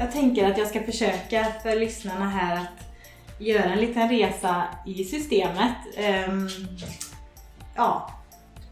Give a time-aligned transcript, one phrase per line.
[0.00, 2.84] jag tänker att jag ska försöka för lyssnarna här att
[3.38, 5.76] göra en liten resa i systemet.
[6.28, 6.48] Um,
[7.76, 8.10] ja,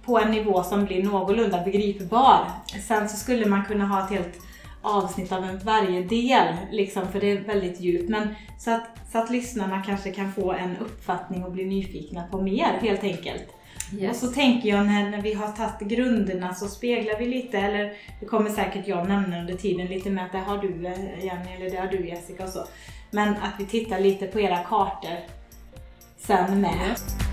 [0.04, 2.51] på en nivå som blir någorlunda begripbar.
[2.88, 4.38] Sen så skulle man kunna ha ett helt
[4.83, 8.08] avsnitt av en varje del, liksom, för det är väldigt djupt.
[8.08, 12.40] Men så att, så att lyssnarna kanske kan få en uppfattning och bli nyfikna på
[12.40, 13.58] mer helt enkelt.
[13.92, 14.10] Yes.
[14.10, 17.92] Och så tänker jag när, när vi har tagit grunderna så speglar vi lite, eller
[18.20, 21.50] det kommer säkert jag nämna under tiden lite med att det har du eh, Jenny
[21.56, 22.64] eller det har du Jessica och så.
[23.10, 25.16] Men att vi tittar lite på era kartor
[26.18, 26.88] sen med.
[26.90, 27.28] Yes.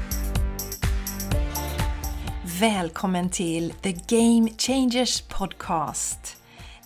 [2.60, 6.38] Välkommen till The Game Changers Podcast.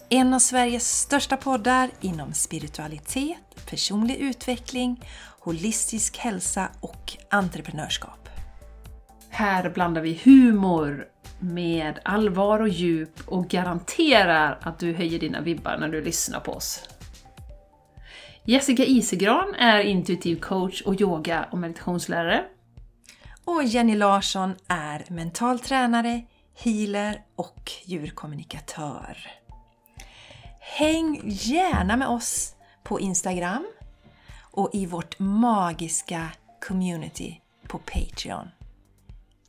[0.09, 5.03] En av Sveriges största poddar inom spiritualitet, personlig utveckling,
[5.39, 8.18] holistisk hälsa och entreprenörskap.
[9.29, 11.07] Här blandar vi humor
[11.39, 16.51] med allvar och djup och garanterar att du höjer dina vibbar när du lyssnar på
[16.51, 16.89] oss.
[18.43, 22.45] Jessica Isegran är intuitiv coach och yoga och meditationslärare.
[23.45, 26.21] Och Jenny Larsson är mental tränare,
[26.63, 29.17] healer och djurkommunikatör.
[30.59, 33.67] Häng gärna med oss på Instagram
[34.51, 36.27] och i vårt magiska
[36.67, 38.47] community på Patreon.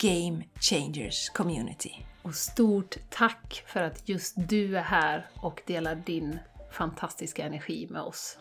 [0.03, 1.91] Game Changers Community.
[2.23, 6.39] Och stort tack för att just du är här och delar din
[6.73, 8.39] fantastiska energi med oss.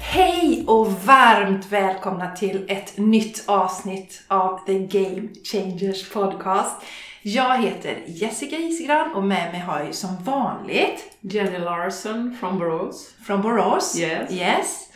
[0.00, 6.82] Hej och varmt välkomna till ett nytt avsnitt av The Game Changers Podcast.
[7.22, 13.14] Jag heter Jessica Isegran och med mig har jag som vanligt Jenny Larsson från Borås.
[13.26, 13.98] Från Borås?
[13.98, 14.32] Yes.
[14.32, 14.87] yes.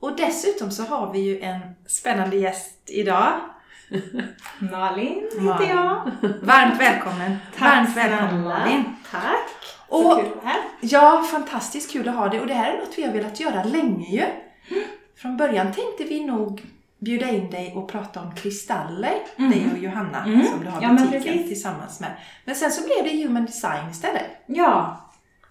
[0.00, 3.32] Och dessutom så har vi ju en spännande gäst idag.
[4.58, 6.10] Malin heter jag.
[6.42, 7.36] Varmt välkommen.
[7.58, 8.84] Tack Varmt välkommen Malin.
[9.10, 9.48] Tack.
[9.88, 10.56] Och, så kul här.
[10.80, 12.40] Ja, fantastiskt kul att ha dig.
[12.40, 14.24] Och det här är något vi har velat göra länge ju.
[15.16, 16.62] Från början tänkte vi nog
[16.98, 19.50] bjuda in dig och prata om kristaller, mm.
[19.50, 20.44] dig och Johanna mm.
[20.46, 22.10] som du har ja, butiken tillsammans med.
[22.44, 24.26] Men sen så blev det Human Design istället.
[24.46, 25.00] Ja,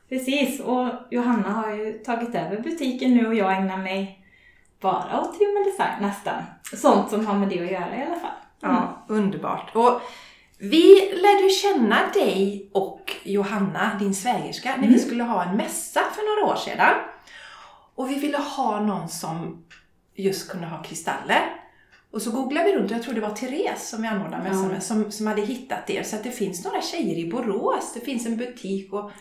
[0.09, 0.59] precis.
[0.59, 4.24] Och Johanna har ju tagit över butiken nu och jag ägnar mig
[4.81, 6.43] bara åt Human Design nästan.
[6.73, 8.31] Sånt som har med det att göra i alla fall.
[8.63, 8.75] Mm.
[8.75, 9.75] Ja, underbart.
[9.75, 10.01] Och
[10.59, 14.99] vi lärde känna dig och Johanna, din svägerska, när vi mm.
[14.99, 16.93] skulle ha en mässa för några år sedan.
[17.95, 19.65] Och vi ville ha någon som
[20.15, 21.61] just kunde ha kristaller.
[22.11, 24.63] Och så googlade vi runt och jag tror det var Therese som vi anordnade mässan
[24.63, 24.69] ja.
[24.69, 26.03] med som, som hade hittat er.
[26.03, 27.93] Så att det finns några tjejer i Borås.
[27.93, 29.11] Det finns en butik och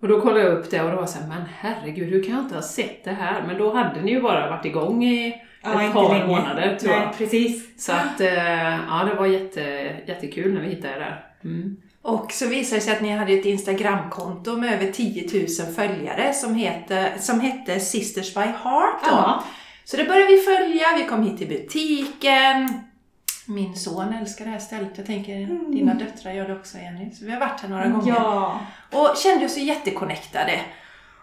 [0.00, 2.34] och då kollade jag upp det och då var så här, men herregud, hur kan
[2.34, 3.44] jag inte ha sett det här?
[3.46, 7.00] Men då hade ni ju bara varit igång i ja, ett par månader tror Nej,
[7.00, 7.18] jag.
[7.18, 7.84] precis.
[7.84, 9.60] Så att, eh, ja det var jätte,
[10.06, 11.24] jättekul när vi hittade det där.
[11.44, 11.76] Mm.
[12.02, 16.32] Och så visade det sig att ni hade ett Instagramkonto med över 10 000 följare
[16.32, 19.02] som, heter, som hette Sisters by Heart.
[19.02, 19.10] Då.
[19.10, 19.44] Ja.
[19.84, 22.68] Så det började vi följa, vi kom hit till butiken.
[23.48, 24.92] Min son älskar det här stället.
[24.96, 25.72] Jag tänker mm.
[25.72, 27.10] dina döttrar gör det också Jenny.
[27.14, 28.14] Så vi har varit här några gånger.
[28.14, 28.60] Ja.
[28.92, 30.60] Och kände oss jättekonnectade.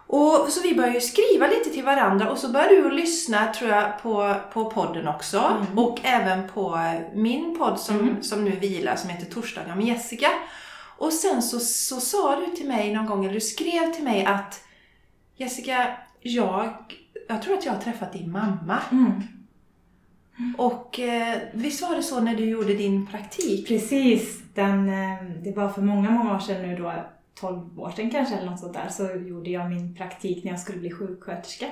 [0.08, 4.02] Och så vi började skriva lite till varandra och så började du lyssna tror jag
[4.02, 5.38] på, på podden också.
[5.40, 5.80] Mm.
[5.80, 6.80] Och även på
[7.14, 8.24] min podd som, mm.
[8.24, 10.30] som nu vilar som heter Torsdagar med Jessica.
[10.98, 14.26] Och sen så, så sa du till mig någon gång, eller du skrev till mig
[14.26, 14.64] att
[15.36, 15.88] Jessica,
[16.22, 16.74] jag,
[17.28, 18.80] jag tror att jag har träffat din mamma.
[18.92, 19.24] Mm.
[20.58, 23.68] Och eh, visst var det så när du gjorde din praktik?
[23.68, 24.42] Precis.
[24.54, 26.94] Den, eh, det var för många, många år sedan nu då,
[27.40, 30.60] 12 år sedan kanske eller något sånt där, så gjorde jag min praktik när jag
[30.60, 31.66] skulle bli sjuksköterska.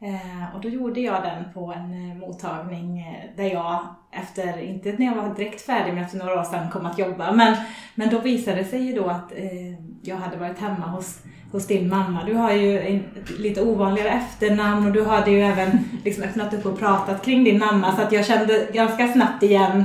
[0.00, 4.92] Eh, och då gjorde jag den på en eh, mottagning eh, där jag efter, inte
[4.92, 7.32] när jag var direkt färdig men efter några år sedan kom att jobba.
[7.32, 7.56] Men,
[7.94, 11.22] men då visade det sig ju då att eh, jag hade varit hemma hos,
[11.56, 12.24] hos din mamma.
[12.24, 16.54] Du har ju en, ett lite ovanligare efternamn och du hade ju även liksom öppnat
[16.54, 19.84] upp och pratat kring din mamma så att jag kände ganska snabbt igen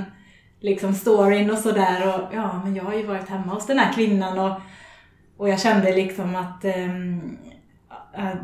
[0.59, 3.93] liksom storyn och sådär och ja men jag har ju varit hemma hos den här
[3.93, 4.61] kvinnan och,
[5.37, 7.37] och jag kände liksom att um,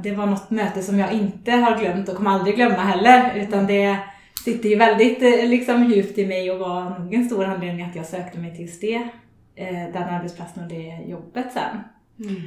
[0.03, 3.35] det var något möte som jag inte har glömt och kommer aldrig glömma heller.
[3.35, 3.97] Utan det
[4.45, 7.95] sitter ju väldigt eh, liksom, djupt i mig och var nog en stor anledning att
[7.95, 9.09] jag sökte mig till just det,
[9.55, 11.83] eh, den arbetsplatsen och det jobbet sen.
[12.29, 12.41] Mm.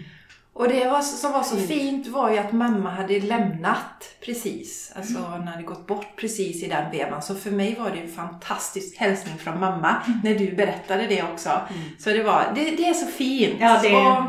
[0.53, 1.69] Och det var, som var så mm.
[1.69, 5.33] fint var ju att mamma hade lämnat precis, alltså mm.
[5.33, 7.23] hon hade gått bort precis i den vevan.
[7.23, 10.21] Så för mig var det en fantastisk hälsning från mamma mm.
[10.25, 11.49] när du berättade det också.
[11.49, 11.83] Mm.
[11.99, 13.57] Så det var, det, det, är så fint.
[13.61, 13.97] Ja, det...
[13.97, 14.25] Och,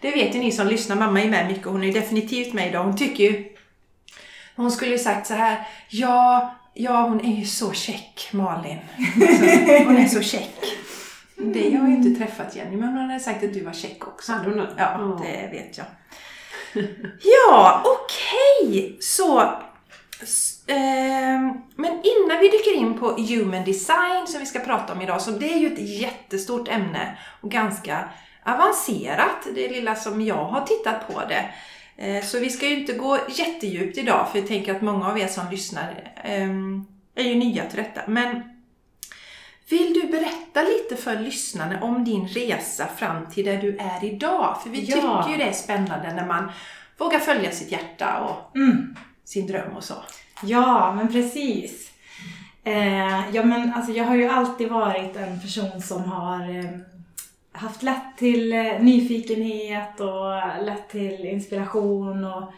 [0.00, 2.84] det vet ju ni som lyssnar, mamma är med mycket hon är definitivt med idag.
[2.84, 3.44] Hon tycker ju...
[4.56, 8.78] Hon skulle ju sagt så här, ja, ja hon är ju så check Malin.
[9.86, 10.83] Hon är så check.
[11.52, 14.32] Dig har jag inte träffat Jenny, men hon hade sagt att du var check också.
[14.32, 14.68] Hade hon det?
[14.76, 15.86] Ja, det vet jag.
[17.22, 18.96] Ja, okej!
[19.00, 19.52] Så...
[20.22, 25.02] s- ehm, men innan vi dyker in på human design som vi ska prata om
[25.02, 28.08] idag, så det är ju ett jättestort ämne och ganska
[28.46, 31.44] avancerat, det lilla som jag har tittat på det.
[31.96, 35.18] Eh, Så vi ska ju inte gå jättedjupt idag, för jag tänker att många av
[35.18, 38.00] er som lyssnar ehm, är ju nya till detta.
[38.06, 38.42] Men
[39.68, 44.58] vill du berätta lite för lyssnarna om din resa fram till där du är idag?
[44.62, 44.94] För vi Ja.
[44.96, 46.52] tycker ju det är spännande när man
[46.98, 48.96] vågar följa sitt hjärta och Mm.
[49.24, 49.94] sin dröm och så.
[50.42, 51.90] Ja, men precis.
[52.64, 56.70] Eh, ja, men alltså jag har ju alltid varit en person som har eh,
[57.52, 62.52] haft lätt till eh, nyfikenhet och lätt till inspiration och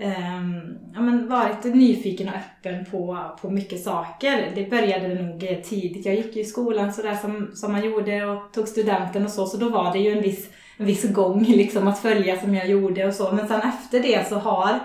[0.00, 4.52] Ehm, ja, men varit nyfiken och öppen på, på mycket saker.
[4.54, 6.06] Det började nog eh, tidigt.
[6.06, 9.46] Jag gick ju i skolan sådär som, som man gjorde och tog studenten och så,
[9.46, 12.68] så då var det ju en viss, en viss gång liksom att följa som jag
[12.68, 13.32] gjorde och så.
[13.32, 14.78] Men sen efter det så har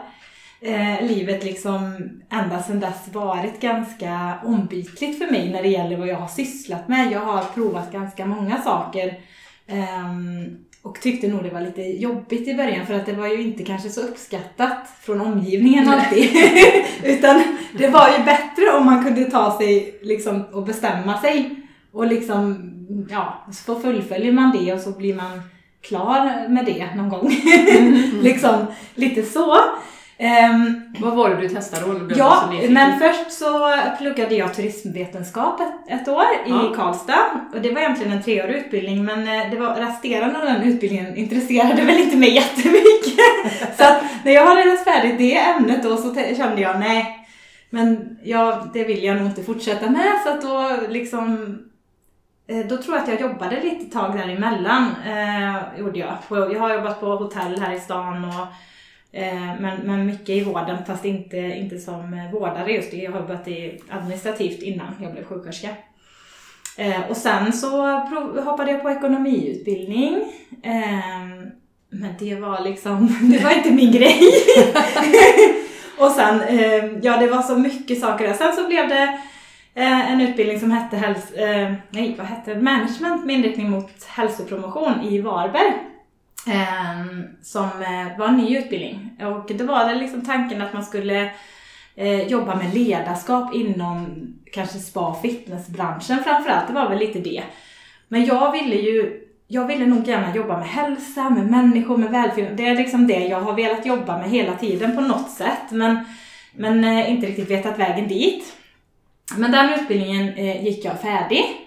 [0.61, 6.07] eh, livet liksom ända sedan dess varit ganska ombytligt för mig när det gäller vad
[6.07, 7.11] jag har sysslat med.
[7.11, 9.19] Jag har provat ganska många saker
[9.67, 13.41] ehm, och tyckte nog det var lite jobbigt i början för att det var ju
[13.41, 16.29] inte kanske så uppskattat från omgivningen alltid.
[17.03, 17.43] Utan
[17.77, 21.55] det var ju bättre om man kunde ta sig liksom och bestämma sig
[21.91, 22.69] och liksom,
[23.09, 25.41] ja, så fullföljer man det och så blir man
[25.81, 27.35] klar med det någon gång.
[28.21, 28.65] liksom
[28.95, 29.57] lite så.
[30.17, 31.99] Ehm, Vad var det du testade då?
[32.09, 32.73] Jag Ja, så nyfiken.
[32.73, 36.71] men först så pluggade jag turismvetenskap ett, ett år Ja.
[36.71, 37.25] i Karlstad.
[37.53, 41.15] Och det var egentligen en treårig utbildning men eh, det var resterande av den utbildningen
[41.15, 43.19] intresserade väl inte mig jättemycket.
[43.77, 47.27] så att när jag hade läst färdigt det ämnet då så kände jag nej,
[47.69, 50.11] men ja, det vill jag nog inte fortsätta med.
[50.25, 51.57] Så att då liksom
[52.47, 54.85] eh, då tror jag att jag jobbade lite tag däremellan.
[55.07, 56.13] Eh, gjorde jag.
[56.29, 58.47] Jag har jobbat på hotell här i stan och
[59.15, 62.97] Eh, men, men mycket i vården fast inte, inte som vårdare just det.
[62.97, 65.69] Jag har jobbat i administrativt innan jag blev sjuksköterska.
[66.77, 67.97] Eh, och sen så
[68.43, 70.23] hoppade jag på ekonomiutbildning.
[70.63, 71.51] Ehm,
[71.89, 74.19] men det var liksom, det var inte min grej.
[75.97, 78.33] och sen, ehm, ja det var så mycket saker där.
[78.33, 79.19] Sen så blev det
[79.75, 81.33] eh, en utbildning som hette hälso,
[81.89, 82.61] nej, vad hette det?
[82.61, 85.92] Management med inriktning mot hälsopromotion i Varberg.
[86.47, 89.17] Ehm, som eh, var en ny utbildning.
[89.21, 91.31] Och det var det liksom tanken att man skulle
[91.95, 96.67] eh, jobba med ledarskap inom kanske spa och fitnessbranschen framförallt.
[96.67, 97.43] Det var väl lite det.
[98.07, 102.57] Men jag ville ju jag ville nog gärna jobba med hälsa, med människor, med välfärd.
[102.57, 105.71] Det är liksom det jag har velat jobba med hela tiden på något sätt.
[105.71, 106.05] Men,
[106.53, 108.57] men eh, inte riktigt vetat vägen dit.
[109.37, 111.62] Men den utbildningen eh, gick jag färdig.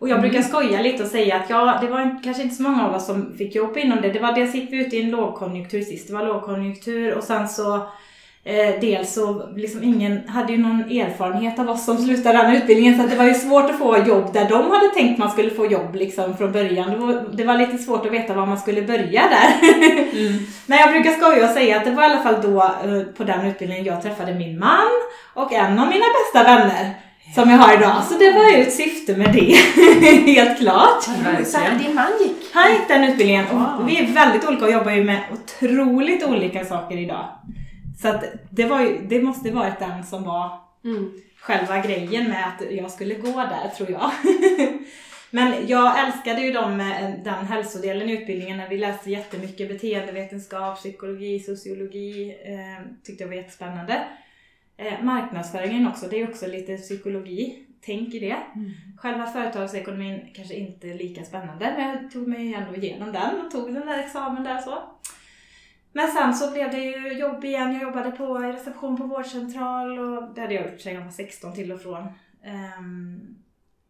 [0.00, 2.86] Och jag brukar skoja lite och säga att ja, det var kanske inte så många
[2.86, 4.12] av oss som fick jobb inom det.
[4.12, 6.08] Det var dels gick vi ut i en lågkonjunktur sist.
[6.08, 7.74] Det var lågkonjunktur och sen så
[8.44, 12.96] eh, dels så liksom ingen hade ju någon erfarenhet av oss som slutade den utbildningen
[12.96, 15.50] så att det var ju svårt att få jobb där de hade tänkt man skulle
[15.50, 16.90] få jobb liksom från början.
[16.90, 19.54] Det var, det var lite svårt att veta var man skulle börja där.
[20.66, 23.24] Men jag brukar skoja och säga att det var i alla fall då eh, på
[23.24, 24.90] den utbildningen jag träffade min man
[25.34, 28.04] och en av mina bästa vänner som jag har idag.
[28.04, 29.52] Så det var ju ett syfte med det,
[30.32, 31.02] helt klart.
[31.46, 32.36] Så din man gick?
[32.54, 36.64] Han gick den utbildningen och vi är väldigt olika och jobbar ju med otroligt olika
[36.64, 37.28] saker idag.
[38.02, 41.10] Så att det, var ju, det måste varit den som var Mm.
[41.40, 44.10] själva grejen med att jag skulle gå där, tror jag.
[45.30, 50.76] Men jag älskade ju de, eh, den hälsodelen i utbildningen när vi läste jättemycket beteendevetenskap,
[50.76, 52.36] psykologi, sociologi.
[52.44, 54.00] Eh, tyckte jag var jättespännande.
[54.80, 57.64] Eh, marknadsföringen också, det är också lite psykologi.
[57.80, 58.36] Tänk i det.
[58.96, 63.74] Själva företagsekonomin kanske inte lika spännande men jag tog mig ändå igenom den och tog
[63.74, 64.78] den där examen där så.
[65.92, 67.72] Men sen så blev det ju jobb igen.
[67.72, 71.10] Jag jobbade på i reception på vårdcentral och det hade jag gjort sedan jag var
[71.10, 72.08] 16 till och från.
[72.44, 73.36] Ehm,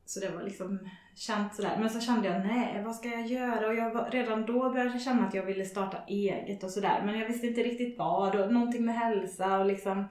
[0.04, 0.78] så det var liksom
[1.14, 1.76] känt sådär.
[1.80, 3.66] Men så kände jag, nej vad ska jag göra?
[3.66, 7.02] Och jag var, redan då började jag känna att jag ville starta eget och sådär.
[7.04, 10.04] Men jag visste inte riktigt vad och någonting med hälsa och liksom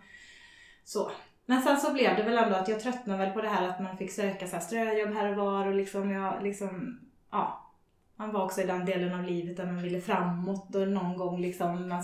[0.87, 1.11] så.
[1.45, 3.81] Men sen så blev det väl ändå att jag tröttnade väl på det här att
[3.81, 6.99] man fick söka så här ströjobb här och var och liksom jag liksom,
[7.31, 7.73] ja.
[8.15, 11.41] Man var också i den delen av livet där man ville framåt och någon gång
[11.41, 12.03] liksom man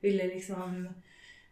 [0.00, 0.88] ville liksom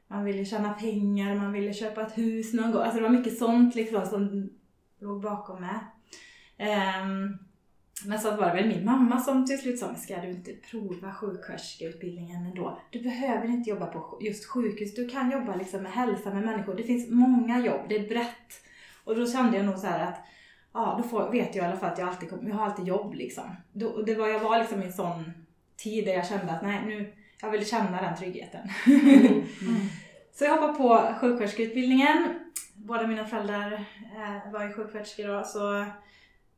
[0.07, 2.83] man ville tjäna pengar, man ville köpa ett hus någon gång.
[2.83, 4.51] Alltså det var mycket sånt liksom som
[4.99, 5.81] låg bakom med.
[7.03, 7.39] Um,
[8.07, 10.53] men så var det väl min mamma som till slut sa, "Men ska du inte
[10.53, 12.79] prova sjuksköterskeutbildningen ändå?
[12.91, 16.75] Du behöver inte jobba på just sjukhus, du kan jobba liksom med hälsa med människor.
[16.75, 18.63] Det finns många jobb, det är brett.
[19.05, 20.27] Och då kände jag nog så att
[20.73, 22.87] ja, då får, vet jag i alla fall att jag alltid kommer, jag har alltid
[22.87, 23.57] jobb liksom.
[23.73, 25.33] Då, det var, jag var liksom i en sån
[25.77, 28.61] tid där jag kände att nej, nu, jag vill känna den tryggheten.
[28.87, 29.45] Mm.
[30.33, 32.35] Så jag hoppade på sjuksköterskeutbildningen.
[32.75, 33.73] Båda mina föräldrar
[34.17, 35.85] eh, var ju sjuksköterskor då, så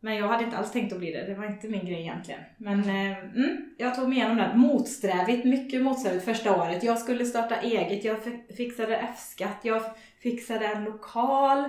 [0.05, 2.41] men jag hade inte alls tänkt att bli det, det var inte min grej egentligen.
[2.57, 6.83] Men eh, mm, jag tog mig igenom den motsträvigt, mycket motsträvigt första året.
[6.83, 8.17] Jag skulle starta eget, jag
[8.57, 9.83] fixade F-skatt, jag
[10.23, 11.65] fixade en lokal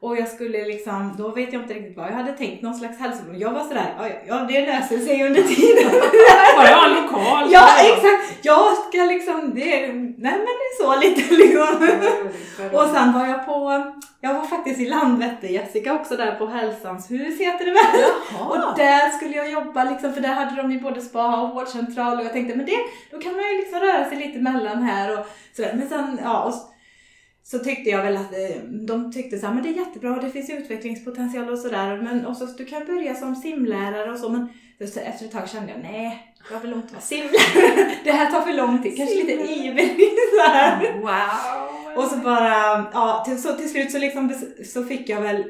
[0.00, 2.98] och jag skulle liksom, då vet jag inte riktigt vad jag hade tänkt, någon slags
[2.98, 3.36] hälsovård.
[3.36, 5.90] Jag var sådär, ja, det löser sig under tiden.
[6.56, 7.48] Bara jag har en lokal.
[7.50, 11.88] Ja exakt, jag ska liksom, det, nej men det är så lite liksom.
[12.72, 13.84] Och sen var jag på,
[14.20, 18.10] jag var faktiskt i Landvetter Jessica också där på Hälsans hus heter det väl.
[18.48, 22.18] Och där skulle jag jobba liksom, för där hade de ju både spa och vårdcentral
[22.18, 22.78] och jag tänkte men det,
[23.10, 25.74] då kan man ju liksom röra sig lite mellan här och sådär.
[25.74, 26.54] Men sen, ja, och,
[27.50, 30.30] så tyckte jag väl att eh, de tyckte så här, men det är jättebra, det
[30.30, 31.96] finns utvecklingspotential och sådär.
[32.02, 34.28] Men och så, du kan börja som simlärare och så.
[34.28, 34.48] Men
[34.80, 37.90] efter ett tag kände jag, nej, jag vill inte vara simlärare.
[38.04, 38.96] det här tar för lång tid.
[38.96, 39.88] Kanske lite ivrig
[40.34, 42.04] så Wow!
[42.04, 45.44] Och så bara, ja, till, så till slut så, liksom, så fick jag väl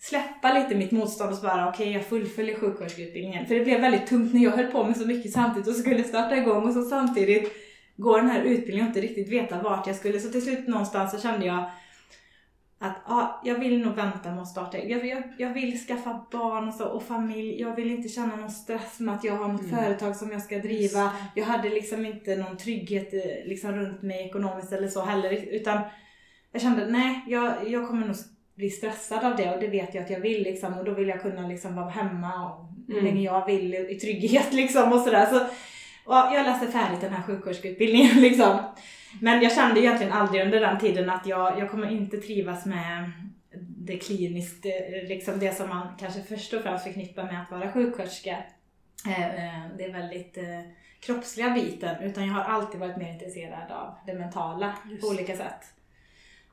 [0.00, 3.46] släppa lite mitt motstånd och så bara okej okay, jag fullföljer sjuksköterskeutbildningen.
[3.46, 6.04] För det blev väldigt tungt när jag höll på med så mycket samtidigt och skulle
[6.04, 7.52] starta igång och så samtidigt
[8.02, 10.20] gå den här utbildningen och inte riktigt veta vart jag skulle.
[10.20, 11.70] Så till slut någonstans så kände jag
[12.78, 14.78] att ja, jag vill nog vänta med att starta.
[14.78, 17.60] Jag, jag, jag vill skaffa barn och, så, och familj.
[17.60, 19.76] Jag vill inte känna någon stress med att jag har något mm.
[19.76, 21.12] företag som jag ska driva.
[21.34, 25.32] Jag hade liksom inte någon trygghet eh, liksom runt mig ekonomiskt eller så heller.
[25.32, 25.80] Utan
[26.52, 28.16] jag kände nej, jag, jag kommer nog
[28.54, 30.74] bli stressad av det och det vet jag att jag vill liksom.
[30.74, 33.04] Och då vill jag kunna liksom vara hemma och hur mm.
[33.04, 35.26] länge jag vill i trygghet liksom och sådär.
[35.26, 35.40] Så,
[36.12, 38.58] och jag läste färdigt den här sjuksköterskeutbildningen liksom.
[39.20, 43.12] Men jag kände egentligen aldrig under den tiden att jag, jag kommer inte trivas med
[43.58, 47.72] det kliniskt, eh, liksom det som man kanske först och främst förknippar med att vara
[47.72, 48.36] sjuksköterska.
[49.06, 50.38] Eh, eh, det är väldigt
[51.00, 55.02] kroppsliga biten, utan jag har alltid varit mer intresserad av det mentala Just.
[55.02, 55.64] på olika sätt.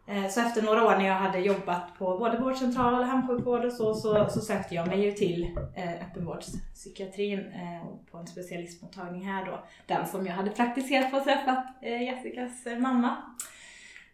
[0.10, 3.74] Eh, så efter några år när jag hade jobbat på både vårdcentral och hemsjukvård och
[3.74, 9.46] så, så, så sökte jag mig ju till eh, öppenvårdspsykiatrin eh, på en specialistmottagning här
[9.46, 9.64] då.
[9.86, 13.18] Den som jag hade praktiserat på och träffat Jessicas mamma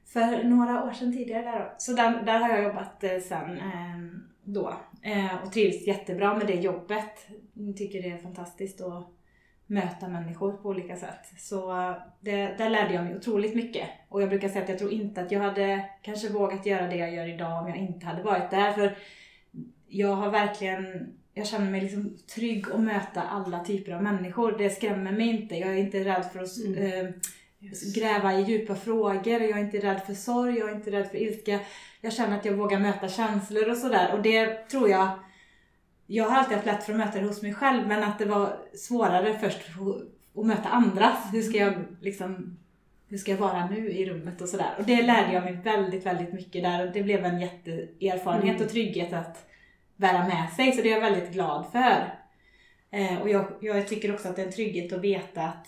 [0.05, 1.43] för några år sedan tidigare.
[1.43, 3.59] Där, så den, där har jag jobbat sen
[4.43, 4.73] då
[5.43, 7.27] och trivs jättebra med det jobbet.
[7.53, 9.11] Jag tycker det är fantastiskt att
[9.67, 11.25] möta människor på olika sätt.
[11.37, 13.87] Så det, där lärde jag mig otroligt mycket.
[14.09, 16.95] Och jag brukar säga att jag tror inte att jag hade kanske vågat göra det
[16.95, 18.71] jag gör idag om jag inte hade varit där.
[18.71, 18.97] För
[19.87, 24.57] jag har verkligen, jag känner mig liksom trygg att möta alla typer av människor.
[24.57, 25.55] Det skrämmer mig inte.
[25.55, 27.05] Jag är inte rädd för att mm.
[27.05, 27.11] eh,
[27.95, 29.41] gräva i djupa frågor.
[29.41, 31.59] Jag är inte rädd för sorg, jag är inte rädd för ilska.
[32.01, 34.13] Jag känner att jag vågar möta känslor och sådär.
[34.13, 35.09] Och det tror jag
[36.07, 38.25] jag har alltid haft lätt för att möta det hos mig själv men att det
[38.25, 39.59] var svårare först
[40.35, 41.17] att möta andra.
[41.31, 42.57] Hur ska jag liksom
[43.07, 44.75] hur ska jag vara nu i rummet och sådär.
[44.77, 48.65] Och det lärde jag mig väldigt, väldigt mycket där och det blev en jätteerfarenhet mm.
[48.65, 49.49] och trygghet att
[49.95, 50.71] bära med sig.
[50.71, 52.13] Så det är jag väldigt glad för.
[52.91, 55.67] Eh, och jag, jag, tycker också att det är en trygghet att veta att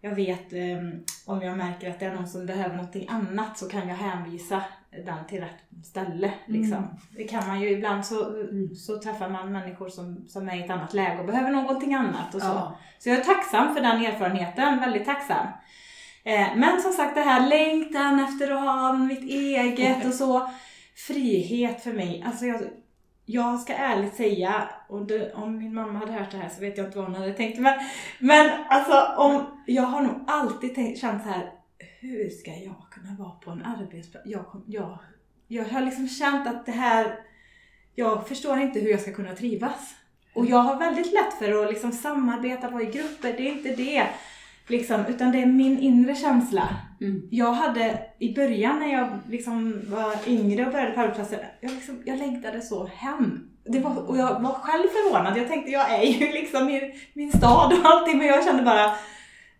[0.00, 0.78] jag vet eh,
[1.26, 4.64] om jag märker att det är någon som behöver någonting annat så kan jag hänvisa
[5.04, 6.32] den till rätt ställe.
[6.46, 6.78] Liksom.
[6.78, 6.96] Mm.
[7.16, 8.74] Det kan man ju ibland så, mm.
[8.74, 12.34] så träffar man människor som, som är i ett annat läge och behöver någonting annat.
[12.34, 12.46] Och så.
[12.46, 12.78] Ja.
[12.98, 15.46] så jag är tacksam för den erfarenheten, väldigt tacksam.
[16.24, 20.50] Eh, men som sagt det här längtan efter att ha mitt eget och så.
[21.06, 22.24] Frihet för mig.
[22.26, 22.60] Alltså jag,
[23.24, 26.78] jag ska ärligt säga, och det, om min mamma hade hört det här så vet
[26.78, 27.58] jag inte vad hon hade tänkt.
[27.58, 27.74] Men,
[28.18, 31.52] men alltså om, jag har nog alltid tänkt, känt så här
[32.06, 34.26] hur ska jag kunna vara på en arbetsplats?
[34.26, 34.98] Jag, jag,
[35.48, 37.18] jag har liksom känt att det här,
[37.94, 39.94] jag förstår inte hur jag ska kunna trivas.
[40.34, 43.74] Och jag har väldigt lätt för att liksom samarbeta, vara i grupper, det är inte
[43.74, 44.06] det.
[44.68, 46.68] Liksom, utan det är min inre känsla.
[47.00, 47.28] Mm.
[47.30, 52.02] Jag hade i början när jag liksom var yngre och började på arbetsplatsen, jag, liksom,
[52.04, 53.50] jag längtade så hem.
[53.64, 55.38] Det var, och jag var själv förvånad.
[55.38, 58.96] Jag tänkte, jag är ju liksom i min stad och allting, men jag kände bara,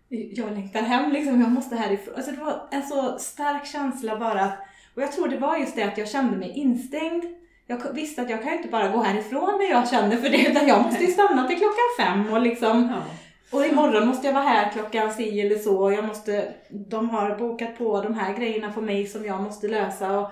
[0.09, 2.15] jag längtar hem liksom, jag måste härifrån.
[2.17, 4.59] Alltså det var en så stark känsla bara att,
[4.95, 7.25] och jag tror det var just det att jag kände mig instängd.
[7.67, 10.69] Jag visste att jag kan inte bara gå härifrån när jag kände för det, utan
[10.69, 13.03] jag måste ju stanna till klockan fem och liksom ja.
[13.51, 15.83] Och imorgon måste jag vara här klockan si eller så.
[15.83, 19.69] Och jag måste, de har bokat på de här grejerna på mig som jag måste
[19.69, 20.21] lösa.
[20.21, 20.31] Och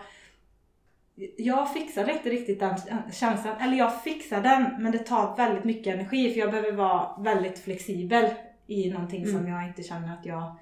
[1.36, 2.76] jag fixar inte riktigt den
[3.12, 3.56] känslan.
[3.60, 7.58] Eller jag fixar den, men det tar väldigt mycket energi för jag behöver vara väldigt
[7.58, 8.24] flexibel
[8.66, 9.34] i någonting mm.
[9.34, 10.58] som jag inte känner att jag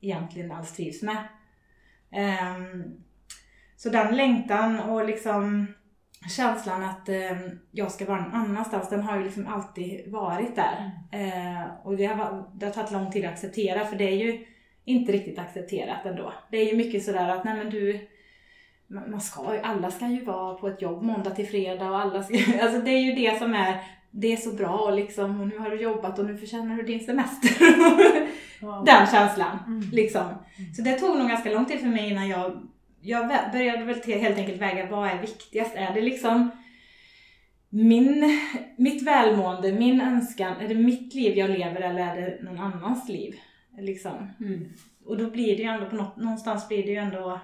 [0.00, 1.28] egentligen alls trivs med.
[2.56, 3.04] Um,
[3.76, 5.66] så den längtan och liksom
[6.28, 7.36] känslan att eh,
[7.70, 10.90] jag ska vara någon annanstans, den har ju liksom alltid varit där.
[11.12, 14.46] Eh, och det har, det har tagit lång tid att acceptera för det är ju
[14.84, 16.32] inte riktigt accepterat ändå.
[16.50, 18.08] Det är ju mycket sådär att, nej men du,
[18.86, 22.34] man ska, alla ska ju vara på ett jobb måndag till fredag och alla ska,
[22.62, 23.82] alltså det är ju det som är,
[24.18, 27.06] det är så bra liksom och nu har du jobbat och nu förtjänar du din
[27.06, 27.50] semester.
[28.60, 28.84] Wow.
[28.84, 29.58] Den känslan.
[29.66, 29.90] Mm.
[29.92, 30.22] Liksom.
[30.22, 30.74] Mm.
[30.74, 32.68] Så det tog nog ganska lång tid för mig innan jag,
[33.00, 35.74] jag började väl till helt enkelt väga vad är viktigast?
[35.74, 36.50] Är det liksom
[37.68, 38.40] min,
[38.76, 43.08] mitt välmående, min önskan, är det mitt liv jag lever eller är det någon annans
[43.08, 43.34] liv?
[43.78, 44.30] Liksom.
[44.40, 44.68] Mm.
[45.06, 47.40] Och då blir det ju ändå på något, någonstans blir det ju ändå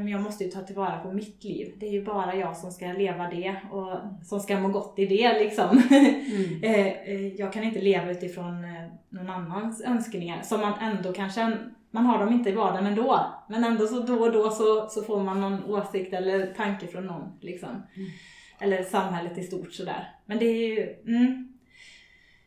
[0.00, 1.74] men jag måste ju ta tillvara på mitt liv.
[1.76, 5.06] Det är ju bara jag som ska leva det och som ska må gott i
[5.06, 5.82] det liksom.
[5.90, 6.62] Mm.
[6.62, 11.58] Eh, eh, jag kan inte leva utifrån eh, någon annans önskningar som man ändå kanske,
[11.90, 13.34] man har dem inte i vardagen ändå.
[13.48, 17.06] Men ändå så då och då så, så får man någon åsikt eller tanke från
[17.06, 17.68] någon liksom.
[17.68, 18.10] Mm.
[18.58, 20.14] Eller samhället i stort sådär.
[20.26, 21.58] Men det är ju, mm.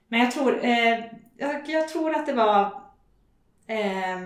[0.07, 0.99] Men jag tror, eh,
[1.37, 2.61] jag, jag tror att det var
[3.67, 4.19] eh,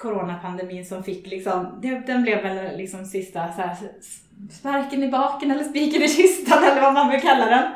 [0.00, 3.76] coronapandemin som fick liksom, det, den blev väl liksom sista så här,
[4.50, 7.72] sparken i baken eller spiken i kistan eller vad man vill kalla den.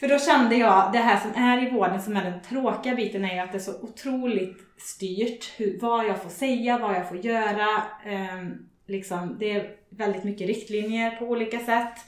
[0.00, 3.24] För då kände jag, det här som är i vården som är den tråkiga biten
[3.24, 7.08] är ju att det är så otroligt styrt hur, vad jag får säga, vad jag
[7.08, 7.82] får göra.
[8.04, 8.44] Eh,
[8.86, 11.98] liksom, det är väldigt mycket riktlinjer på olika sätt.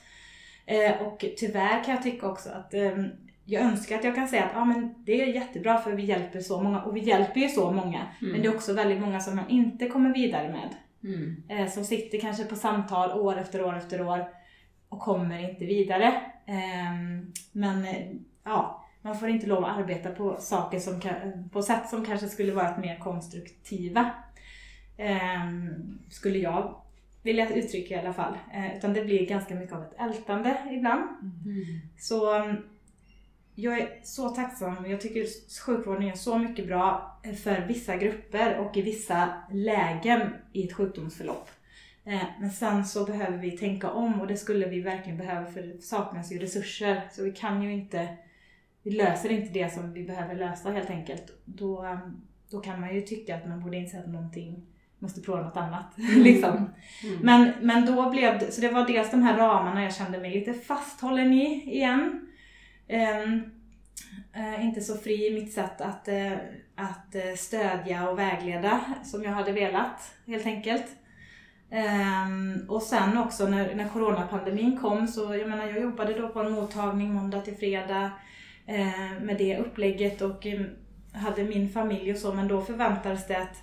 [0.67, 2.97] Eh, och tyvärr kan jag tycka också att eh,
[3.51, 6.41] jag önskar att jag kan säga att ah, men det är jättebra för vi hjälper
[6.41, 8.07] så många och vi hjälper ju så många.
[8.21, 8.33] Mm.
[8.33, 10.75] Men det är också väldigt många som man inte kommer vidare med.
[11.05, 11.43] Mm.
[11.49, 14.29] Eh, som sitter kanske på samtal år efter år efter år
[14.89, 16.07] och kommer inte vidare.
[16.47, 16.93] Eh,
[17.53, 18.07] men eh,
[18.45, 21.01] ja, man får inte lov att arbeta på saker som
[21.53, 24.11] på sätt som kanske skulle vara mer konstruktiva.
[24.97, 26.75] Ehm, skulle jag
[27.23, 28.39] vilja uttrycka i alla fall.
[28.53, 31.03] Eh, utan det blir ganska mycket av ett ältande ibland.
[31.45, 31.81] Mm.
[31.99, 32.45] Så
[33.61, 34.91] jag är så tacksam.
[34.91, 35.27] Jag tycker
[35.67, 40.21] sjukvården är så mycket bra för vissa grupper och i vissa lägen
[40.53, 41.51] i ett sjukdomsförlopp.
[42.05, 45.63] Eh, men sen så behöver vi tänka om och det skulle vi verkligen behöva för
[45.63, 47.03] det saknas ju resurser.
[47.13, 48.09] Så vi kan ju inte,
[48.83, 51.33] vi löser inte det som vi behöver lösa helt enkelt.
[51.45, 51.99] Då, eh,
[52.51, 54.67] då kan man ju tycka att man borde inse att någonting
[54.99, 55.99] måste prova något annat.
[55.99, 56.23] Mm.
[56.23, 56.57] liksom.
[57.05, 57.19] Mm.
[57.23, 60.31] Men, men då blev det, så det var dels de här ramarna jag kände mig
[60.31, 62.28] lite fasthållen i igen.
[62.89, 63.43] Ehm,
[64.33, 66.33] eh, inte så fri i mitt sätt att, eh,
[66.75, 70.87] att eh, stödja och vägleda som jag hade velat helt enkelt.
[71.71, 76.41] Ehm, och sen också när, när coronapandemin kom så, jag menar jag jobbade då på
[76.41, 78.11] en mottagning måndag till fredag
[79.21, 80.47] med det upplägget och
[81.13, 83.57] hade min familj och så men då förväntades det att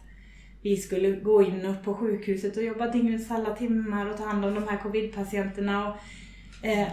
[0.61, 4.45] vi skulle gå in upp på sjukhuset och jobba dygnets alla timmar och ta hand
[4.45, 5.89] om de här covidpatienterna.
[5.89, 5.95] Och,
[6.65, 6.87] eh,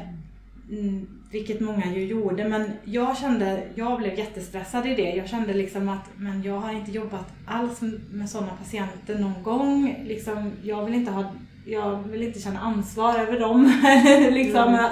[0.70, 2.48] mm, vilket många ju gjorde.
[2.48, 5.10] Men jag kände, jag blev jättestressad i det.
[5.10, 9.96] Jag kände liksom att men jag har inte jobbat alls med sådana patienter någon gång.
[10.04, 11.24] Liksom, jag, vill inte ha,
[11.66, 13.82] jag vill inte känna ansvar över dem.
[14.30, 14.90] liksom, mm.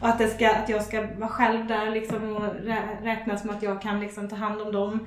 [0.00, 2.42] Och att, ska, att jag ska vara själv där liksom, och
[3.02, 5.06] räkna som att jag kan liksom, ta hand om dem.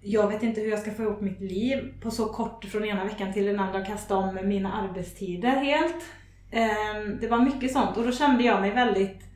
[0.00, 3.04] Jag vet inte hur jag ska få ihop mitt liv på så kort från ena
[3.04, 6.04] veckan till den andra och kasta om mina arbetstider helt.
[6.52, 9.27] Um, det var mycket sånt och då kände jag mig väldigt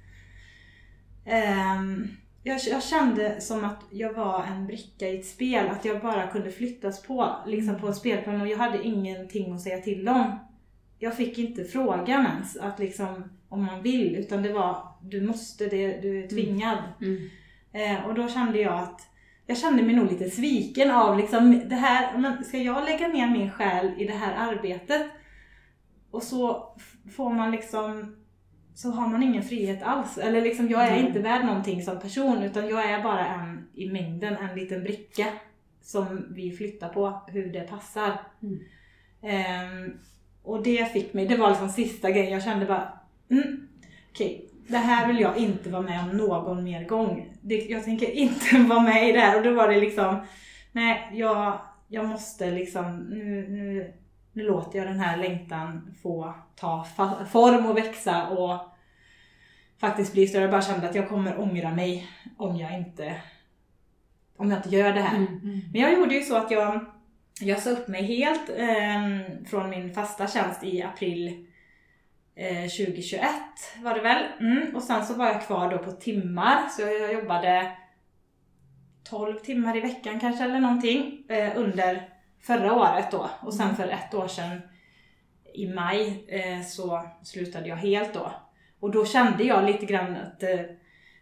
[2.43, 6.27] jag, jag, kände som att jag var en bricka i ett spel, att jag bara
[6.27, 10.39] kunde flyttas på, liksom på spelplanen och jag hade ingenting att säga till om.
[10.99, 15.67] Jag fick inte frågan ens att liksom, om man vill, utan det var du måste,
[15.67, 16.29] det, du är mm.
[16.29, 16.79] tvingad.
[17.01, 17.29] Mm.
[17.73, 17.97] Mm.
[17.97, 19.01] Eh, och då kände jag att
[19.47, 23.31] jag kände mig nog lite sviken av liksom det här, men ska jag lägga ner
[23.31, 25.11] min själ i det här arbetet?
[26.11, 26.75] Och så
[27.17, 28.17] får man liksom
[28.75, 30.19] så har man ingen frihet alls.
[30.19, 31.07] Eller liksom, jag är mm.
[31.07, 35.27] inte värd någonting som person utan jag är bara en i mängden, en liten bricka
[35.83, 38.21] som vi flyttar på hur det passar.
[38.43, 38.59] Mm.
[39.23, 39.99] Um,
[40.43, 42.93] och det fick mig, det var liksom sista grejen, jag kände bara
[43.31, 43.69] mm,
[44.11, 47.33] okej, okay, det här vill jag inte vara med om någon mer gång.
[47.41, 49.37] Det, jag tänker inte vara med i det här.
[49.37, 50.27] Och då var det liksom,
[50.73, 51.59] nej, jag,
[51.89, 53.93] jag måste liksom, nu, nu
[54.33, 56.87] nu låter jag den här längtan få ta
[57.31, 58.59] form och växa och
[59.79, 60.43] faktiskt bli större.
[60.43, 63.15] Jag bara kände att jag kommer ångra mig om jag inte,
[64.37, 65.17] om jag inte gör det här.
[65.17, 65.61] Mm, mm.
[65.73, 66.85] Men jag gjorde ju så att jag,
[67.41, 71.47] jag sa upp mig helt eh, från min fasta tjänst i april
[72.35, 73.31] eh, 2021
[73.83, 74.25] var det väl.
[74.41, 74.77] Mm.
[74.77, 77.73] Och sen så var jag kvar då på timmar, så jag jobbade
[79.05, 82.12] 12 timmar i veckan kanske eller någonting eh, under
[82.43, 83.31] förra året då.
[83.41, 83.77] Och sen mm.
[83.77, 84.61] för ett år sedan
[85.55, 88.33] i maj eh, så slutade jag helt då.
[88.81, 90.61] Och då kände jag lite grann att eh,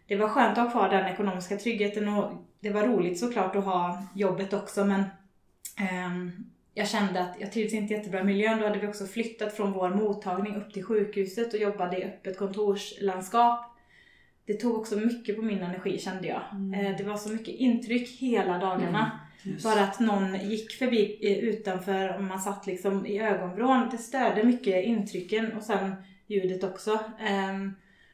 [0.07, 3.65] det var skönt att ha kvar den ekonomiska tryggheten och det var roligt såklart att
[3.65, 5.03] ha jobbet också men
[5.79, 6.31] ehm,
[6.73, 8.59] jag kände att jag trivdes inte jättebra i miljön.
[8.59, 12.37] Då hade vi också flyttat från vår mottagning upp till sjukhuset och jobbade i öppet
[12.37, 13.59] kontorslandskap.
[14.45, 16.41] Det tog också mycket på min energi kände jag.
[16.75, 19.19] Eh, Det var så mycket intryck hela dagarna.
[19.63, 23.87] Bara att någon gick förbi eh, utanför och man satt liksom i ögonvrån.
[23.91, 25.95] Det störde mycket intrycken och sen
[26.27, 26.99] ljudet också.
[27.19, 27.73] Ehm,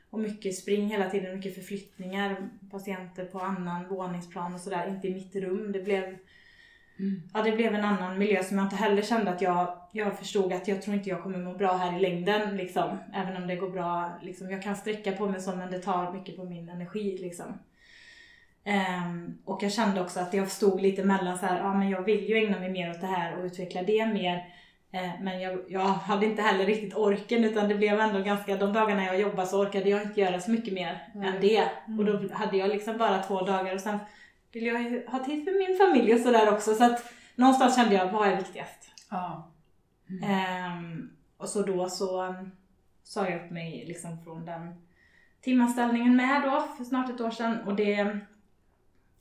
[0.09, 2.49] och mycket spring hela tiden, mycket förflyttningar.
[2.71, 5.71] Patienter på annan våningsplan och sådär, inte i mitt rum.
[5.71, 6.17] Det blev,
[7.33, 10.53] ja, det blev en annan miljö som jag inte heller kände att jag, jag förstod
[10.53, 12.57] att jag tror inte jag kommer må bra här i längden.
[12.57, 12.97] Liksom.
[13.13, 14.19] Även om det går bra.
[14.21, 14.51] Liksom.
[14.51, 17.17] Jag kan sträcka på mig så men det tar mycket på min energi.
[17.17, 17.59] Liksom.
[18.67, 22.01] Ehm, och jag kände också att jag stod lite mellan så här, ja men jag
[22.01, 24.53] vill ju ägna mig mer åt det här och utveckla det mer.
[24.91, 28.73] Eh, men jag, jag hade inte heller riktigt orken utan det blev ändå ganska, de
[28.73, 31.63] dagarna jag jobbade så orkade jag inte göra så mycket mer än det.
[31.97, 33.99] Och då hade jag liksom bara två dagar och sen
[34.51, 36.75] ville jag ju ha tid för min familj och sådär också.
[36.75, 38.91] Så att någonstans kände jag, vad är viktigast?
[39.09, 39.51] Ja.
[40.23, 42.51] Ehm, och så då så um,
[43.03, 44.75] sa jag upp mig liksom från den
[45.41, 48.19] timanställningen med då för snart ett år sedan och det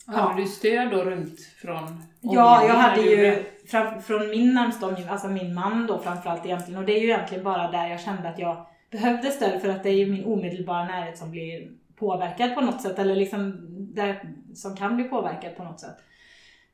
[0.07, 5.11] Hade du stöd då runt från Ja, jag hade ju fram, från min närmsta omgivning,
[5.11, 6.79] alltså min man då framförallt egentligen.
[6.79, 9.83] Och det är ju egentligen bara där jag kände att jag behövde stöd för att
[9.83, 12.99] det är ju min omedelbara närhet som blir påverkad på något sätt.
[12.99, 13.55] Eller liksom
[13.95, 15.97] där, som kan bli påverkad på något sätt.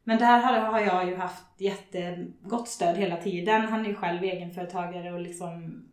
[0.04, 3.62] Men där har jag ju haft jättegott stöd hela tiden.
[3.62, 5.84] Han är ju själv egenföretagare och liksom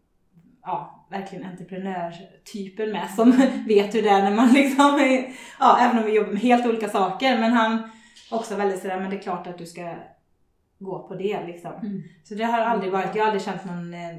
[0.62, 3.30] ja, verkligen entreprenörtypen med som
[3.68, 6.66] vet hur det är när man liksom, är- ja även om vi jobbar med helt
[6.66, 7.38] olika saker.
[7.38, 7.90] Men han
[8.30, 9.94] också väldigt sådär, men det är klart att du ska
[10.78, 11.72] gå på det liksom.
[11.74, 12.02] Mm.
[12.24, 14.16] Så det har aldrig varit, jag har aldrig känt någon, eh,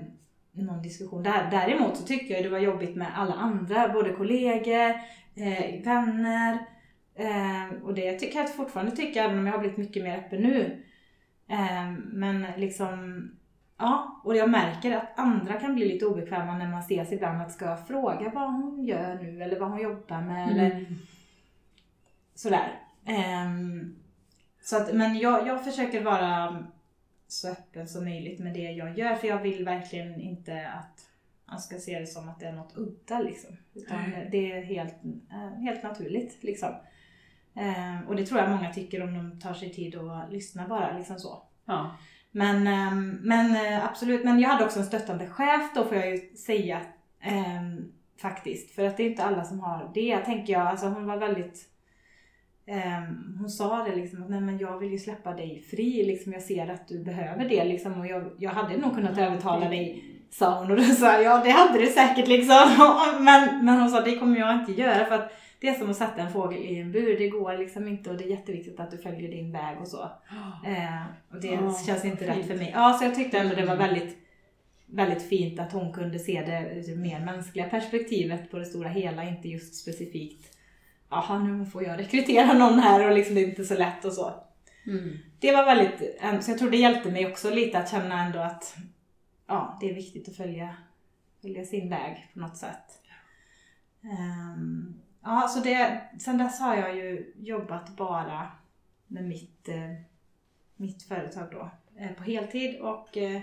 [0.51, 1.47] någon diskussion där.
[1.51, 4.89] Däremot så tyckte jag det var jobbigt med alla andra, både kollegor,
[5.35, 6.53] eh, vänner.
[7.15, 10.41] Eh, och det tycker jag fortfarande tycker, även om jag har blivit mycket mer öppen
[10.41, 10.83] nu.
[11.49, 13.29] Eh, men liksom,
[13.81, 17.51] ja, och jag märker att andra kan bli lite obekväma när man ses ibland att
[17.51, 20.95] ska jag fråga vad hon gör nu eller vad hon jobbar med eller Mm.
[22.35, 22.79] sådär.
[23.05, 23.95] Ehm,
[24.61, 26.63] så att, men jag, jag försöker vara
[27.27, 31.07] så öppen som möjligt med det jag gör för jag vill verkligen inte att
[31.45, 33.57] man ska se det som att det är något udda liksom.
[33.73, 33.97] Utan
[34.31, 34.95] det är helt,
[35.31, 36.69] eh, helt naturligt liksom.
[37.55, 40.97] Ehm, och det tror jag många tycker om de tar sig tid att lyssna bara
[40.97, 41.43] liksom så.
[41.65, 41.95] Ja.
[42.31, 46.09] Men, ehm, men eh, absolut, men jag hade också en stöttande chef då får jag
[46.09, 46.81] ju säga
[47.21, 47.91] ehm,
[48.21, 48.75] faktiskt.
[48.75, 50.67] För att det är inte alla som har det tänker jag.
[50.67, 51.69] Alltså hon var väldigt
[52.65, 56.33] ehm, hon sa det liksom att nej men jag vill ju släppa dig fri liksom.
[56.33, 57.99] Jag ser att du behöver det liksom.
[57.99, 61.41] Och jag, jag hade nog kunnat övertala dig sa hon och då sa jag ja
[61.43, 62.65] det hade du säkert liksom.
[63.19, 65.97] men, men hon sa det kommer jag inte göra för att det är som att
[65.97, 67.17] sätta en fågel i en bur.
[67.17, 70.01] Det går liksom inte och det är jätteviktigt att du följer din väg och så.
[70.65, 72.71] Eh, och det Ja, känns inte rätt för mig.
[72.73, 74.17] Ja, så jag tyckte ändå det var väldigt,
[74.85, 78.89] väldigt fint att hon kunde se det ur det mer mänskliga perspektivet på det stora
[78.89, 80.57] hela, inte just specifikt
[81.11, 84.13] Jaha, nu får jag rekrytera någon här och liksom det är inte så lätt och
[84.13, 84.33] så.
[84.85, 85.17] Mm.
[85.39, 88.39] Det var väldigt, eh, så jag tror det hjälpte mig också lite att känna ändå
[88.39, 88.75] att
[89.47, 90.75] ja, det är viktigt att följa,
[91.41, 93.01] följa sin väg på något sätt.
[94.03, 94.93] Ehm,
[95.23, 98.51] ja, så det, sen dess har jag ju jobbat bara
[99.07, 99.91] med mitt, eh,
[100.75, 103.41] mitt företag då eh, på heltid och eh,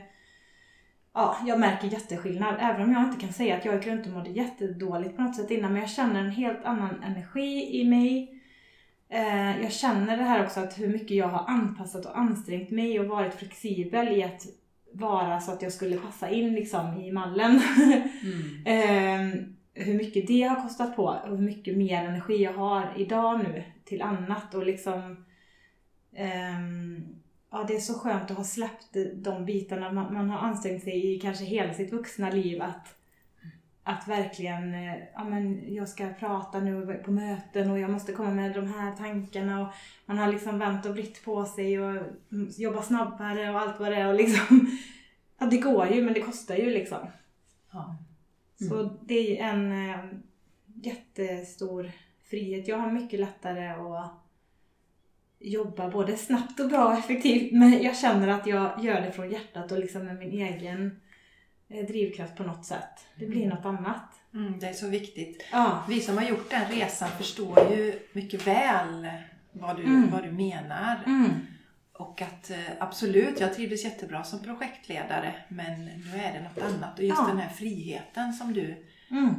[1.12, 2.54] ja, jag märker jätteskillnad.
[2.60, 5.50] Även om jag inte kan säga att jag runt och mådde jättedåligt på något sätt
[5.50, 8.34] innan men jag känner en helt annan energi i mig.
[9.62, 13.06] Jag känner det här också att hur mycket jag har anpassat och ansträngt mig och
[13.06, 14.46] varit flexibel i att
[14.92, 17.60] vara så att jag skulle passa in liksom i mallen.
[18.64, 19.54] Mm.
[19.78, 23.64] Hur mycket det har kostat på och hur mycket mer energi jag har idag nu
[23.84, 25.24] till annat och liksom
[26.18, 27.18] um,
[27.50, 29.92] Ja, det är så skönt att ha släppt de bitarna.
[29.92, 32.94] Man, man har ansträngt sig i kanske hela sitt vuxna liv att,
[33.82, 38.30] att verkligen, eh, ja men jag ska prata nu på möten och jag måste komma
[38.30, 39.68] med de här tankarna och
[40.06, 42.02] man har liksom vänt och vritt på sig och
[42.56, 44.70] jobbat snabbare och allt vad det är och liksom,
[45.38, 47.06] ja det går ju men det kostar ju liksom.
[47.70, 47.96] Ja.
[48.58, 49.98] Så det är en eh,
[50.82, 51.90] jättestor
[52.30, 52.68] frihet.
[52.68, 54.12] Jag har mycket lättare att
[55.40, 59.30] jobba både snabbt och bra och effektivt men jag känner att jag gör det från
[59.30, 61.00] hjärtat och liksom med min egen
[61.68, 63.06] eh, drivkraft på något sätt.
[63.16, 64.14] Det blir något annat.
[64.34, 65.44] Mm, det är så viktigt.
[65.52, 65.84] Ja.
[65.88, 69.08] Vi som har gjort den resan förstår ju mycket väl
[69.52, 70.10] vad du, Mm.
[70.10, 71.02] vad du menar.
[71.06, 71.30] Mm.
[71.98, 76.98] Och att eh, absolut, jag trivdes jättebra som projektledare men nu är det något annat.
[76.98, 77.26] Och just Ja.
[77.28, 79.34] den här friheten som du Mm.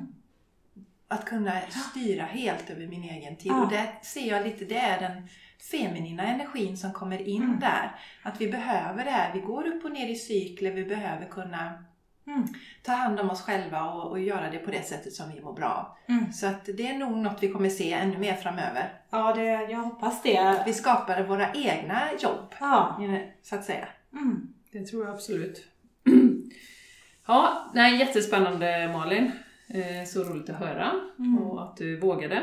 [1.07, 3.51] att kunna styra helt över min egen tid.
[3.51, 3.61] Ja.
[3.63, 5.27] Och det ser jag lite, det är den
[5.71, 7.59] feminina energin som kommer in Mm.
[7.59, 7.91] där.
[8.23, 9.33] Att vi behöver det här.
[9.33, 11.83] Vi går upp och ner i cykler, vi behöver kunna
[12.29, 12.47] Mm.
[12.83, 15.53] ta hand om oss själva och, och göra det på det sättet som vi mår
[15.53, 15.67] bra
[16.07, 16.13] av.
[16.15, 16.33] Mm.
[16.33, 18.93] Så att det är nog något vi kommer se ännu mer framöver.
[19.09, 20.63] Ja, det, jag hoppas det.
[20.65, 22.99] Vi skapar våra egna jobb, Ja.
[23.43, 23.87] så att säga.
[24.13, 24.53] Mm.
[24.71, 25.65] Det tror jag absolut.
[27.27, 29.31] ja, nej, jättespännande Malin.
[29.69, 31.37] Eh, Så roligt att höra Mm.
[31.37, 32.35] och att du vågade.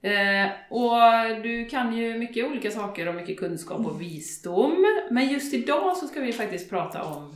[0.00, 4.86] Eh, och du kan ju mycket olika saker och mycket kunskap och visdom.
[5.10, 7.34] Men just idag så ska vi faktiskt prata om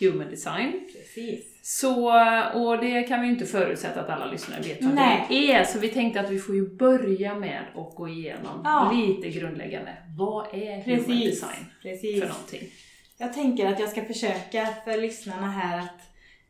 [0.00, 0.88] human design.
[0.92, 1.46] Precis.
[1.62, 2.10] Så,
[2.54, 5.26] och det kan vi ju inte förutsätta att alla lyssnare vet vad Nej.
[5.28, 8.92] det är, så vi tänkte att vi får ju börja med att gå igenom Ja.
[8.94, 9.96] lite grundläggande.
[10.18, 11.40] Vad är human Precis.
[11.40, 12.20] design Precis.
[12.20, 12.68] för någonting?
[13.18, 16.00] Jag tänker att jag ska försöka för lyssnarna här att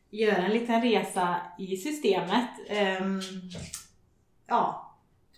[0.09, 2.49] göra en liten resa i systemet.
[2.69, 3.21] ehm,
[4.47, 4.87] ja,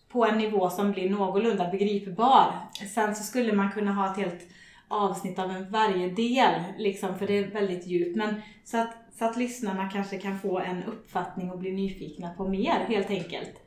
[0.09, 2.53] på en nivå som blir någorlunda begripbar.
[2.93, 4.47] Sen så skulle man kunna ha ett helt
[4.93, 8.15] avsnitt av en varje del, liksom, för det är väldigt djupt.
[8.15, 12.47] Men så att, så att lyssnarna kanske kan få en uppfattning och bli nyfikna på
[12.47, 13.63] mer, helt enkelt.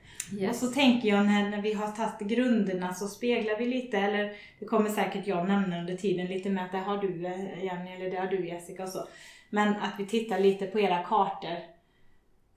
[0.49, 4.33] Och så tänker jag när, när vi har tagit grunderna så speglar vi lite, eller
[4.59, 7.91] det kommer säkert jag nämna under tiden lite med att det har du eh, Jenny
[7.91, 9.09] eller det har du Jessica och så.
[9.51, 11.76] Men att vi tittar lite på era kartor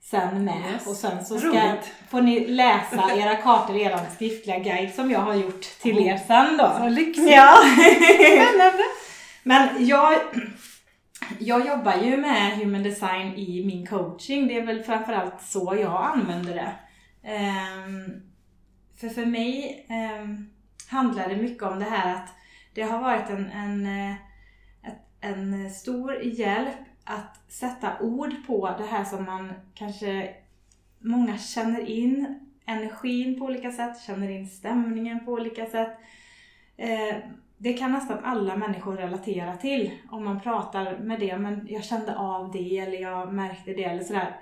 [0.00, 0.72] sen med.
[0.72, 0.86] Yes.
[0.86, 1.92] Och sen så ska, Roligt.
[2.08, 6.16] får ni läsa era kartor i er skriftliga guide som jag har gjort till er
[6.16, 6.72] sen då.
[6.78, 7.30] Så lyxigt!
[7.30, 7.56] Ja.
[8.16, 8.82] Spännande!
[9.42, 10.20] Men jag,
[11.38, 14.48] jag jobbar ju med human design i min coaching.
[14.48, 16.72] Det är väl framförallt så jag använder det.
[17.28, 18.22] Ehm,
[19.00, 20.50] för för mig ehm,
[20.88, 22.28] handlar det mycket om det här att
[22.74, 24.16] det har varit en, en, eh,
[25.20, 30.34] en stor hjälp att sätta ord på det här som man kanske
[30.98, 35.98] många känner in energin på olika sätt, känner in stämningen på olika sätt.
[36.76, 37.16] Eh,
[37.58, 42.16] det kan nästan alla människor relatera till om man pratar med det, men jag kände
[42.16, 44.36] av det eller jag märkte det eller sådär.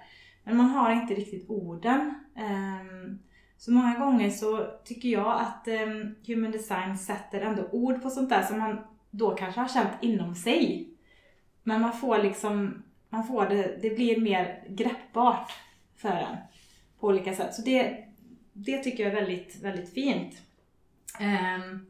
[0.45, 2.15] Men man har inte riktigt orden.
[2.37, 3.19] Ehm,
[3.57, 8.29] så många gånger så tycker jag att ehm, human design sätter ändå ord på sånt
[8.29, 8.79] där som man
[9.11, 10.89] då kanske har känt inom sig.
[11.69, 15.53] Men man får liksom, man får det, det blir mer greppbart
[15.97, 16.37] för en
[17.01, 17.55] på olika sätt.
[17.55, 18.05] Så det,
[18.53, 20.35] det tycker jag är väldigt, väldigt fint.
[21.21, 21.87] Um,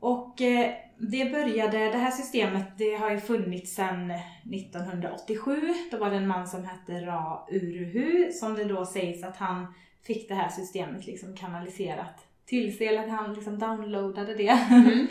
[0.00, 5.74] och eh, det började, det här systemet det har ju funnits sedan 1987.
[5.90, 9.74] Då var det en man som hette Ra Uruhu som det då sägs att han
[10.02, 14.58] fick det här systemet liksom kanaliserat till sig, eller att han liksom downloadade det.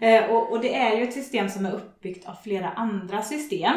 [0.00, 3.74] Eh, och, och det är ju ett system som är uppbyggt av flera andra system.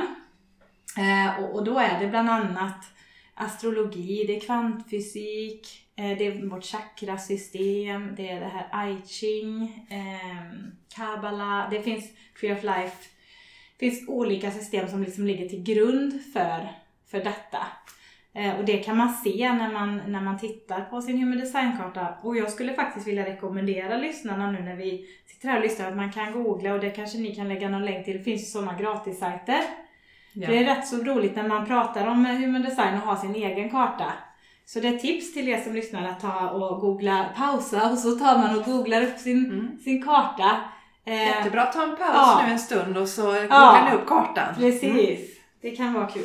[0.97, 2.85] Eh, och, och då är det bland annat
[3.33, 9.87] astrologi, det är kvantfysik, eh, det är vårt chakrasystem, det är det här I Ching,
[9.89, 10.51] eh,
[10.95, 12.05] Kabbala, det finns
[12.39, 13.09] Tree of Life.
[13.77, 16.69] Det finns olika system som liksom ligger till grund för,
[17.07, 17.67] för detta.
[18.33, 22.07] Eh, och det kan man se när man, när man tittar på sin Human Design-karta.
[22.21, 25.95] Och jag skulle faktiskt vilja rekommendera lyssnarna nu när vi sitter här och lyssnar att
[25.95, 28.17] man kan googla och det kanske ni kan lägga någon länk till.
[28.17, 29.59] Det finns ju sådana gratissajter.
[30.33, 30.47] Ja.
[30.47, 33.35] Det är rätt så roligt när man pratar om eh, human design och har sin
[33.35, 34.13] egen karta.
[34.65, 38.11] Så det är tips till er som lyssnar att ta och googla, pausa och så
[38.11, 39.77] tar man och googlar upp sin, Mm.
[39.83, 40.57] sin karta.
[41.05, 42.41] Eh, Jättebra, ta en paus Ja.
[42.45, 43.87] nu en stund och så googlar Ja.
[43.89, 44.55] ni upp kartan.
[44.57, 45.17] Precis, Mm.
[45.61, 46.23] det kan vara kul.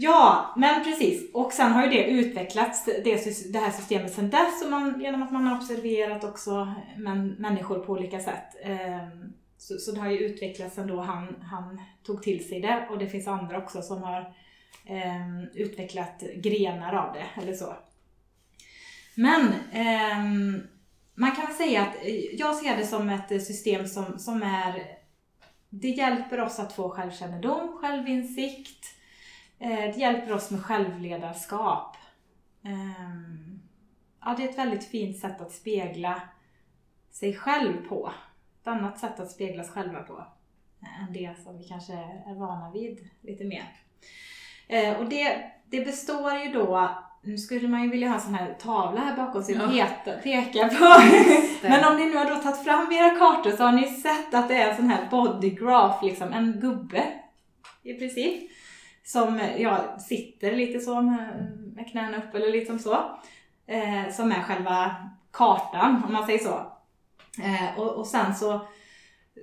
[0.00, 1.30] Ja, men precis.
[1.34, 5.22] Och sen har ju det utvecklats, det, det här systemet sen dess, och man, genom
[5.22, 8.56] att man har observerat också män, människor på olika sätt.
[8.62, 12.86] Ehm, så, så det har ju utvecklats sen då han, han tog till sig det,
[12.90, 14.34] och det finns andra också som har
[14.86, 17.76] ehm, utvecklat grenar av det, eller så.
[19.14, 20.60] Men ehm,
[21.14, 24.82] man kan väl säga att eh, jag ser det som ett system som, som är
[25.70, 28.97] det hjälper oss att få självkännedom, självinsikt.
[29.58, 31.96] Eh, Det hjälper oss med självledarskap.
[32.64, 33.60] Ehm,
[34.24, 36.22] Ja, det är ett väldigt fint sätt att spegla
[37.10, 38.12] sig själv på.
[38.62, 40.24] Ett annat sätt att spegla sig själva på
[41.00, 41.92] än det som vi kanske
[42.26, 43.64] är vana vid lite mer.
[44.68, 46.90] Eh, Och det, det består ju då,
[47.22, 49.86] nu skulle man ju vilja ha en sån här tavla här bakom sig och Ja.
[50.22, 51.02] peka på.
[51.68, 54.48] Men om ni nu har då tagit fram era kartor så har ni sett att
[54.48, 57.04] det är en sån här body graph, liksom en gubbe
[57.82, 58.50] i princip.
[59.08, 62.94] Som ja, sitter lite så med, med knäna upp eller liksom så.
[63.66, 64.96] Eh, som är själva
[65.32, 66.72] kartan om man säger så.
[67.42, 68.66] Eh, och, och sen så,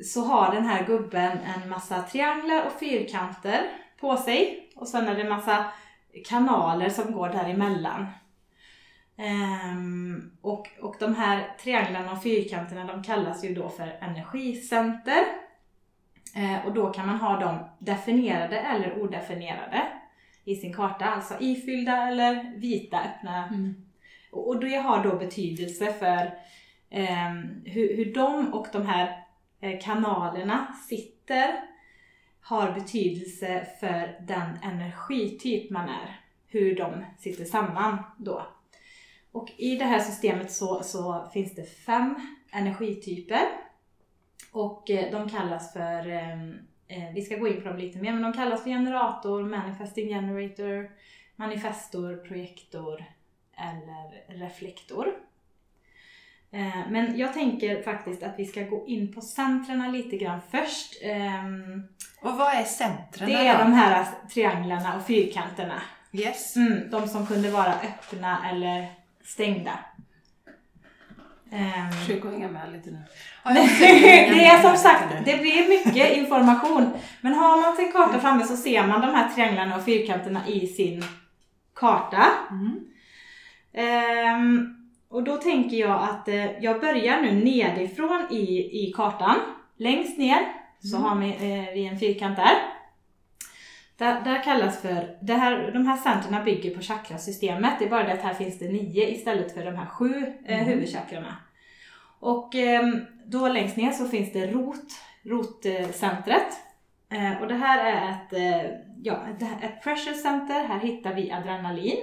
[0.03, 4.69] så har den här gubben en massa trianglar och fyrkanter på sig.
[4.75, 5.65] Och sen är det en massa
[6.25, 8.07] kanaler som går däremellan.
[9.17, 15.44] Um, och, och de här trianglarna och fyrkanterna de kallas ju då för energicenter.
[16.35, 19.87] Eh, och då kan man ha dem definierade eller odefinierade
[20.43, 23.47] i sin karta, alltså ifyllda eller vita öppna.
[23.47, 23.75] Mm.
[24.31, 26.39] Och, det har då betydelse för
[26.89, 29.23] ehm, hur, hur de och de här
[29.61, 31.59] eh, kanalerna sitter
[32.41, 36.19] har betydelse för den energityp man är.
[36.47, 38.47] Hur de sitter samman då.
[39.31, 42.15] Och i det här systemet så, så finns det fem
[42.51, 43.41] energityper.
[44.55, 48.13] Och eh, de kallas för, ehm, eh, vi ska gå in på dem lite mer,
[48.13, 50.89] men de kallas för generator, manifesting generator,
[51.35, 53.05] manifestor, projektor
[53.57, 55.07] eller reflektor.
[56.51, 60.93] Eh, Men jag tänker faktiskt att vi ska gå in på centrerna lite grann först.
[61.01, 61.83] Ehm,
[62.21, 65.81] Och vad är centren Det är de här trianglarna och fyrkanterna.
[66.11, 66.55] Yes.
[66.55, 68.87] Mm, de som kunde vara öppna eller
[69.23, 69.79] stängda.
[71.51, 72.97] Ehm, Försök att hänga med lite nu.
[74.35, 76.93] det är som sagt, det blir mycket information.
[77.21, 80.67] Men har man sin karta framme så ser man de här trianglarna och fyrkanterna i
[80.67, 81.03] sin
[81.75, 82.25] karta.
[82.51, 82.79] Mm.
[83.73, 84.75] Ehm,
[85.09, 88.45] och då tänker jag att eh, jag börjar nu nedifrån i,
[88.83, 89.35] i kartan.
[89.77, 90.39] Längst ner
[90.91, 92.74] så har vi, eh, vi en fyrkant där.
[93.97, 97.73] Där, där kallas för, det här, de här centrerna bygger på chakrasystemet.
[97.79, 100.57] Det är bara det att här finns det nio istället för de här sju eh,
[100.57, 101.35] huvudchakrarna.
[102.19, 104.87] Och ehm, då längst ner så finns det rot,
[105.23, 106.47] rotcentret.
[107.09, 108.71] Eh, och det här är ett, eh,
[109.03, 110.63] ja, ett, ett pressure center.
[110.63, 111.97] Här hittar vi adrenalin.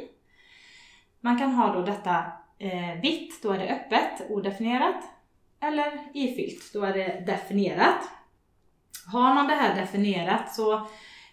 [1.20, 2.24] Man kan ha då detta
[2.58, 5.04] eh, vitt, då är det öppet, odefinierat.
[5.60, 8.10] Eller ifyllt, då är det definierat.
[9.12, 10.86] Har man det här definierat så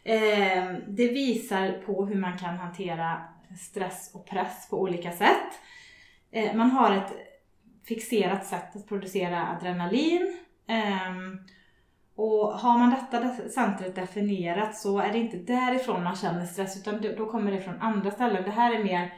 [0.03, 3.21] eh, det visar på hur man kan hantera
[3.59, 5.59] stress och press på olika sätt.
[6.31, 7.13] Eh, man har ett
[7.87, 10.37] fixerat sätt att producera adrenalin.
[10.67, 11.39] Ehm,
[12.15, 17.01] och har man detta centret definierat så är det inte därifrån man känner stress utan
[17.01, 18.43] då- då kommer det från andra ställen.
[18.43, 19.13] Det här är mer,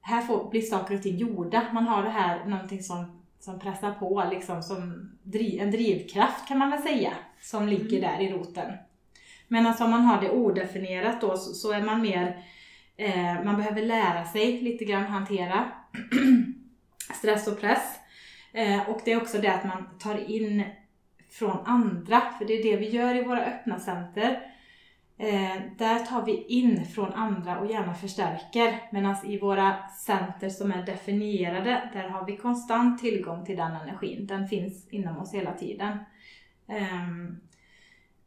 [0.00, 1.62] här får, blir saker och ting gjorda.
[1.72, 6.58] Man har det här, någonting som, som pressar på, liksom som driv, en drivkraft kan
[6.58, 8.72] man väl säga, som ligger där i roten.
[9.48, 12.44] Medan alltså, om man har det odefinierat då så, så är man mer,
[12.96, 15.72] eh, man behöver lära sig lite grann hantera
[17.14, 17.98] stress och press.
[18.52, 20.64] Eh, och det är också det att man tar in
[21.30, 24.54] från andra, för det är det vi gör i våra öppna center.
[25.18, 28.78] Eh, där tar vi in från andra och gärna förstärker.
[28.92, 34.26] Medan i våra center som är definierade, där har vi konstant tillgång till den energin.
[34.26, 35.98] Den finns inom oss hela tiden.
[36.68, 37.40] Ehm,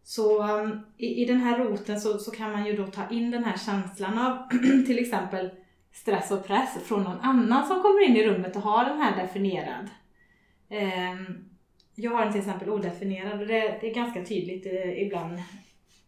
[0.08, 3.32] så um, i, i den här roten så, så kan man ju då ta in
[3.32, 4.50] den här känslan av
[4.86, 5.50] till exempel
[5.94, 9.24] stress och press från någon annan som kommer in i rummet och har den här
[9.24, 9.90] definierad.
[10.70, 11.50] Um,
[11.96, 15.40] jag har den till exempel odefinierad och det, det är ganska tydligt eh, ibland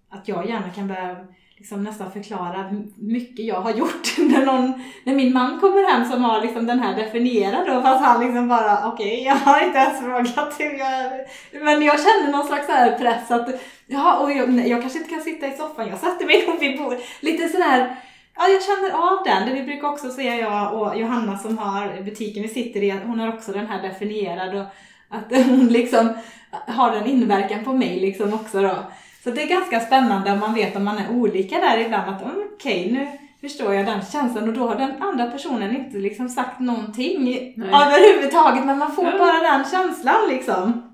[0.09, 4.83] att jag gärna kan börja liksom nästan förklara hur mycket jag har gjort när, någon,
[5.03, 8.47] när min man kommer hem som har liksom den här definierad då fast han liksom
[8.47, 11.11] bara okej jag har inte ens frågat hur jag
[11.51, 13.49] men jag känner någon slags så här press att
[13.89, 16.59] ja, och jag, nej, jag kanske inte kan sitta i soffan, jag sätter mig nog
[16.59, 16.99] vid bordet.
[17.19, 17.95] Lite sådär
[18.41, 19.47] Ja, jag känner av den.
[19.47, 23.19] Det vi brukar också säga jag och Johanna som har butiken vi sitter i, hon
[23.19, 24.65] har också den här definierad och
[25.09, 26.09] att hon liksom
[26.67, 28.75] har den inverkan på mig liksom också då.
[29.23, 32.21] Så det är ganska spännande om man vet om man är olika där ibland att
[32.21, 33.07] mm, okej nu
[33.41, 37.23] förstår jag den känslan och då har den andra personen inte liksom sagt någonting
[37.57, 37.69] Nej.
[37.69, 40.88] överhuvudtaget men man får bara den känslan liksom.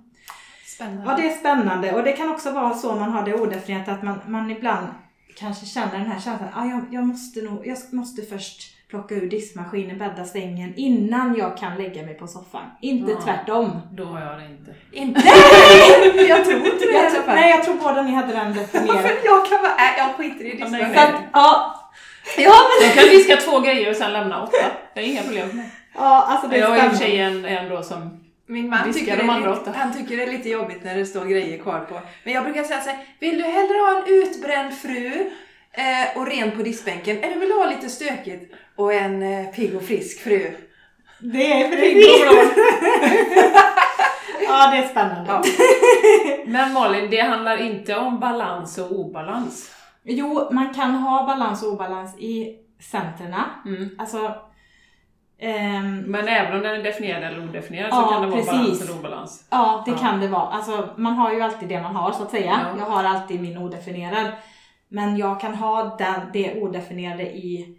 [0.76, 1.04] Spännande.
[1.12, 4.04] Ja, det är spännande och det kan också vara så man har det odefinierat att
[4.04, 4.88] man, man ibland
[5.40, 9.30] kanske känner den här känslan, ah, jag, jag måste nog, jag måste först plocka ur
[9.30, 12.62] diskmaskinen, bädda sängen innan jag kan lägga mig på soffan.
[12.82, 13.22] Inte Ja.
[13.24, 13.82] tvärtom.
[13.92, 14.76] Då har jag det inte.
[14.92, 15.22] Inte?
[16.30, 19.06] jag tror inte det Jag tror, nej, jag tror båda ni hade den definierad.
[19.24, 21.16] Jag kan vara, äh, jag skiter i Ja, nej, diskmaskinen.
[21.16, 21.76] att, ja,
[22.38, 24.58] ja, men, Jag kan diska två grejer och sen lämna åtta.
[24.94, 25.70] Det är inga problem för mig.
[25.96, 28.15] ja, alltså det är Jag är i och för sig en, en då som...
[28.48, 30.98] Min man tycker, de det är andra lite, han tycker det är lite jobbigt när
[30.98, 32.02] det står grejer kvar på.
[32.24, 35.32] Men jag brukar säga så här, vill du hellre ha en utbränd fru
[35.72, 39.76] eh, och ren på diskbänken eller vill du ha lite stökigt och en eh, pigg
[39.76, 40.52] och frisk fru?
[41.20, 42.62] Det är precis.
[44.48, 45.32] Ja, det är spännande.
[45.32, 45.44] Ja.
[46.46, 49.72] Men Malin, det handlar inte om balans och obalans.
[50.04, 52.56] Jo, man kan ha balans och obalans i
[52.92, 53.46] centerna.
[53.66, 53.90] Mm.
[53.98, 54.36] Alltså,
[55.46, 58.52] ehm, Men även om den är definierad eller odefinierad så Ja, kan det vara precis.
[58.52, 59.48] balans eller obalans.
[59.52, 59.98] Ja, det Ja.
[59.98, 60.48] kan det vara.
[60.50, 62.60] Alltså, man har ju alltid det man har så att säga.
[62.64, 62.80] Ja.
[62.80, 64.28] Jag har alltid min odefinierad.
[64.88, 67.78] Men jag kan ha den, det odefinierade i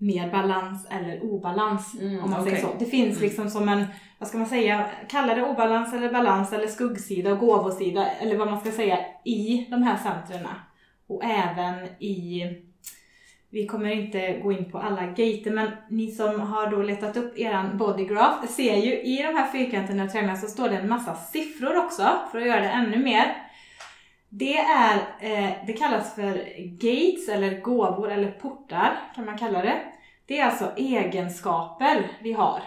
[0.00, 2.00] mer balans eller obalans.
[2.00, 2.52] Mm, om man okej.
[2.52, 2.72] säger så.
[2.78, 3.20] Det finns Mm.
[3.28, 3.86] liksom som en,
[4.18, 8.50] vad ska man säga, kalla det obalans eller balans eller skuggsida och gåvosida eller vad
[8.50, 10.50] man ska säga i de här centrerna.
[11.08, 12.42] Och även i,
[13.50, 17.38] vi kommer inte gå in på alla gater men ni som har då letat upp
[17.38, 21.14] eran bodygraph ser ju i de här fyrkanterna och trianglarna så står det en massa
[21.14, 23.36] siffror också för att göra det ännu mer.
[24.28, 26.34] Det är, eh, det kallas för
[26.70, 29.80] gates eller gåvor eller portar kan man kalla det.
[30.26, 32.62] Det är alltså egenskaper vi har.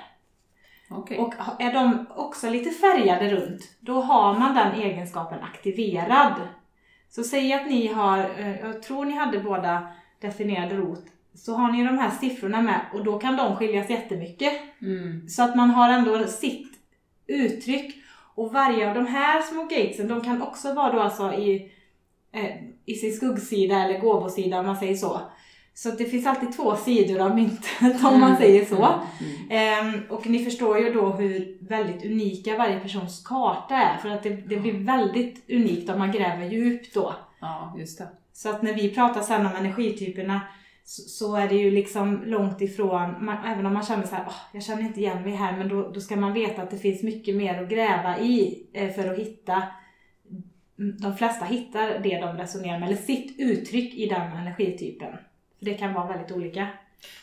[0.89, 1.17] Okej.
[1.17, 6.33] Och är de också lite färgade runt, då har man den egenskapen aktiverad.
[7.09, 9.87] Så säg att ni har, eh, jag tror ni hade båda
[10.21, 14.53] definierad rot, så har ni de här siffrorna med och då kan de skiljas jättemycket.
[14.81, 15.29] Mm.
[15.29, 16.71] Så att man har ändå sitt
[17.27, 17.97] uttryck.
[18.35, 21.71] Och varje av de här små gatesen, de kan också vara då alltså i,
[22.31, 22.55] eh,
[22.85, 25.21] i sin skuggsida eller gåvosida om man säger så.
[25.73, 28.85] Så att det finns alltid två sidor av myntet om man säger så.
[28.85, 29.47] Mm.
[29.49, 33.97] Ehm, och ni förstår ju då hur väldigt unika varje persons karta är.
[33.97, 37.15] För att det, det blir väldigt unikt om man gräver djupt då.
[37.39, 38.07] Ja, just det.
[38.41, 40.41] Så att när vi pratar sen om energityperna
[40.83, 44.23] så, så är det ju liksom långt ifrån, man, även om man känner så här,
[44.27, 46.77] "Åh, jag känner inte igen mig här, men då, då ska man veta att det
[46.77, 49.63] finns mycket mer att gräva i eh, för att hitta
[51.01, 55.11] de flesta hittar det de resonerar med, eller sitt uttryck i den energitypen.
[55.59, 56.67] För det kan vara väldigt olika.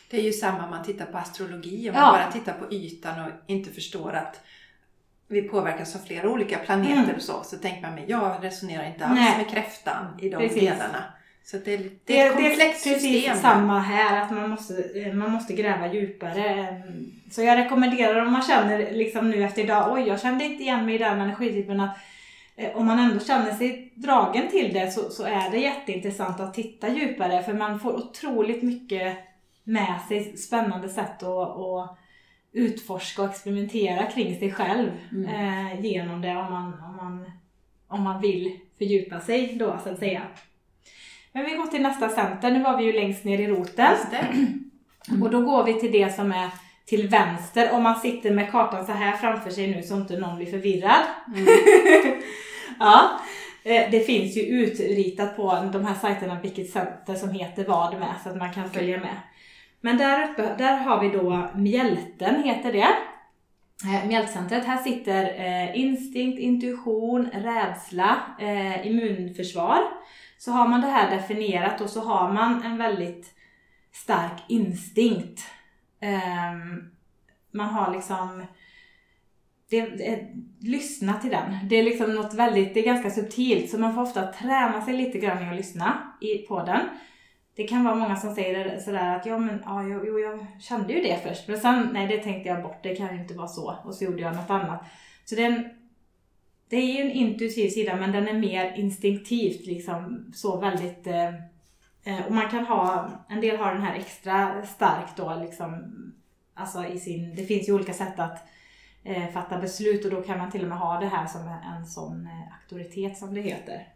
[0.09, 1.89] Det är ju samma om man tittar på astrologi.
[1.89, 2.01] Om Ja.
[2.01, 4.41] man bara tittar på ytan och inte förstår att
[5.29, 7.15] vi påverkas av flera olika planeter Mm.
[7.15, 7.43] och så.
[7.43, 9.37] Så tänker man, men jag resonerar inte alls Nej.
[9.37, 10.59] med kräftan i de Precis.
[10.61, 11.03] delarna.
[11.43, 13.37] Så det det Det, är ett det komplext är precis system.
[13.37, 16.65] samma här, att man måste, eh, man måste gräva djupare.
[17.31, 20.85] Så jag rekommenderar om man känner liksom nu efter idag, oj jag kände inte igen
[20.85, 21.97] mig i den energitypen att
[22.55, 26.53] eh, om man ändå känner sig dragen till det så, så är det jätteintressant att
[26.53, 29.17] titta djupare för man får otroligt mycket
[29.63, 31.98] med sig, spännande sätt att, att
[32.51, 35.25] utforska och experimentera kring sig själv Mm.
[35.69, 37.31] eh, genom det om man, om, man,
[37.87, 40.21] om man vill fördjupa sig då så att säga.
[41.31, 43.93] Men vi går till nästa center, nu var vi ju längst ner i roten.
[44.11, 44.27] Det.
[45.23, 46.49] Och då går vi till det som är
[46.85, 47.71] till vänster.
[47.73, 51.03] Om man sitter med kartan så här framför sig nu så inte någon blir förvirrad.
[52.79, 53.19] ja.
[53.63, 58.13] Eh, Det finns ju utritat på de här sajterna vilket center som heter vad med
[58.23, 59.15] så att man kan följa med.
[59.81, 62.95] Men där uppe, där har vi då mjälten heter det.
[63.85, 69.81] Eh, mjältcentret, här sitter eh, instinkt, intuition, rädsla, eh, immunförsvar.
[70.37, 73.33] Så har man det här definierat och så har man en väldigt
[73.91, 75.41] stark instinkt.
[76.01, 76.91] Ehm,
[77.51, 78.45] man har liksom
[79.69, 80.27] det, det,
[80.59, 81.55] lyssna till den.
[81.69, 84.93] Det är liksom något väldigt, det är ganska subtilt så man får ofta träna sig
[84.93, 86.79] lite grann i att lyssna i, på den.
[87.59, 90.93] Det kan vara många som säger sådär att ja men ja, jo, jo, jag kände
[90.93, 93.47] ju det först men sen nej det tänkte jag bort, det kan ju inte vara
[93.47, 94.83] så och så gjorde jag något annat.
[95.25, 95.73] Så det är,
[96.69, 101.27] det är ju en intuitiv sida men den är mer instinktivt liksom så väldigt eh,
[102.03, 105.93] eh och man kan ha, en del har den här extra stark då liksom
[106.53, 108.47] alltså i sin, det finns ju olika sätt att
[109.03, 111.85] eh, fatta beslut och då kan man till och med ha det här som en
[111.85, 113.87] sån eh, auktoritet som det heter.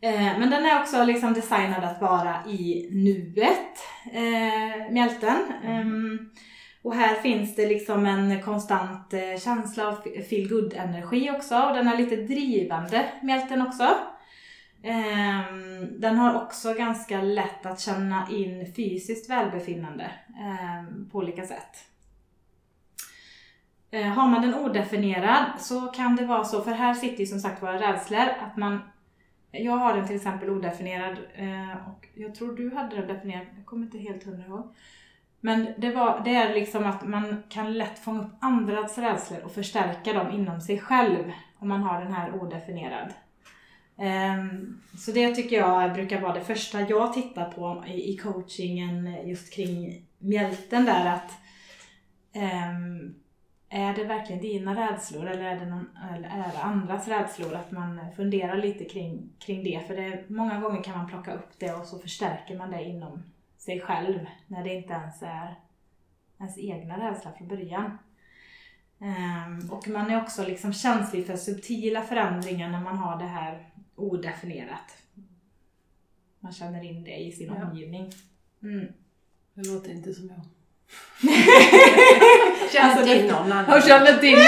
[0.00, 3.78] Eh, men den är också liksom designad att vara i nuet,
[4.12, 5.52] eh, mjälten.
[5.64, 6.30] Ehm,
[6.82, 9.94] och här finns det liksom en konstant eh, känsla av
[10.30, 13.88] feel good energi också och den är lite drivande, mjälten också.
[14.82, 21.84] Ehm, den har också ganska lätt att känna in fysiskt välbefinnande ehm, på olika sätt.
[23.90, 27.40] Eh, Har man den odefinierad så kan det vara så, för här sitter ju som
[27.40, 28.80] sagt våra rädslor, att man
[29.64, 33.66] jag har den till exempel odefinierad eh, och jag tror du hade den definierad, jag
[33.66, 34.74] kommer inte helt hundra ihåg.
[35.40, 39.52] Men det, var, det är liksom att man kan lätt fånga upp andras rädslor och
[39.52, 43.12] förstärka dem inom sig själv om man har den här odefinierad.
[43.98, 49.54] Ehm, så det tycker jag brukar vara det första jag tittar på i coachingen just
[49.54, 51.30] kring mjälten där att
[52.32, 53.14] ehm,
[53.70, 57.54] är det verkligen dina rädslor eller är det, någon, eller är det andras rädslor?
[57.54, 59.82] Att man funderar lite kring, kring det.
[59.86, 63.22] För det, många gånger kan man plocka upp det och så förstärker man det inom
[63.58, 65.54] sig själv när det inte ens är
[66.38, 67.98] ens egna rädsla från början.
[69.00, 73.70] Ehm, och man är också liksom känslig för subtila förändringar när man har det här
[73.94, 74.96] odefinierat.
[76.40, 77.66] Man känner in det i sin Ja.
[77.70, 78.12] omgivning.
[78.62, 78.86] Mm.
[79.54, 80.40] Det låter inte som jag.
[82.72, 83.64] Känner Alltså, till någon annan.
[83.68, 84.38] Jag känner till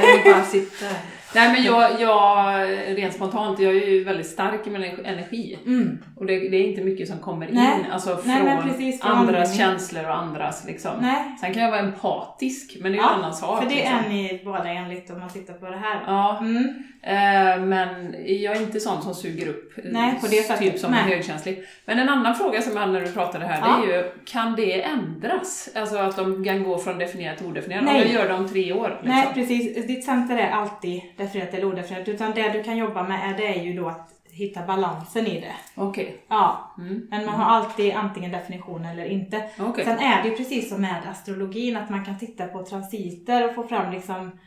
[0.00, 0.94] Jag vill bara sitta här.
[1.34, 2.68] Nej men jag, jag,
[2.98, 5.58] rent spontant, jag är ju väldigt stark i min energi.
[5.66, 5.98] Mm.
[6.16, 7.78] Och det, det är inte mycket som kommer Nej.
[7.80, 10.90] in, alltså från Nej, precis, andras känslor och andras liksom.
[11.00, 13.62] Nej, Sen kan jag vara empatisk, men det är ju Ja, en annan sak.
[13.62, 13.94] för det liksom.
[13.98, 16.00] är ni båda enligt om man tittar på det här.
[16.06, 16.64] Ja, Mm.
[17.02, 20.58] eh, men jag är inte sån som suger upp, Nej, på det sättet.
[20.58, 21.00] typ som Nej.
[21.02, 21.64] högkänslig.
[21.84, 23.86] Men en annan fråga som jag hade när du pratade här, Ja.
[23.86, 25.68] det är ju, kan det ändras?
[25.74, 27.88] Alltså att de kan gå från definierat till odefinierat?
[27.88, 28.88] Om jag gör det om tre år?
[28.88, 29.08] Liksom.
[29.08, 29.86] Nej, precis.
[29.86, 32.08] Ditt center är alltid definierat eller odefinierat.
[32.08, 35.40] Utan det du kan jobba med är, det är ju då att hitta balansen i
[35.40, 35.52] det.
[35.74, 36.24] Okej.
[36.28, 37.06] Ja, Mm.
[37.10, 39.42] men man har alltid antingen definition eller inte.
[39.58, 39.84] Okej.
[39.84, 43.54] Sen är det ju precis som med astrologin, att man kan titta på transiter och
[43.54, 44.38] få fram liksom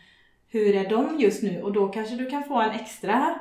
[0.50, 1.62] hur är de just nu?
[1.62, 3.36] Och då kanske du kan få en extra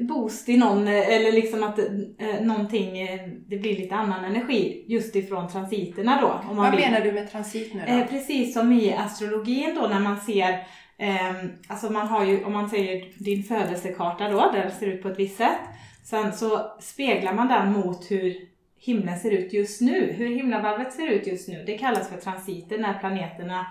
[0.00, 5.16] boost i någon, eller liksom att eh, någonting, eh, det blir lite annan energi just
[5.16, 6.54] ifrån transiterna då.
[6.54, 6.80] Vad vill.
[6.80, 7.92] menar du med transit nu då?
[7.92, 10.66] Eh, precis som i astrologin då när man ser,
[11.02, 15.02] Ehm, alltså man har ju, om man säger din födelsekarta då, där det ser ut
[15.02, 15.60] på ett visst sätt.
[16.04, 18.36] Sen så speglar man den mot hur
[18.78, 21.64] himlen ser ut just nu, hur himlavalvet ser ut just nu.
[21.66, 23.66] Det kallas för transiter när planeterna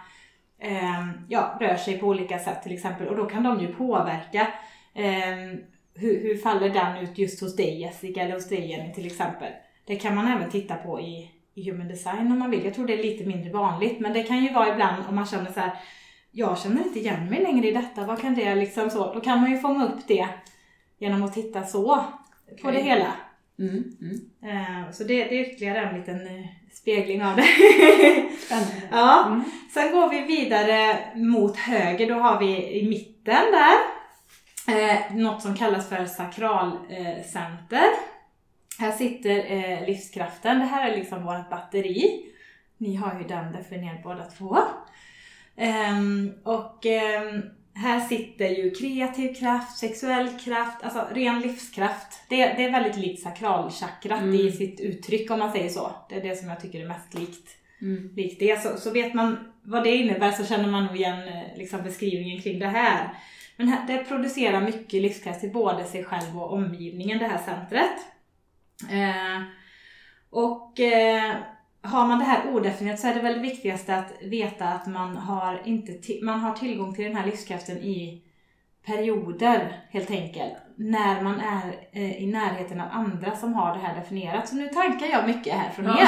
[0.59, 3.07] eh, ja, rör sig på olika sätt till exempel.
[3.07, 4.47] Och då kan de ju påverka
[4.93, 5.59] eh,
[5.95, 9.51] hur, hur faller den ut just hos dig Jessica eller hos dig Jenny till exempel.
[9.85, 12.65] Det kan man även titta på i, i human design om man vill.
[12.65, 15.25] Jag tror det är lite mindre vanligt men det kan ju vara ibland om man
[15.25, 15.71] känner så här.
[16.31, 19.13] Jag känner inte igen mig längre i detta, vad kan det liksom så?
[19.13, 20.27] Då kan man ju fånga upp det
[20.99, 21.95] genom att titta så
[22.61, 22.73] på Okej.
[22.73, 23.13] det hela.
[23.59, 23.83] Mm.
[24.01, 24.19] Mm.
[24.43, 27.43] Eh, Så det, det är ytterligare en liten eh, spegling av det.
[28.45, 28.71] Spännande.
[28.91, 29.27] ja.
[29.27, 29.43] Mm.
[29.73, 33.75] Sen går vi vidare mot höger, då har vi i mitten där
[34.77, 37.87] eh, något som kallas för sakralcenter.
[38.79, 42.25] Här sitter livskraften, det här är liksom vårt batteri.
[42.77, 44.57] Ni har ju den definierad båda två.
[45.59, 47.41] Ehm, och ehm,
[47.75, 52.21] här sitter ju kreativ kraft, sexuell kraft, alltså ren livskraft.
[52.29, 54.35] Det, det är väldigt likt sakralchakrat Mm.
[54.35, 55.91] i sitt uttryck om man säger så.
[56.09, 58.13] Det är det som jag tycker är mest likt Mm.
[58.15, 58.61] likt det.
[58.61, 62.41] Så, så vet man vad det innebär så känner man nog igen eh, liksom, beskrivningen
[62.41, 63.09] kring det här.
[63.57, 67.97] Men här, det producerar mycket livskraft till både sig själv och omgivningen, det här centret.
[68.91, 69.41] Eh,
[70.29, 71.35] och eh,
[71.89, 75.17] har man det här odefinierat så är det väl det viktigaste att veta att man
[75.17, 78.21] har, inte man har tillgång till den här livskraften i
[78.89, 80.53] perioder helt enkelt.
[80.81, 81.61] När man är
[82.01, 84.49] eh, i närheten av andra som har det här definierat.
[84.49, 85.97] Så nu tankar jag mycket här från Ja.
[85.99, 86.07] er.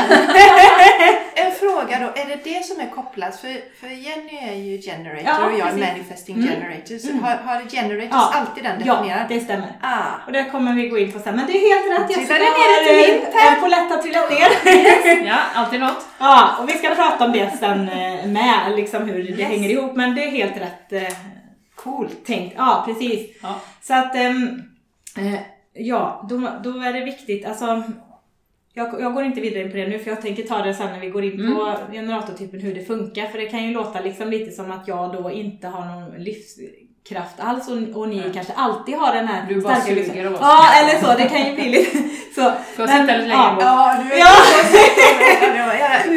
[1.45, 3.35] En fråga då, är det det som är kopplat?
[3.35, 5.87] För, för Jenny är ju generator Ja, och jag är precis.
[5.87, 6.47] manifesting Mm.
[6.49, 6.97] generator.
[6.97, 7.23] Så Mm.
[7.23, 8.33] har, har generators Ja.
[8.35, 9.25] alltid den Ja, definierad?
[9.29, 9.71] det stämmer.
[9.81, 10.11] Ah.
[10.25, 11.35] Och det kommer vi gå in på sen.
[11.35, 12.57] Men det är helt rätt Trillade Jessica.
[12.59, 13.55] ner ett har, mynt eh, här.
[13.55, 15.27] En polett har trillat ner.
[15.31, 16.05] Ja, alltid något.
[16.19, 19.49] ja, och vi ska prata om det sen eh, med, liksom hur det Yes.
[19.49, 19.95] hänger ihop.
[19.95, 21.15] Men det är helt rätt eh,
[21.83, 22.25] Coolt.
[22.25, 22.55] tänkt.
[22.57, 23.29] Ja, precis.
[23.41, 23.55] Ja.
[23.81, 24.61] Så att, ehm,
[25.17, 25.39] eh,
[25.73, 27.83] ja, då, då är det viktigt, alltså
[28.73, 30.85] jag, jag går inte vidare in på det nu för jag tänker ta det sen
[30.91, 31.55] när vi går in Mm.
[31.55, 33.27] på generatortypen hur det funkar.
[33.27, 37.39] För det kan ju låta liksom lite som att jag då inte har någon livskraft
[37.39, 38.31] alls och, och ni Nej.
[38.33, 40.39] kanske alltid har den här Du bara starka suger oss.
[40.41, 41.17] Ja, eller så.
[41.17, 41.97] Det kan ju bli lite
[42.35, 42.41] så.
[42.75, 43.63] Får jag sitta lite längre ja, bort?
[43.63, 44.27] Ja, du är Ja.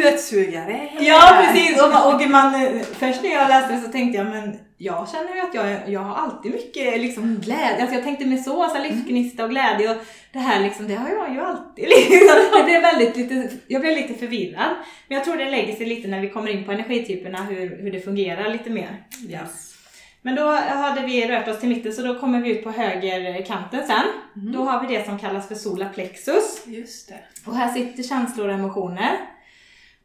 [0.09, 0.89] utsugare.
[0.99, 1.81] Ja, precis.
[1.81, 5.35] Och, och man, eh, först när jag läste det så tänkte jag, men jag känner
[5.35, 7.81] ju att jag, jag har alltid mycket liksom, glädje.
[7.81, 9.97] Alltså jag tänkte mig så, så här, livsgnista och glädje och
[10.31, 11.83] det här liksom, det har jag ju alltid.
[12.09, 12.37] Liksom.
[12.57, 14.75] Det blev väldigt lite, jag blev lite förvirrad.
[15.07, 17.91] Men jag tror det lägger sig lite när vi kommer in på energityperna, hur, hur
[17.91, 19.03] det fungerar lite mer.
[19.29, 19.75] Yes.
[20.21, 23.87] Men då hade vi rört oss till mitten så då kommer vi ut på högerkanten
[23.87, 24.05] sen.
[24.33, 26.63] Då har vi det som kallas för solar plexus.
[26.65, 27.19] Just det.
[27.45, 29.17] Och här sitter känslor och emotioner.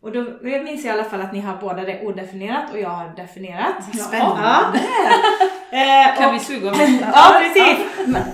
[0.03, 2.79] Och då jag minns jag i alla fall att ni har båda det odefinierat och
[2.81, 3.97] jag har definierat.
[3.99, 4.81] Spännande.
[5.73, 6.77] Eh, Kan och, vi suga av
[7.15, 7.79] ja, precis.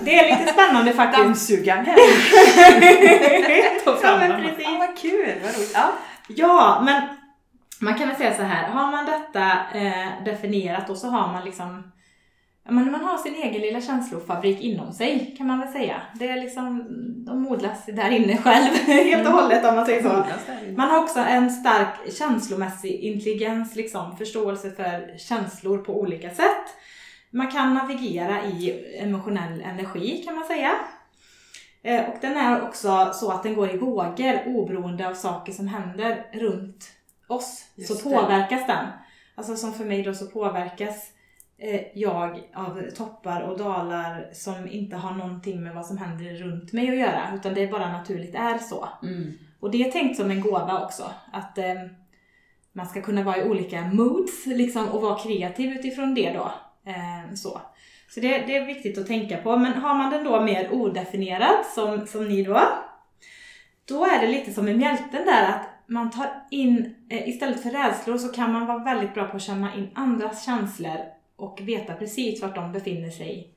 [0.03, 1.23] Det är lite spännande faktiskt.
[1.23, 1.97] Dammsugaren här.
[4.03, 4.65] Ja, men precis.
[4.65, 5.35] Ja, vad kul.
[5.43, 5.71] Vad roligt.
[5.75, 5.93] Ja.
[6.29, 7.03] Ja, men
[7.81, 8.69] man kan väl säga så här.
[8.69, 11.83] Har man detta eh, definierat och så har man liksom Ja,
[12.69, 16.03] men man har sin egen lilla känslofabrik inom sig kan man väl säga.
[16.15, 16.85] Det är liksom,
[17.27, 20.25] de odlas där inne själv helt och hållet om man säger så.
[20.77, 26.67] Man har också en stark känslomässig intelligens, liksom, förståelse för känslor på olika sätt.
[27.31, 30.73] Man kan navigera i emotionell energi kan man säga.
[31.83, 35.69] Eh, Och den är också så att den går i vågor oberoende av saker som
[35.69, 36.85] händer runt
[37.29, 37.65] oss.
[37.75, 38.15] Just så det.
[38.17, 38.87] påverkas den.
[39.35, 41.13] Alltså som för mig då så påverkas
[41.95, 46.89] jag av toppar och dalar som inte har någonting med vad som händer runt mig
[46.89, 47.33] att göra.
[47.35, 48.89] Utan det bara naturligt är så.
[49.03, 49.33] Mm.
[49.61, 51.11] Och det är tänkt som en gåva också.
[51.33, 51.75] Att eh,
[52.73, 56.53] man ska kunna vara i olika moods liksom, och vara kreativ utifrån det då.
[56.91, 57.61] Eh, så
[58.09, 59.57] så det, det, är viktigt att tänka på.
[59.57, 62.61] Men har man den då mer odefinierad, som, som ni då,
[63.85, 67.71] då är det lite som med mjälten där att man tar in, eh, istället för
[67.71, 71.95] rädslor så kan man vara väldigt bra på att känna in andras känslor och veta
[71.95, 73.53] precis vart de befinner sig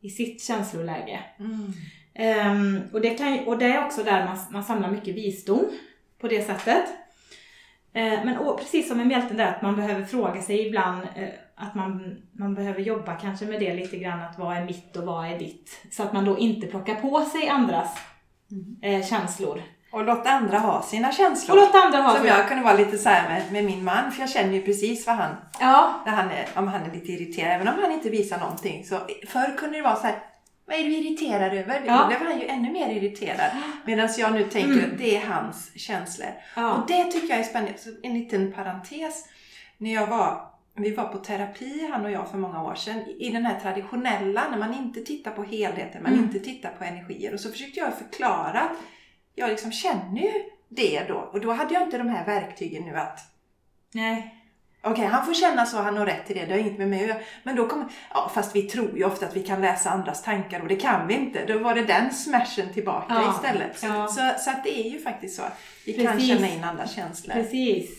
[0.00, 1.20] i sitt känsloläge.
[1.38, 1.72] Mm.
[2.18, 5.70] Um, och, det kan, och det är också där man, man samlar mycket visdom
[6.18, 6.84] på det sättet.
[7.96, 11.28] Uh, men och, precis som med mjälten där att man behöver fråga sig ibland uh,
[11.54, 15.04] att man, man behöver jobba kanske med det lite grann att vad är mitt och
[15.04, 15.86] vad är ditt?
[15.90, 17.98] Så att man då inte plockar på sig andras
[18.50, 18.94] mm.
[18.94, 19.62] uh, känslor.
[19.92, 21.56] Och låta andra ha sina känslor.
[21.56, 24.20] Och låta andra ha Som jag kunde vara lite så med, med min man, för
[24.20, 25.36] jag känner ju precis vad han...
[25.60, 26.02] Ja.
[26.06, 28.84] När han är, om han är lite irriterad, även om han inte visar någonting.
[28.84, 30.18] Så förr kunde det vara så här,
[30.66, 31.82] vad är du irriterad över?
[31.86, 31.98] Ja.
[31.98, 33.50] Då blev han ju ännu mer irriterad.
[33.84, 34.96] Medan jag nu tänker, mm.
[34.98, 36.28] det är hans känslor.
[36.56, 36.72] Ja.
[36.72, 37.78] Och det tycker jag är spännande.
[37.78, 39.28] Så en liten parentes.
[39.78, 40.40] När jag var,
[40.74, 43.04] vi var på terapi, han och jag, för många år sedan.
[43.18, 46.24] I den här traditionella, när man inte tittar på helheten, man mm.
[46.24, 47.34] inte tittar på energier.
[47.34, 48.70] Och så försökte jag förklara
[49.34, 50.32] jag liksom känner ju
[50.68, 51.14] det då.
[51.14, 53.32] Och då hade jag inte de här verktygen nu att
[53.94, 54.38] Nej.
[54.84, 56.88] Okej, okay, han får känna så, han har rätt till det, det har inget med
[56.88, 57.18] mig att göra.
[57.42, 60.60] Men då kommer, ja fast vi tror ju ofta att vi kan läsa andras tankar
[60.60, 61.46] och det kan vi inte.
[61.46, 63.78] Då var det den smashen tillbaka ja, istället.
[63.78, 64.08] Så, ja.
[64.08, 66.08] så, så, att det är ju faktiskt så att vi Precis.
[66.08, 67.34] kan känna in andras känslor.
[67.34, 67.90] Precis.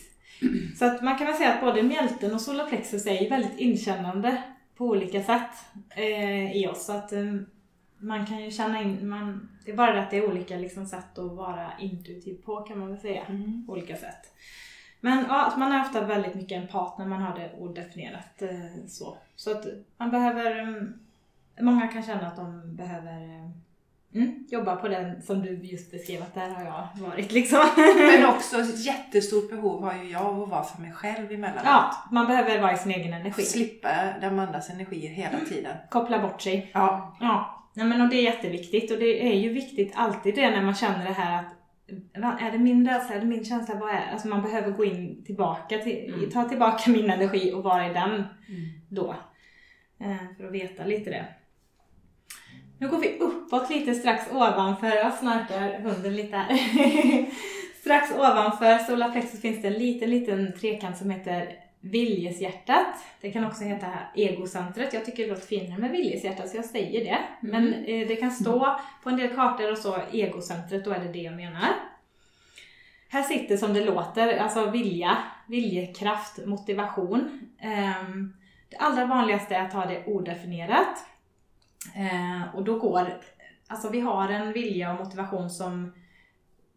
[0.78, 4.42] Så att man kan väl säga att både mjälten och solarplexus är väldigt inkännande
[4.76, 5.50] på olika sätt
[5.96, 6.86] eh, i oss.
[6.86, 7.24] Så att, eh,
[7.98, 10.86] man kan ju känna in, man, det är bara det att det är olika liksom,
[10.86, 13.24] sätt att vara intuitiv på kan man väl säga.
[13.24, 13.64] Mm.
[13.68, 14.34] Olika sätt.
[15.00, 19.16] Men ja, man är ofta väldigt mycket en partner, man har det odefinierat eh, så.
[19.36, 20.98] Så att man behöver, mm,
[21.60, 23.50] många kan känna att de behöver eh,
[24.14, 27.58] Mm, jobba på den som du just beskrev att där har jag varit liksom.
[27.96, 31.64] Men också ett jättestort behov har ju jag av att vara för mig själv emellanåt.
[31.64, 33.42] Ja, man behöver vara i sin egen energi.
[33.42, 33.88] Slippa
[34.20, 35.46] de andras energier hela mm.
[35.46, 35.76] tiden.
[35.90, 36.70] Koppla bort sig.
[36.74, 37.16] Ja.
[37.20, 37.53] ja.
[37.74, 40.74] Nej, men och det är jätteviktigt och det är ju viktigt alltid det när man
[40.74, 41.54] känner det här att
[42.40, 45.24] är det min rädsla, är det min känsla, vad är Alltså man behöver gå in
[45.24, 46.30] tillbaka, till, mm.
[46.30, 48.26] ta tillbaka min energi och vara i den mm.
[48.88, 49.16] då.
[50.00, 51.26] Eh, för att veta lite det.
[52.78, 56.58] Nu går vi uppåt lite strax ovanför, jag snarkar hunden lite här.
[57.80, 63.04] strax ovanför solarplexus finns det en liten, liten trekant som heter viljeshjärtat.
[63.20, 64.92] Det kan också heta egocentret.
[64.92, 67.18] Jag tycker det låter finare med viljeshjärtat så jag säger det.
[67.48, 67.64] Mm.
[67.64, 71.12] Men eh, det kan stå på en del kartor och så egocentret, då är det
[71.12, 71.68] det jag menar.
[73.08, 77.40] Här sitter som det låter, alltså vilja, viljekraft, motivation.
[77.58, 78.08] Eh,
[78.68, 81.06] det allra vanligaste är att ha det odefinierat.
[81.96, 83.20] Eh, och då går,
[83.68, 85.92] alltså vi har en vilja och motivation som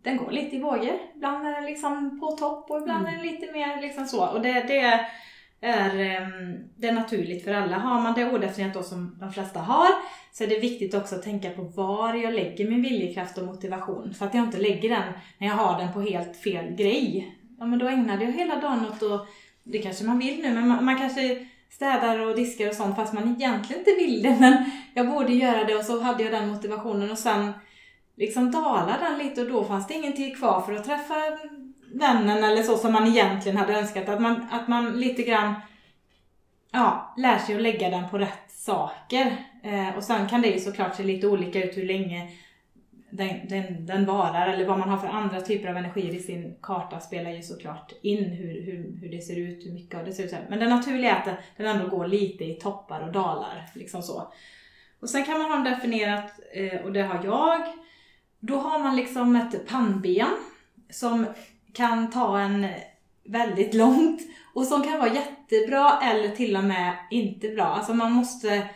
[0.07, 0.99] den går lite i vågor.
[1.15, 3.13] Ibland är den liksom på topp och ibland mm.
[3.13, 4.27] är den lite mer liksom så.
[4.27, 4.79] Och det, det
[5.61, 7.77] är, ehm, det är naturligt för alla.
[7.77, 9.87] Har man det odefinierat då som de flesta har
[10.31, 14.13] så är det viktigt också att tänka på var jag lägger min viljekraft och motivation.
[14.13, 17.35] Så att jag inte lägger den när jag har den på helt fel grej.
[17.59, 19.27] Ja men då ägnade jag hela dagen åt att,
[19.63, 23.13] det kanske man vill nu, men man, man kanske städar och diskar och sånt fast
[23.13, 24.35] man egentligen inte vill det.
[24.39, 27.53] Men jag borde göra det och så hade jag den motivationen och sen
[28.17, 31.15] liksom dalade den lite och då fanns det ingen tid kvar för att träffa
[31.93, 34.09] vännen eller så som man egentligen hade önskat.
[34.09, 35.53] Att man, att man lite grann
[36.71, 39.35] ja, lär sig att lägga den på rätt saker.
[39.63, 42.31] Eh, och sen kan det ju såklart se lite olika ut hur länge
[43.09, 46.55] den, den, den varar eller vad man har för andra typer av energier i sin
[46.61, 50.13] karta spelar ju såklart in hur, hur, hur det ser ut, hur mycket av det
[50.13, 50.35] ser ut.
[50.49, 53.69] Men det naturliga är att den ändå går lite i toppar och dalar.
[53.73, 54.33] Liksom så.
[54.99, 57.61] Och sen kan man ha den definierat, eh, och det har jag,
[58.39, 60.27] då har man liksom ett pannben
[60.89, 61.25] som
[61.73, 62.67] kan ta en
[63.25, 64.21] väldigt långt
[64.53, 67.65] och som kan vara jättebra eller till och med inte bra.
[67.65, 68.69] Alltså man måste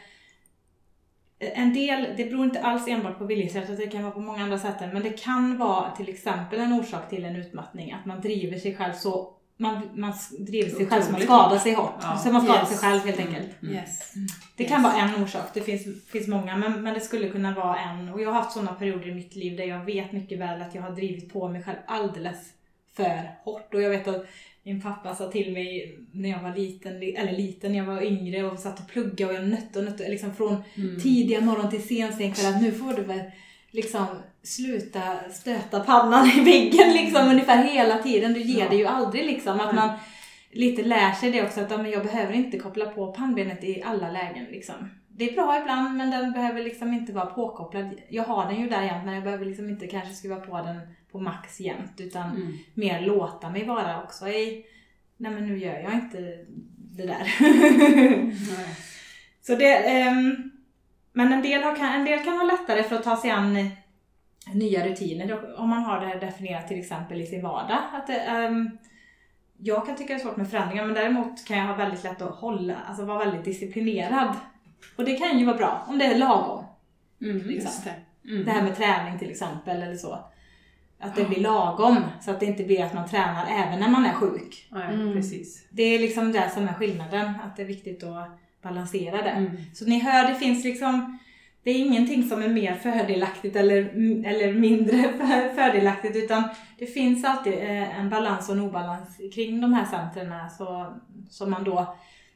[1.40, 4.60] en del, det beror inte alls enbart på viljesättet, det kan vara på många andra
[4.60, 8.58] sätt, men det kan vara till exempel en orsak till en utmattning, att man driver
[8.58, 12.00] sig själv så man, man driver sig själv så man skadar sig hårt.
[12.02, 12.18] Ja.
[12.18, 12.70] Så man skadar yes.
[12.70, 13.62] sig själv helt enkelt.
[13.62, 13.76] Mm.
[13.76, 14.14] Yes.
[14.56, 14.94] Det kan yes.
[14.94, 18.10] vara en orsak, det finns, finns många, men, men det skulle kunna vara en.
[18.10, 20.76] Och jag har haft sådana perioder i mitt liv där jag vet mycket väl att
[20.76, 22.38] jag har drivit på mig själv alldeles
[22.94, 23.74] för hårt.
[23.74, 24.26] Och jag vet att
[24.64, 28.44] min pappa sa till mig när jag var liten, eller liten, när jag var yngre
[28.44, 31.00] och satt och pluggade och jag nötte och nötte liksom från mm.
[31.00, 33.22] tidiga morgon till sen sen kväll att nu får du väl
[33.72, 34.06] liksom
[34.44, 38.34] sluta stöta pannan i väggen liksom ungefär hela tiden.
[38.34, 38.70] Du ger ja.
[38.70, 39.60] det ju aldrig liksom.
[39.60, 39.90] Att man
[40.52, 44.12] lite lär sig det också att ja, jag behöver inte koppla på pannbenet i alla
[44.12, 44.76] lägen liksom.
[45.08, 47.90] Det är bra ibland men den behöver liksom inte vara påkopplad.
[48.10, 50.80] Jag har den ju där jämt men jag behöver liksom inte kanske skruva på den
[51.12, 52.58] på max jämt utan mm.
[52.74, 54.66] mer låta mig vara också i
[55.18, 56.46] nej men nu gör jag inte
[56.78, 57.28] det där.
[59.42, 60.52] Så det, ehm,
[61.14, 63.72] men en del, har, kan- en del kan ha lättare för att ta sig an
[64.54, 67.80] nya rutiner om man har det här definierat till exempel i sin vardag.
[67.94, 68.78] Att det, ehm,
[69.58, 72.22] jag kan tycka det är svårt med förändringar men däremot kan jag ha väldigt lätt
[72.22, 74.36] att hålla, alltså vara väldigt disciplinerad.
[74.96, 76.66] Och det kan ju vara bra om det är lagom.
[77.22, 77.48] Mm.
[77.48, 77.72] Liksom.
[77.84, 78.30] det.
[78.30, 78.46] Mm.
[78.46, 80.20] Det här med träning till exempel eller så.
[81.00, 84.06] Att det blir lagom så att det inte blir att man tränar även när man
[84.06, 84.70] är sjuk.
[84.72, 85.14] Mm.
[85.14, 85.68] precis.
[85.70, 89.30] Det är liksom det som är skillnaden, att det är viktigt att balansera det.
[89.30, 89.58] Mm.
[89.74, 91.20] Så ni hör, det finns liksom
[91.64, 93.78] det är ingenting som är mer fördelaktigt eller,
[94.26, 96.44] eller mindre för- fördelaktigt utan
[96.80, 100.34] det finns alltid eh, en balans och en obalans kring de här centren
[101.30, 101.96] så, man då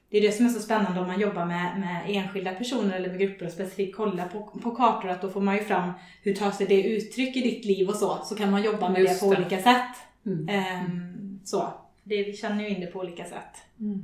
[0.10, 3.10] det är det som är så spännande om man jobbar med, med enskilda personer eller
[3.10, 5.92] med grupper och specifikt kollar på, på kartor att då får man ju fram
[6.24, 9.02] hur tar sig det uttryck i ditt liv och så, så kan man jobba med
[9.02, 9.40] Just det på det.
[9.40, 9.96] olika sätt.
[10.26, 10.50] Mm.
[10.50, 11.74] Ehm, så.
[12.04, 13.56] Det, vi känner ju in det på olika sätt.
[13.80, 14.04] Mm.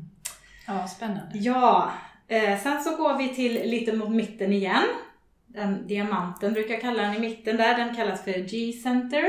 [0.68, 1.32] Ja, spännande.
[1.34, 1.92] Ja,
[2.28, 4.84] eh, sen så går vi till lite mot mitten igen.
[5.54, 9.26] Den diamanten brukar jag kalla den i mitten där, den kallas för G-center.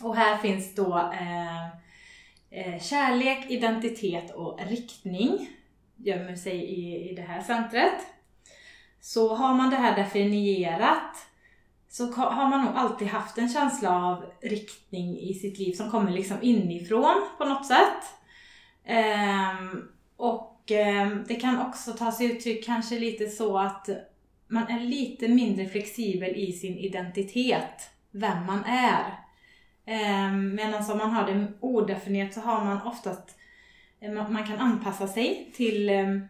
[0.00, 1.66] Och här finns då eh,
[2.50, 5.48] eh, kärlek, identitet och riktning
[5.96, 8.06] gömmer sig i, i det här centret.
[9.00, 11.16] Så har man det här definierat
[11.88, 16.10] så har man nog alltid haft en känsla av riktning i sitt liv som kommer
[16.10, 18.04] liksom inifrån på något sätt.
[18.84, 19.78] Eh,
[20.16, 23.88] och eh, det kan också ta sig uttryck kanske lite så att
[24.52, 29.18] man är lite mindre flexibel i sin identitet, vem man är.
[29.86, 33.36] Ehm, Medan om man har det odefinierat så har man oftast,
[34.00, 36.26] eh, man kan anpassa sig till ehm,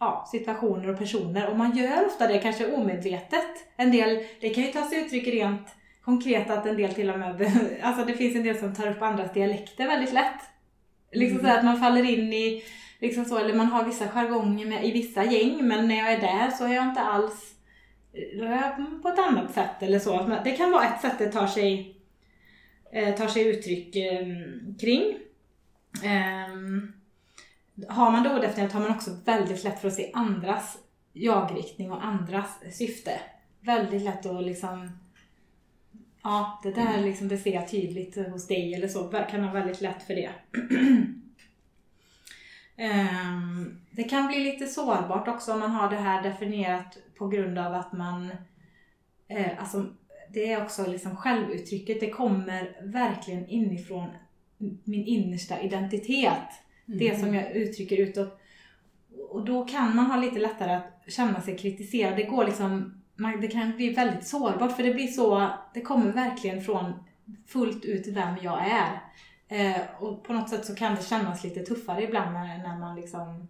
[0.00, 3.66] ja, situationer och personer och man gör ofta det kanske omedvetet.
[3.76, 5.68] En del, det kan ju ta sig uttryck rent
[6.04, 7.52] konkret att en del till och med,
[7.82, 10.40] alltså det finns en del som tar upp andras dialekter väldigt lätt.
[11.12, 11.50] Liksom Mm.
[11.52, 12.62] så att man faller in i,
[13.00, 16.20] liksom så, eller man har vissa jargonger med, i vissa gäng men när jag är
[16.20, 17.54] där så är jag inte alls,
[18.12, 20.40] då är jag på ett annat sätt eller så.
[20.44, 21.96] Det kan vara ett sätt det tar sig,
[22.92, 24.26] eh, tar sig uttryck eh,
[24.80, 25.18] kring.
[26.04, 26.92] Ehm,
[27.88, 30.78] har man det odefinierat har man också väldigt lätt för att se andras
[31.12, 33.20] jagriktning och andras syfte.
[33.60, 34.90] Väldigt lätt att liksom
[36.22, 39.24] Ja, det där liksom, det ser jag tydligt hos dig eller så.
[39.30, 40.30] Kan ha väldigt lätt för det.
[42.80, 47.58] Ehm, det kan bli lite sårbart också om man har det här definierat på grund
[47.58, 48.30] av att man
[49.28, 49.86] eh, alltså,
[50.32, 54.08] det är också liksom självuttrycket, det kommer verkligen inifrån
[54.84, 56.48] min innersta identitet.
[56.86, 58.40] Det som jag uttrycker utåt.
[59.30, 62.16] Och då kan man ha lite lättare att känna sig kritiserad.
[62.16, 63.02] Det går liksom,
[63.40, 66.92] det kan bli väldigt sårbart för det blir så, det kommer verkligen från
[67.46, 69.00] fullt ut vem jag är.
[69.50, 72.96] Eh, och på något sätt så kan det kännas lite tuffare ibland när, när man
[72.96, 73.48] liksom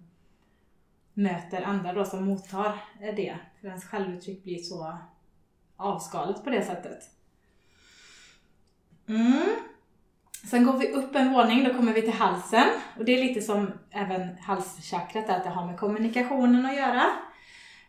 [1.15, 2.73] möter andra då som mottar
[3.17, 3.37] det.
[3.61, 4.99] För ens självuttryck blir så
[5.77, 7.11] avskalat på det sättet.
[9.09, 9.49] Mm.
[10.51, 12.67] Sen går vi upp en våning, då kommer vi till halsen.
[12.99, 17.07] Och det är lite som även halschakrat, att det har med kommunikationen att göra.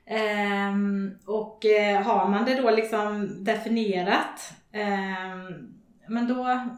[0.05, 5.73] Ehm, och eh, har man det då liksom definierat, ehm,
[6.07, 6.69] men då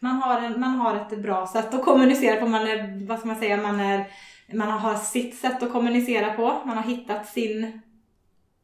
[0.00, 2.46] man har, en, man har ett bra sätt att kommunicera på.
[2.46, 4.06] Man är, vad ska man säga, man, är,
[4.52, 6.62] man har sitt sätt att kommunicera på.
[6.64, 7.80] Man har hittat sin,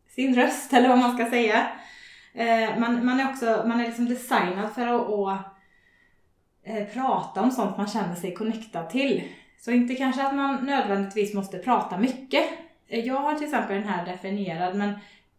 [0.09, 1.66] sin röst, eller vad man ska säga.
[2.34, 5.47] Eh, man, man är också man är liksom designad för att, att
[6.64, 9.22] eh, prata om sånt man känner sig connectad till.
[9.61, 12.45] Så inte kanske att man nödvändigtvis måste prata mycket.
[12.89, 14.93] Eh, jag har till exempel den här definierad, men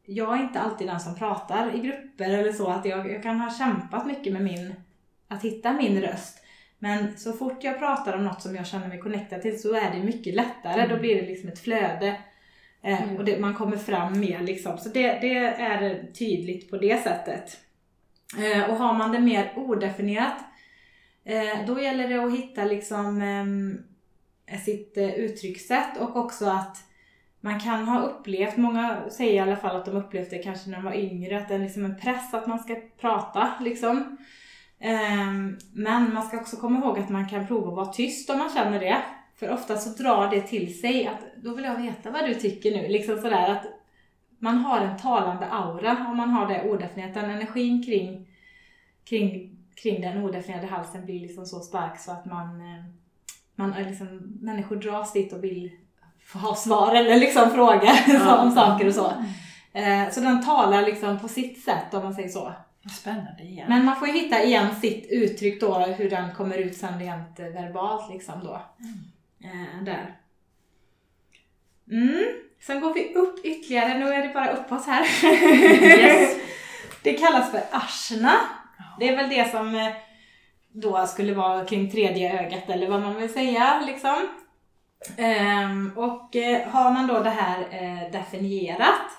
[0.05, 2.67] jag är inte alltid den som pratar i grupper eller så.
[2.67, 4.75] Att jag, jag kan ha kämpat mycket med min,
[5.27, 6.43] att hitta min röst.
[6.79, 9.91] Men så fort jag pratar om något som jag känner mig connectad till så är
[9.91, 10.87] det mycket lättare.
[10.87, 12.07] Då blir det liksom ett flöde.
[12.83, 13.17] Eh, Mm.
[13.17, 14.77] och det, man kommer fram mer liksom.
[14.77, 17.57] Så det, det är tydligt på det sättet.
[18.39, 20.37] Eh, och har man det mer odefinierat
[21.27, 23.21] Eh, då gäller det att hitta liksom
[24.45, 26.77] eh, sitt uttryckssätt och också att
[27.41, 30.77] man kan ha upplevt, många säger i alla fall att de upplevt det kanske när
[30.77, 34.17] de var yngre, att det är liksom en press att man ska prata liksom.
[34.79, 35.33] Eh,
[35.73, 38.49] men man ska också komma ihåg att man kan prova att vara tyst om man
[38.49, 39.01] känner det.
[39.35, 42.71] För ofta så drar det till sig att då vill jag veta vad du tycker
[42.71, 42.87] nu.
[42.87, 43.63] Liksom sådär att
[44.39, 47.13] man har en talande aura om man har det odefinierat.
[47.13, 48.27] Den energin kring,
[49.03, 52.83] kring kring den odefinierade halsen blir liksom så stark så att man, eh,
[53.55, 55.71] man är liksom, människor dras dit och vill
[56.25, 57.91] få ha svar eller liksom fråga
[58.41, 59.11] om saker och så.
[59.73, 62.53] Eh, Så den talar liksom på sitt sätt om man säger så.
[62.89, 63.65] Spännande igen.
[63.69, 67.39] Men man får ju hitta igen sitt uttryck då, hur den kommer ut sen rent
[67.39, 68.61] eh, verbalt liksom då.
[69.43, 70.15] Eh, Där.
[71.91, 72.25] Mm.
[72.61, 75.07] Sen går vi upp ytterligare, nu är det bara uppåt här.
[75.83, 76.37] Yes.
[77.03, 78.33] Det kallas för ashna.
[78.99, 79.93] Det är väl det som eh,
[80.71, 84.27] då skulle vara kring tredje ögat eller vad man vill säga liksom.
[85.17, 87.67] Ehm, och eh, har man då det här
[88.11, 89.11] definierat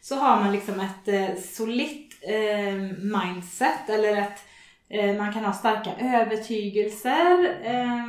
[0.00, 4.44] så har man liksom ett solitt eh, mindset eller att
[4.88, 8.04] eh, man kan ha starka övertygelser eh,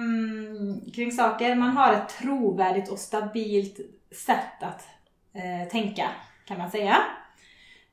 [0.94, 1.56] kring saker.
[1.56, 3.80] Man har ett trovärdigt och stabilt
[4.26, 4.88] sätt att
[5.34, 6.10] eh, tänka
[6.46, 6.98] kan man säga.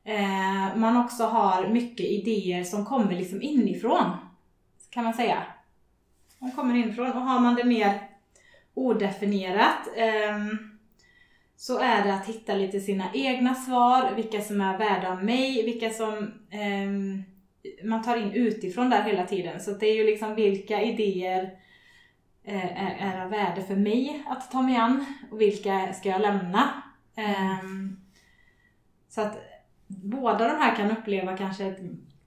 [0.05, 4.17] Eh, man också har mycket idéer som kommer liksom inifrån
[4.91, 5.43] kan man säga.
[6.39, 8.01] De kommer inifrån och har man det mer
[8.75, 10.37] odefinierat eh,
[11.61, 15.65] så är det att hitta lite sina egna svar, vilka som är värda av mig,
[15.65, 16.15] vilka som
[16.51, 16.91] eh,
[17.85, 19.61] man tar in utifrån där hela tiden.
[19.61, 21.51] Så det är ju liksom vilka idéer
[22.45, 26.21] eh, är, är av värde för mig att ta mig an och vilka ska jag
[26.21, 26.83] lämna.
[27.17, 27.65] Eh,
[29.09, 29.39] så att
[29.87, 31.81] båda de här kan uppleva kanske ett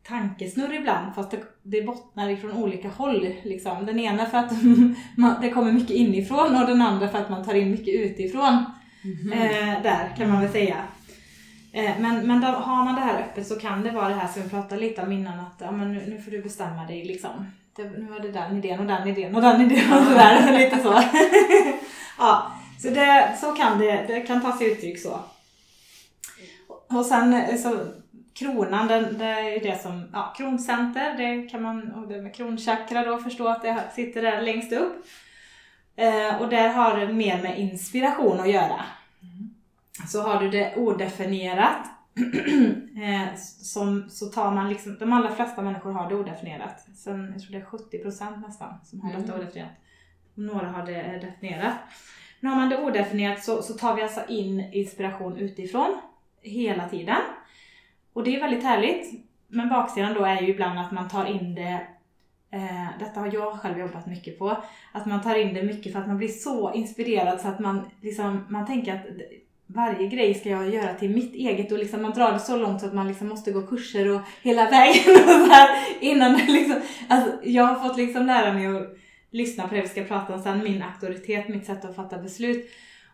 [0.04, 3.28] tankesnurr ibland fast det, det bottnar ifrån olika håll.
[3.44, 3.86] Liksom.
[3.86, 4.52] Den ena för att
[5.18, 8.66] man, det kommer mycket inifrån och den andra för att man tar in mycket utifrån.
[9.34, 10.78] Eh, där kan man väl säga.
[11.74, 14.28] Eh, men men då, har man det här öppet så kan det vara det här
[14.28, 17.06] som vi pratade lite om innan att ja, men nu, nu får du bestämma dig
[17.06, 17.52] liksom.
[17.76, 20.60] Det, nu var det den idén och den idén och den idén och sådär.
[20.60, 20.94] lite så.
[22.18, 25.20] ja, så, det, så kan det, det kan ta sig uttryck så.
[26.90, 27.86] Och sen eh, så
[28.34, 32.36] kronan, den, det är ju det som, ja, kroncenter, det kan man, och det med
[32.36, 35.06] kronchakra då, förstå att det sitter där längst upp.
[35.96, 38.82] Eh, och där har det mer med inspiration att göra.
[40.08, 41.88] Så har du det odefinierat,
[43.04, 46.86] eh, som, så tar man liksom, de allra flesta människor har det odefinierat.
[46.96, 49.72] Sen, jag tror det är 70% nästan som har detta odefinierat.
[50.34, 51.76] Några har det definierat.
[52.40, 56.02] Men har man det odefinierat så, så tar vi alltså in inspiration utifrån
[56.42, 57.22] hela tiden.
[58.14, 59.26] Och det är väldigt härligt.
[59.48, 61.88] Men baksidan då är ju ibland att man tar in det
[62.52, 64.58] eh, detta har jag själv jobbat mycket på.
[64.92, 67.82] Att man tar in det mycket för att man blir så inspirerad så att man,
[68.02, 69.06] liksom, man tänker att
[69.74, 72.82] varje grej ska jag göra till mitt eget och liksom man drar det så långt
[72.82, 76.82] så att man liksom måste gå kurser och hela vägen och så här, innan liksom,
[77.08, 78.98] alltså, jag har fått liksom lära mig att
[79.32, 82.70] lyssna på det vi ska prata om sen, min auktoritet, mitt sätt att fatta beslut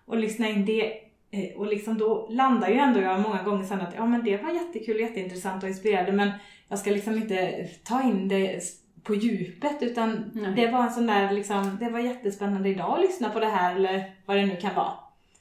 [0.05, 0.91] och lyssna in det
[1.31, 4.37] eh, Och liksom då landar ju ändå jag många gånger sen att ja men det
[4.37, 6.31] var jättekul, jätteintressant och inspirerande men
[6.67, 8.63] jag ska liksom inte ta in det
[9.07, 10.53] på djupet utan Nej.
[10.55, 13.75] det var en sån där liksom, det var jättespännande idag att lyssna på det här
[13.75, 14.93] eller vad det nu kan vara.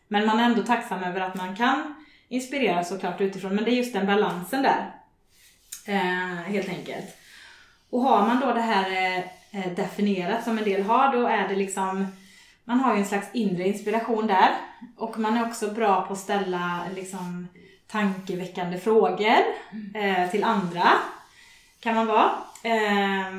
[0.08, 1.94] Men man är ändå tacksam över att man kan
[2.28, 4.90] inspireras såklart utifrån men det är just den balansen där.
[5.86, 7.16] Eh, helt enkelt.
[7.90, 9.16] Och har man då det här
[9.50, 12.06] eh, definierat som en del har då är det liksom
[12.64, 14.50] man har ju en slags inre inspiration där
[14.96, 17.48] och man är också bra på att ställa liksom,
[17.86, 19.36] tankeväckande frågor
[19.94, 20.88] eh, till andra.
[21.80, 22.30] Kan man vara.
[22.66, 23.32] Eh,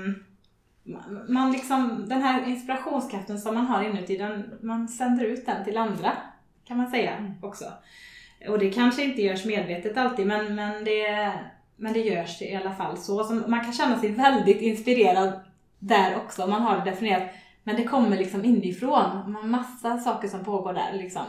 [1.28, 5.78] man liksom, den här inspirationskraften som man har inuti, den, man sänder ut den till
[5.78, 6.11] andra.
[6.67, 7.65] Kan man säga också.
[8.49, 11.34] Och det kanske inte görs medvetet alltid men, men, det,
[11.75, 13.23] men det görs i alla fall så.
[13.23, 13.34] så.
[13.34, 15.39] Man kan känna sig väldigt inspirerad
[15.80, 17.30] där också om man har det definierat.
[17.63, 19.17] Men det kommer liksom inifrån.
[19.23, 21.21] Man har massa saker som pågår där liksom.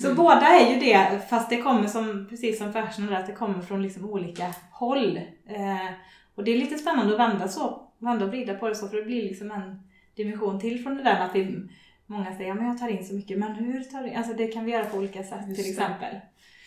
[0.00, 3.60] så båda är ju det, fast det kommer som, precis som där, att det kommer
[3.60, 5.16] från liksom olika håll.
[5.48, 5.90] Eh,
[6.34, 8.96] och det är lite spännande att vända så, vända och vrida på det så, för
[8.96, 9.82] det blir liksom en
[10.14, 11.68] dimension till från det där att vi,
[12.06, 14.16] många säger, men jag tar in så mycket, men hur tar du in?
[14.16, 15.70] Alltså det kan vi göra på olika sätt Just till det.
[15.70, 16.16] exempel.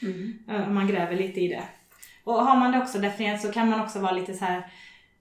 [0.01, 0.68] Mm.
[0.68, 1.63] Om man gräver lite i det.
[2.24, 4.72] Och har man det också definierat så kan man också vara lite så här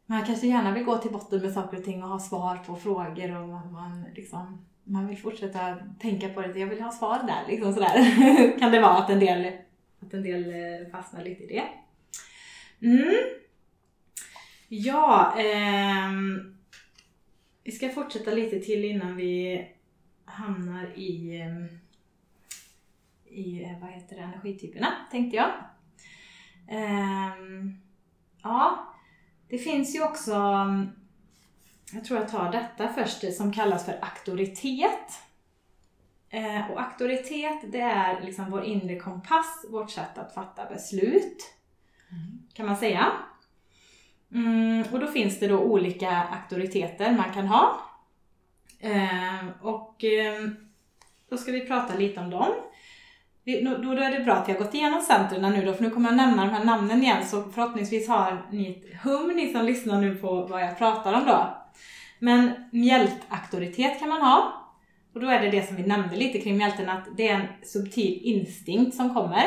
[0.06, 2.76] man kanske gärna vill gå till botten med saker och ting och ha svar på
[2.76, 6.58] frågor och man, man, liksom, man vill fortsätta tänka på det.
[6.58, 8.58] Jag vill ha svar där, liksom sådär.
[8.58, 9.52] kan det vara att en del,
[10.00, 11.64] att en del eh, fastnar lite i det.
[12.86, 13.14] Mm.
[14.68, 16.56] Ja, ehm,
[17.64, 19.66] vi ska fortsätta lite till innan vi
[20.24, 21.68] hamnar i, ehm,
[23.24, 25.50] i eh, vad heter det, energityperna, tänkte jag.
[26.68, 27.74] Ehm,
[28.42, 28.94] ja,
[29.48, 30.88] det finns ju också, mm,
[31.92, 35.20] jag tror jag tar detta först, som kallas för auktoritet.
[36.28, 41.54] Eh, och auktoritet, det är liksom vår inre kompass, vårt sätt att fatta beslut.
[42.54, 43.12] Kan man säga.
[44.34, 47.80] Mm, och då finns det då olika auktoriteter man kan ha.
[48.80, 50.48] Eh, och eh,
[51.30, 52.52] då ska vi prata lite om dem.
[53.44, 55.82] Vi, då, då är det bra att vi har gått igenom centren nu då, för
[55.82, 59.52] nu kommer jag nämna de här namnen igen, så förhoppningsvis har ni ett hum, ni
[59.52, 61.56] som lyssnar nu på vad jag pratar om då.
[62.18, 64.60] Men mjältauktoritet kan man ha.
[65.14, 67.46] Och då är det det som vi nämnde lite kring mjälten, att det är en
[67.62, 69.44] subtil instinkt som kommer.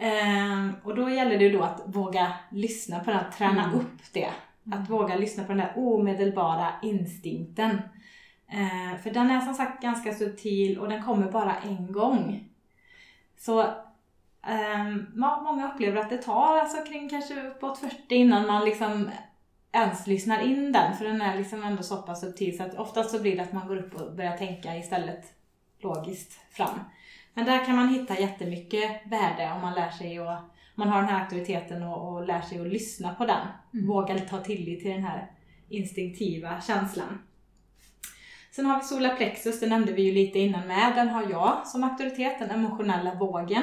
[0.00, 3.74] Ehm, och då gäller det ju då att våga lyssna på den, träna Mm.
[3.74, 4.28] upp det.
[4.72, 7.78] Att våga lyssna på den där omedelbara instinkten.
[8.48, 12.44] Ehm, för den är som sagt ganska subtil och den kommer bara en gång.
[13.38, 13.66] Så
[15.16, 19.10] ja, många upplever att det tar alltså kring kanske uppåt 40 innan man liksom
[19.72, 23.10] ens lyssnar in den, för den är liksom ändå så pass subtil så att oftast
[23.10, 25.24] så blir det att man går upp och börjar tänka istället
[25.82, 26.80] logiskt fram.
[27.40, 30.36] Men där kan man hitta jättemycket värde om man lär sig och
[30.74, 33.46] man har den här aktiviteten och, och lär sig att lyssna på den.
[33.86, 35.30] Våga ta tillit till den här
[35.68, 37.22] instinktiva känslan.
[38.50, 40.92] Sen har vi solar plexus, det nämnde vi ju lite innan med.
[40.94, 43.62] Den har jag som auktoritet, den emotionella vågen.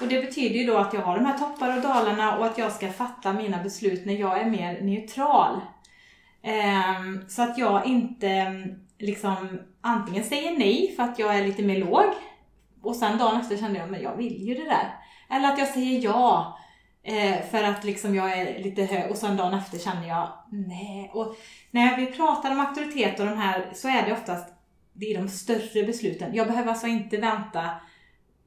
[0.00, 2.58] Och det betyder ju då att jag har de här toppar och dalarna och att
[2.58, 5.60] jag ska fatta mina beslut när jag är mer neutral.
[6.42, 11.62] Ehm, så att jag inte mm, liksom antingen säger nej för att jag är lite
[11.62, 12.04] mer låg
[12.82, 14.94] och sen dagen efter kände jag men jag vill ju det där.
[15.30, 16.58] Eller att jag säger ja
[17.02, 21.10] eh, för att liksom jag är lite hög och sen dagen efter känner jag nej.
[21.14, 21.36] Och
[21.70, 24.48] när vi pratar om auktoritet och de här så är det oftast
[24.92, 26.34] det är de större besluten.
[26.34, 27.70] Jag behöver alltså inte vänta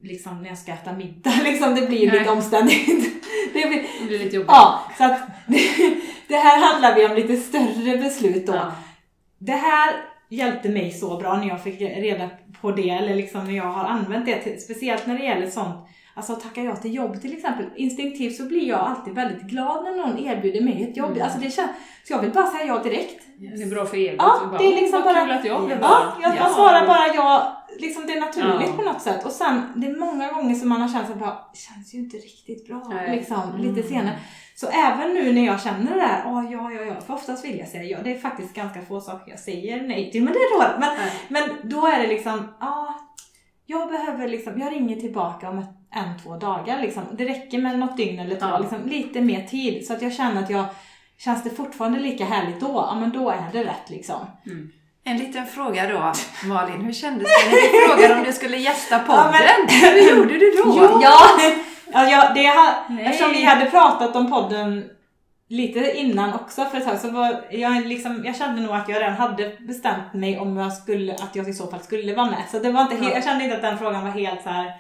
[0.02, 1.34] liksom när jag ska äta middag.
[1.44, 2.30] Liksom, det blir ju lite Nej.
[2.30, 3.12] omständigt.
[3.54, 4.52] Det blir, Det blir lite jobbigt.
[4.52, 5.58] ja, så att det,
[6.28, 8.54] det här handlar vi om lite större beslut då.
[8.54, 8.72] Ja.
[9.38, 9.96] Det här
[10.30, 12.30] hjälpte mig så bra när jag fick reda
[12.62, 15.76] på det, eller liksom när jag har använt det, till, speciellt när det gäller sånt,
[16.16, 19.96] alltså tackar jag till jobb till exempel, instinktivt så blir jag alltid väldigt glad när
[19.98, 21.12] någon erbjuder mig ett jobb.
[21.12, 21.24] Mm.
[21.24, 21.72] Alltså det känns,
[22.08, 23.22] så jag vill bara säga ja direkt.
[23.38, 24.16] Det är bra för egot.
[24.18, 26.36] Ja, bara, det är liksom "Åh, vad bara- kul att jag blev Ja, vald." jag,
[26.36, 26.44] Ja.
[26.44, 28.76] man svarar bara ja, liksom det är naturligt Ja.
[28.76, 29.26] på något sätt.
[29.26, 31.98] Och sen, det är många gånger som man har känt att bara, det känns ju
[32.00, 33.16] inte riktigt bra, Nej.
[33.18, 33.62] liksom, Mm.
[33.62, 34.20] lite senare.
[34.58, 37.60] Så även nu när jag känner det där, åh ja, ja, ja, för oftast vill
[37.60, 37.98] jag säga ja.
[38.04, 40.90] Det är faktiskt ganska få saker jag säger nej till, men det är då, men,
[40.98, 41.12] Nej.
[41.28, 42.96] men då är det liksom, ja,
[43.66, 47.04] jag behöver liksom, jag ringer tillbaka om ett, en, två dagar liksom.
[47.18, 48.60] Det räcker med något dygn eller två, Ja.
[48.60, 49.86] liksom, lite mer tid.
[49.88, 50.66] Så att jag känner att jag,
[51.18, 54.26] känns det fortfarande lika härligt då, ja men då är det rätt liksom.
[55.04, 56.12] En liten fråga då,
[56.48, 56.82] Malin.
[56.82, 59.34] Hur kändes det när vi frågade om du skulle gästa podden?
[59.68, 60.64] Ja, Hur gjorde du då?
[60.66, 61.30] Jo, ja,
[61.96, 64.84] ja, ja det har, eftersom vi hade pratat om podden
[65.50, 69.02] lite innan också för ett tag så var jag liksom, jag kände nog att jag
[69.02, 72.44] redan hade bestämt mig om jag skulle, att jag i så fall skulle vara med.
[72.52, 73.12] Så det var inte Ja.
[73.14, 74.72] jag kände inte att den frågan var helt så här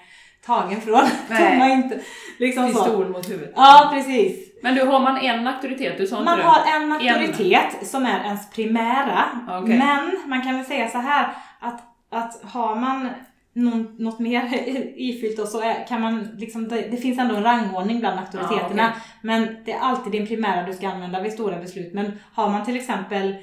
[0.45, 1.01] tagen från
[1.37, 1.99] tomma inte,
[2.39, 2.83] liksom så.
[2.83, 3.53] Pistol mot huvudet.
[3.55, 4.51] Ja, precis.
[4.63, 5.97] Men du, har man en auktoritet?
[5.97, 6.43] Du sa inte Man det?
[6.43, 9.23] har en auktoritet som är ens primära.
[9.49, 9.77] Okej.
[9.77, 11.27] Men man kan väl säga så här
[11.59, 13.09] att, att har man
[13.55, 14.49] någon, något mer
[14.95, 18.81] ifyllt och så är, kan man liksom, det, det finns ändå en rangordning bland auktoriteterna.
[18.83, 19.01] Ja, okej.
[19.21, 21.93] Men det är alltid din primära du ska använda vid stora beslut.
[21.93, 23.35] Men har man till exempel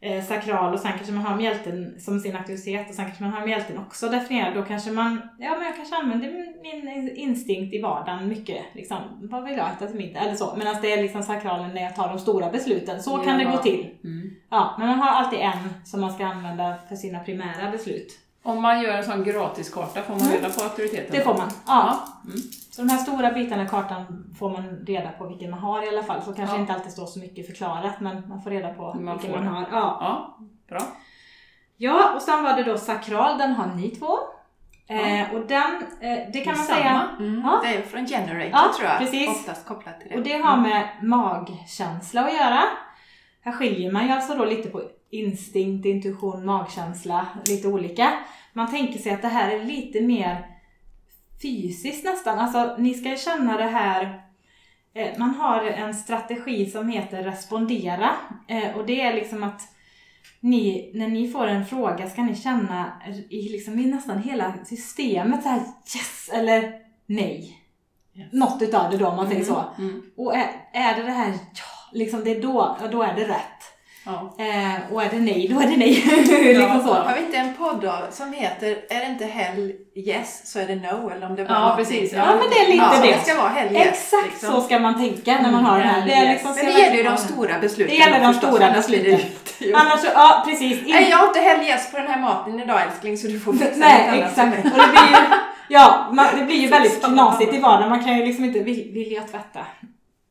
[0.00, 3.32] eh, sakral och sen kanske man har mjälten som sin auktoritet och sen kanske man
[3.32, 4.54] har mjälten också definierad.
[4.54, 6.28] Då kanske man, ja men jag kanske använder
[6.62, 8.62] min, instinkt i vardagen mycket.
[8.74, 10.56] Liksom, vad vill jag äta till middag eller så.
[10.56, 13.02] Medan det är liksom sakralen när jag tar de stora besluten.
[13.02, 13.50] Så kan det Ja.
[13.50, 13.90] gå till.
[14.04, 14.30] Mm.
[14.50, 18.18] Ja, men man har alltid en som man ska använda för sina primära beslut.
[18.46, 20.32] Om man gör en sån gratiskarta, får man Mm.
[20.32, 21.06] reda på auktoriteten?
[21.16, 21.48] Det får man.
[21.66, 21.98] Ja.
[22.24, 22.36] Mm.
[22.70, 25.88] Så de här stora bitarna i kartan får man reda på vilken man har i
[25.88, 26.22] alla fall.
[26.22, 26.60] Så kanske Ja.
[26.60, 29.50] inte alltid står så mycket förklarat men man får reda på Man vilken man det.
[29.50, 29.60] har.
[29.72, 29.98] Ja.
[30.00, 30.38] Ja,
[30.68, 30.80] bra.
[31.76, 34.18] ja, och sen var det då sakral, den har ni två.
[34.88, 36.78] Eh, och den, eh, det kan man Samma.
[36.78, 37.60] säga, Mm, Ja.
[37.64, 38.98] Det är från Generator Ja, tror jag.
[38.98, 39.28] precis.
[39.28, 40.16] Oftast kopplat till det.
[40.16, 42.62] och det har med magkänsla att göra.
[43.46, 48.12] Här skiljer man ju alltså då lite på instinkt, intuition, magkänsla, lite olika.
[48.52, 50.46] Man tänker sig att det här är lite mer
[51.42, 52.38] fysiskt nästan.
[52.38, 54.22] Alltså ni ska känna det här
[54.94, 58.10] eh, man har en strategi som heter respondera
[58.48, 59.62] eh, och det är liksom att
[60.40, 65.42] ni, när ni får en fråga ska ni känna i, liksom, i nästan hela systemet
[65.42, 65.60] så här
[65.96, 66.72] yes eller
[67.06, 67.62] nej.
[68.14, 68.32] Yes.
[68.32, 69.64] Något utav det då om man säger så.
[69.78, 70.02] Mm.
[70.16, 73.24] Och är, är det det här ja, liksom det är då, ja, då är det
[73.24, 73.62] rätt.
[74.08, 74.34] Ja.
[74.38, 76.04] Eh, och är det nej, då är det nej.
[76.54, 76.94] liksom så.
[76.94, 80.66] Har vi inte en podd då som heter Är det inte hell yes så är
[80.66, 81.10] det no?
[81.10, 82.12] Eller om det bara Ja, precis.
[82.12, 83.08] Ja, men det är lite ja, det.
[83.08, 83.86] Det ska vara hell yes.
[83.86, 84.52] Exakt liksom.
[84.52, 86.06] så ska man tänka när man har den här.
[86.06, 86.32] Det, är Yes.
[86.32, 87.94] liksom, Men det gäller ju de stora besluten.
[87.94, 89.20] Det gäller de förstås, stora besluten.
[89.74, 90.78] Annars så, ja precis.
[90.82, 93.40] In- Nej, jag har inte hell yes på den här maten idag älskling så du
[93.40, 94.58] får fixa Nej, annat exakt.
[94.64, 95.16] Och det blir ju,
[95.68, 97.88] ja, man, det blir ju väldigt knasigt i vardagen.
[97.90, 99.60] Man kan ju liksom inte, vill, vill jag tvätta?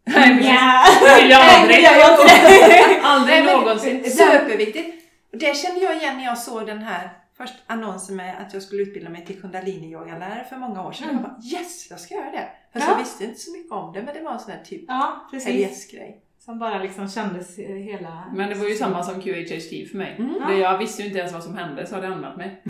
[0.06, 0.46] Nej, precis.
[0.52, 0.84] Nja.
[1.02, 1.84] Det vill jag aldrig.
[1.84, 3.00] det.
[3.04, 4.04] Aldrig någonsin.
[4.12, 5.06] Superviktigt.
[5.32, 8.64] Och det kände jag igen när jag såg den här först annonsen med att jag
[8.64, 11.10] skulle utbilda mig till kundalini-yogalärare för många år sedan.
[11.10, 11.22] Mm.
[11.22, 12.48] Jag bara yes, jag ska göra det.
[12.74, 12.92] Fast Ja.
[12.92, 15.28] jag visste inte så mycket om det men det var en sån här typ Ja,
[15.34, 16.22] yes-grej.
[16.40, 18.24] Som bara liksom kändes eh, hela...
[18.34, 20.16] Men det var ju samma som QHHT för mig.
[20.20, 20.34] Mm.
[20.48, 22.62] Det jag visste ju inte ens vad som hände så hade jag anmält mig.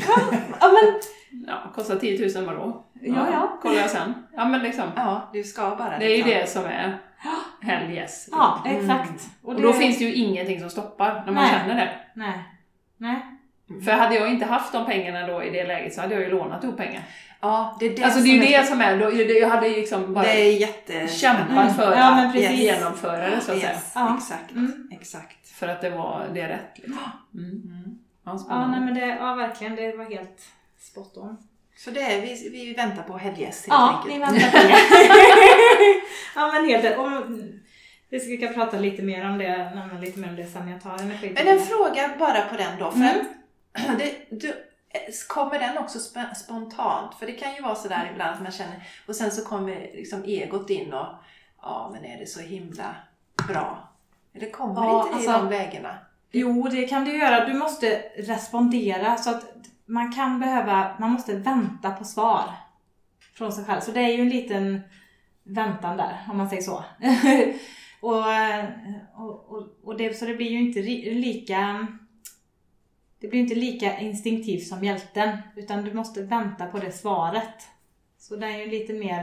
[0.61, 0.93] Ja men,
[1.47, 2.86] Ja, kostar 10 000 vadå?
[3.01, 3.59] ja ja.
[3.61, 4.13] Kollar jag sen.
[4.36, 4.91] Ja men liksom.
[4.95, 6.97] Ja, du ska bara Det är ju det som är
[7.61, 8.28] hell yes.
[8.32, 9.30] Ja, exakt.
[9.43, 11.51] Och då finns det ju ingenting som stoppar när man Nej.
[11.53, 11.91] känner det.
[12.13, 12.43] Nej.
[12.97, 13.22] Nej.
[13.86, 16.30] För hade jag inte haft de pengarna då i det läget så hade jag ju
[16.30, 17.01] lånat ihop pengar.
[17.41, 19.68] Ja, det är det alltså det är ju det som är, då, det- jag hade
[19.68, 21.47] ju liksom bara Det är jättespännande.
[21.47, 22.59] kämpat för Ja, att precis.
[22.59, 23.72] genomföra det så att säga.
[23.72, 24.16] Yes, Ja.
[24.18, 24.51] exakt.
[24.51, 24.89] Mm.
[24.91, 25.47] exakt.
[25.49, 26.72] För att det var det är rätt.
[26.78, 26.97] Liksom.
[27.34, 27.51] Mm.
[27.66, 27.99] Mm.
[28.26, 30.41] Ja, Ja, nej men det, ja verkligen, det var helt
[30.80, 31.38] spot on.
[31.78, 34.13] Så det är, vi, vi väntar på helgäst helt Ja, enkelt.
[34.13, 34.57] ni väntar på
[36.36, 37.41] ja men helt om,
[38.09, 40.97] Vi ska prata lite mer om det, nämna lite mer om det sen jag tar
[40.99, 41.32] energi.
[41.36, 42.91] Men en fråga bara på den då.
[42.91, 43.97] För Mm.
[43.97, 44.53] det, du,
[45.28, 47.15] kommer den också sp- spontant?
[47.19, 50.23] För det kan ju vara sådär ibland att man känner, och sen så kommer liksom
[50.23, 51.07] egot in och
[51.61, 52.95] ja men är det så himla
[53.47, 53.89] bra?
[54.36, 55.97] Eller kommer Ja, inte det alltså- i de lägena?
[56.32, 57.45] Jo, det kan du göra.
[57.45, 59.43] Du måste respondera så att
[59.86, 62.43] man kan behöva, man måste vänta på svar
[63.33, 63.81] från sig själv.
[63.81, 64.81] Så det är ju en liten
[65.43, 66.75] väntan där, om man säger så.
[67.99, 68.23] och,
[69.15, 70.81] och, och, och det, så det blir ju inte
[71.11, 71.88] lika
[73.19, 77.67] det blir inte lika instinktivt som hjälten, utan du måste vänta på det svaret.
[78.17, 79.19] Så det är ju lite mer,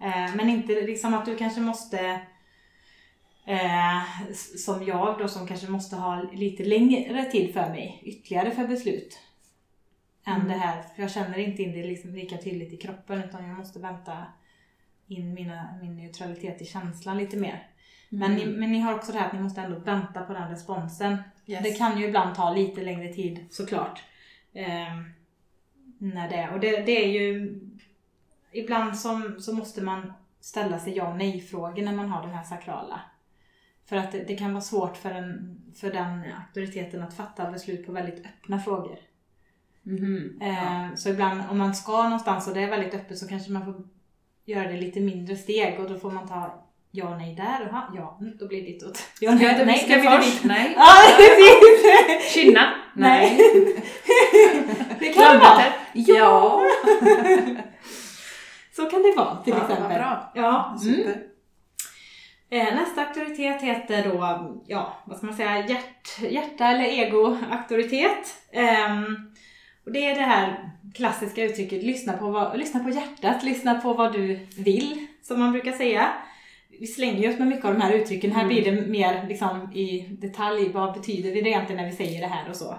[0.00, 2.20] eh, men inte liksom att du kanske måste
[3.46, 8.66] Eh, som jag då som kanske måste ha lite längre tid för mig, ytterligare för
[8.66, 9.18] beslut.
[10.24, 10.48] Än Mm.
[10.48, 13.58] det här, för jag känner inte in det liksom lika tydligt i kroppen utan jag
[13.58, 14.26] måste vänta
[15.06, 17.66] in mina, min neutralitet i känslan lite mer.
[18.08, 20.50] Men, ni, men ni har också det här att ni måste ändå vänta på den
[20.50, 21.16] responsen.
[21.46, 21.62] Yes.
[21.62, 24.02] Det kan ju ibland ta lite längre tid såklart.
[24.52, 24.96] Eh,
[25.98, 27.60] när det, och det, det är ju
[28.52, 32.44] Ibland som, så måste man ställa sig ja och nej-frågor när man har den här
[32.44, 33.00] sakrala.
[33.84, 37.86] För att det, det kan vara svårt för, en, för den auktoriteten att fatta beslut
[37.86, 38.98] på väldigt öppna frågor.
[39.84, 40.38] Mhm.
[40.42, 43.64] Eh, Så ibland om man ska någonstans och det är väldigt öppet så kanske man
[43.64, 43.74] får
[44.44, 47.68] göra det lite mindre steg och då får man ta ja nej där.
[47.68, 48.98] Aha, ja, mm, då blir det ditåt.
[49.20, 50.44] Ja, Ska nej, viska då blir det först?
[50.44, 50.74] Nej.
[50.76, 52.32] Ja, precis!
[52.34, 52.74] Kinna?
[52.96, 53.38] Nej.
[55.00, 55.38] Det kan det vara.
[55.38, 55.72] Klarvatten?
[55.94, 56.62] Ja!
[58.76, 59.98] Så kan det vara till Ja, exempel.
[59.98, 60.32] bra.
[60.34, 60.78] Ja.
[60.82, 61.16] Super.
[62.50, 68.34] Eh, Nästa auktoritet heter då, ja, vad ska man säga, hjärt, hjärta eller ego-auktoritet.
[68.52, 69.16] Ehm,
[69.84, 73.94] och det är det här klassiska uttrycket, lyssna på, vad, lyssna på hjärtat, lyssna på
[73.94, 76.12] vad du vill, som man brukar säga.
[76.80, 80.08] Vi slänger oss med mycket av de här uttrycken, här blir det mer liksom i
[80.10, 82.72] detalj, vad betyder det egentligen när vi säger det här och så.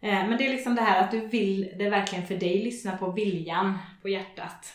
[0.00, 2.96] Eh, Men det är liksom det här att du vill det verkligen för dig, lyssna
[2.96, 4.74] på viljan, på hjärtat.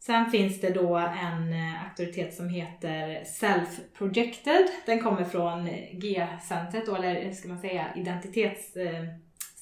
[0.00, 4.66] Sen finns det då en eh, auktoritet som heter Self-Projected.
[4.86, 7.86] Den kommer från G-centret, eller ska man säga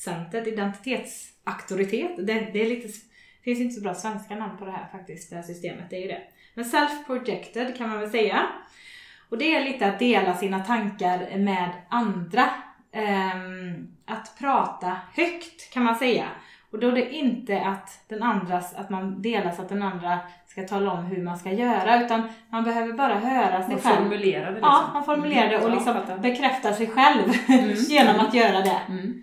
[0.07, 2.26] identitetscentret, identitetsauktoritet.
[2.26, 5.30] Det, det är lite, det finns inte så bra svenska namn på det här faktiskt,
[5.30, 6.22] det här systemet, det är ju det.
[6.55, 8.46] Men Self-Projected kan man väl säga.
[9.28, 12.44] Och det är lite att dela sina tankar med andra.
[12.92, 16.24] Ehm, att prata högt kan man säga.
[16.72, 20.18] Och då är det inte att den andras, att man delar så att den andra
[20.46, 23.96] ska tala om hur man ska göra utan man behöver bara höra sig Man själv.
[23.96, 24.68] formulerar det liksom.
[24.72, 27.74] Ja, man formulerar det och liksom bekräftar sig själv Mm.
[27.88, 28.80] genom att göra det.
[28.88, 29.22] Mm.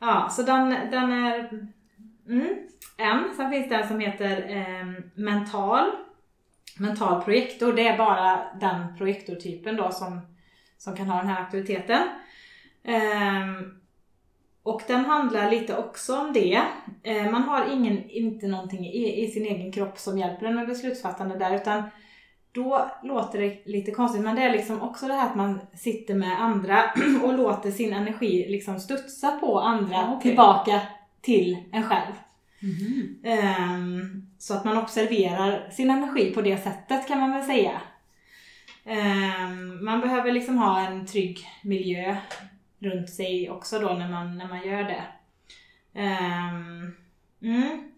[0.00, 1.48] Ja, så den, den är
[2.28, 2.56] mm,
[2.96, 3.34] en.
[3.36, 5.90] Sen finns det en som heter eh, mental.
[6.78, 7.72] Mental projektor.
[7.72, 10.20] Det är bara den projektortypen då som,
[10.78, 12.08] som kan ha den här aktiviteten.
[12.84, 13.62] Eh,
[14.62, 16.62] och den handlar lite också om det.
[17.02, 20.66] Eh, man har ingen, inte någonting i, i sin egen kropp som hjälper en med
[20.66, 21.82] beslutsfattande där utan
[22.58, 26.14] då låter det lite konstigt men det är liksom också det här att man sitter
[26.14, 26.84] med andra
[27.24, 30.22] och låter sin energi liksom studsa på andra okej.
[30.22, 30.80] tillbaka
[31.20, 32.12] till en själv.
[33.24, 37.80] Ehm, så att man observerar sin energi på det sättet kan man väl säga.
[38.84, 42.16] Ehm, man behöver liksom ha en trygg miljö
[42.78, 45.04] runt sig också då när man, när man gör det.
[45.94, 46.94] Ehm,
[47.42, 47.88] mm,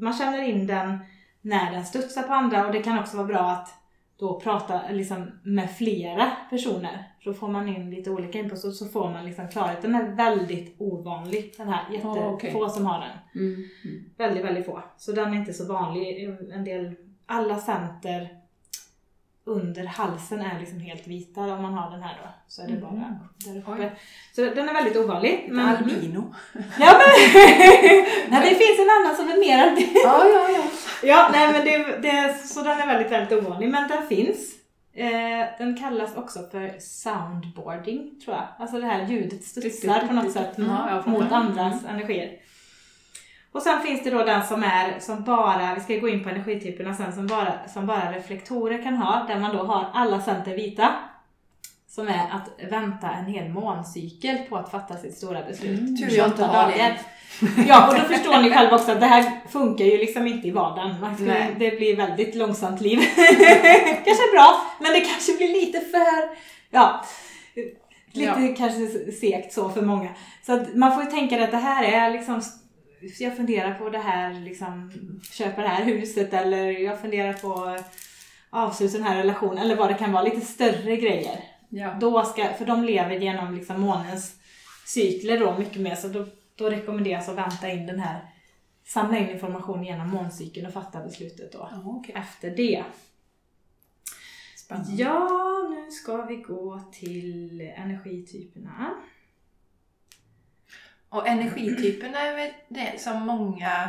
[0.00, 0.98] man känner in den
[1.46, 3.74] när den studsar på andra och det kan också vara bra att
[4.18, 7.12] då prata liksom med flera personer.
[7.24, 9.82] Så får man in lite olika input och så får man liksom klarhet.
[9.82, 12.70] Den är väldigt ovanlig den här, jättefå Ja, okej.
[12.70, 13.42] som har den.
[13.42, 13.54] Mm.
[13.84, 14.04] Mm.
[14.16, 14.82] Väldigt, väldigt få.
[14.96, 16.24] Så den är inte så vanlig.
[16.52, 16.94] En del,
[17.26, 18.28] alla center
[19.46, 22.28] under halsen är liksom helt vita om man har den här då.
[22.48, 23.70] Så är det bara där uppe.
[23.70, 23.92] Oj.
[24.32, 25.46] Så den är väldigt ovanlig.
[25.50, 26.34] Men, Albino.
[26.80, 27.08] ja, men,
[28.30, 30.00] nej, det finns en annan som är mer albino.
[30.04, 30.62] Ja, ja, ja.
[31.02, 33.68] Ja, nej men det, det, så den är väldigt, väldigt ovanlig.
[33.68, 34.52] Men den finns.
[34.94, 38.46] Eh, den kallas också för soundboarding, tror jag.
[38.58, 40.58] Alltså det här ljudet studsar på något sätt
[41.06, 42.40] mot andras energier.
[43.56, 46.30] Och sen finns det då den som är, som bara, vi ska gå in på
[46.30, 50.54] energityperna sen, som bara, som bara reflektorer kan ha, där man då har alla center
[50.54, 50.94] vita.
[51.88, 55.80] Som är att vänta en hel måncykel på att fatta sitt stora beslut.
[55.80, 55.96] Mm.
[55.96, 56.96] Tur jag inte 28 har det.
[57.68, 60.50] Ja, och då förstår ni själva också att det här funkar ju liksom inte i
[60.50, 61.14] vardagen.
[61.14, 62.98] Skulle, det blir väldigt långsamt liv.
[64.04, 66.36] kanske bra, men det kanske blir lite för,
[66.70, 67.04] ja,
[68.12, 70.08] lite kanske segt så för många.
[70.46, 72.42] Så att man får ju tänka att det här är liksom,
[73.18, 74.92] jag funderar på det här, liksom,
[75.32, 77.78] köpa det här huset eller jag funderar på
[78.50, 81.44] avsluta den här relationen eller vad det kan vara, lite större grejer.
[81.68, 81.96] Ja.
[82.00, 84.36] Då ska, för de lever genom liksom månens
[84.86, 88.20] cykler då mycket mer så då, då rekommenderas att vänta in den här,
[88.84, 92.14] samla in information genom måncykeln och fatta beslutet då Ja, okej.
[92.18, 92.84] efter det.
[94.56, 95.02] Spännande.
[95.02, 95.28] Ja,
[95.70, 98.94] nu ska vi gå till energityperna.
[101.08, 103.88] Och energityperna är väl det som många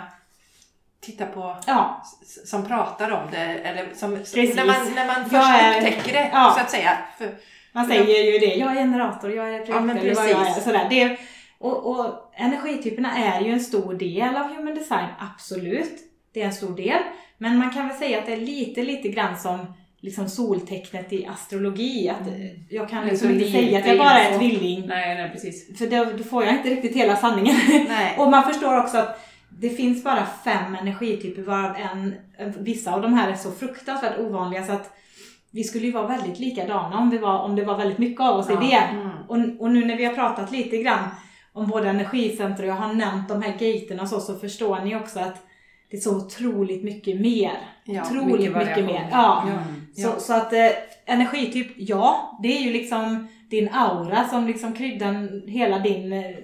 [1.00, 2.04] tittar på, Ja,
[2.46, 6.54] som pratar om det, eller som, när, man, när man först är- upptäcker det, ja.
[6.58, 6.98] så att säga.
[7.18, 7.36] För,
[7.72, 8.56] man säger ju det.
[8.56, 10.62] Jag är generator, jag är Ja, men projektor, vad jag är.
[10.62, 10.88] Sådär.
[10.90, 11.18] Det
[11.60, 16.00] och, och energityperna är ju en stor del av human design, absolut.
[16.34, 17.02] Det är en stor del.
[17.38, 19.74] Men man kan väl säga att det är lite, lite grann som
[20.08, 22.10] liksom soltecknet i astrologi.
[22.10, 22.28] Att
[22.70, 24.88] jag kan liksom inte säga att jag bara är tvilling.
[24.88, 25.78] Nej, nej precis.
[25.78, 27.56] För då, då får jag inte riktigt hela sanningen.
[28.18, 29.20] Och man förstår också att
[29.50, 32.16] det finns bara fem energityper varav en,
[32.60, 34.94] vissa av de här är så fruktansvärt ovanliga så att
[35.52, 38.40] vi skulle ju vara väldigt likadana om, vi var, om det var väldigt mycket av
[38.40, 38.60] oss i Ja.
[38.60, 38.98] det.
[38.98, 39.10] Mm.
[39.28, 41.04] Och, och nu när vi har pratat lite grann
[41.54, 44.96] om både energicenter och jag har nämnt de här gaterna och så, så förstår ni
[44.96, 45.44] också att
[45.90, 47.58] det är så otroligt mycket mer.
[47.84, 48.86] Ja, otroligt mycket, variation.
[48.86, 49.08] mer.
[49.12, 49.50] Ja.
[49.96, 50.04] Ja.
[50.04, 50.70] Så, så att eh,
[51.06, 56.36] energityp, ja, det är ju liksom din aura som liksom kryddar hela din, eh,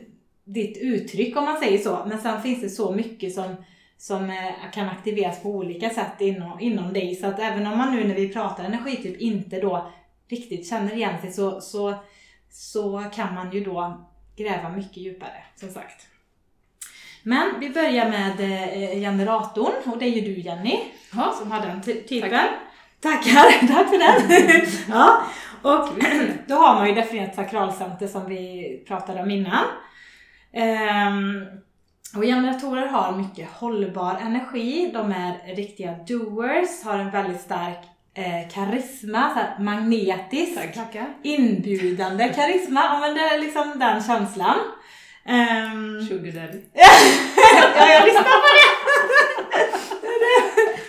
[0.43, 2.05] ditt uttryck om man säger så.
[2.07, 3.55] Men sen finns det så mycket som,
[3.97, 7.15] som eh, kan aktiveras på olika sätt inom, inom dig.
[7.15, 9.91] Så att även om man nu när vi pratar energityp inte då
[10.27, 11.95] riktigt känner igen sig så, så,
[12.49, 14.05] så kan man ju då
[14.35, 16.07] gräva mycket djupare, som sagt.
[17.23, 20.79] Men vi börjar med eh, generatorn och det är ju du Jenny
[21.15, 21.35] Ja.
[21.39, 22.29] som har den ty- typen.
[22.29, 22.49] Tackar.
[23.01, 24.65] Tackar, tack för den!
[24.97, 25.21] ja,
[25.61, 25.89] och
[26.47, 29.63] då har man ju definierat sakralcenter som vi pratade om innan.
[30.53, 31.45] Ehm,
[32.15, 37.77] och generatorer har mycket hållbar energi, de är riktiga doers, har en väldigt stark
[38.13, 40.95] eh, karisma, så magnetisk, Tack.
[41.23, 44.55] Inbjudande karisma, ja men det är liksom den känslan.
[45.25, 46.59] Ehm, Sugar daddy.
[47.77, 48.73] ja, jag lyssnar på det!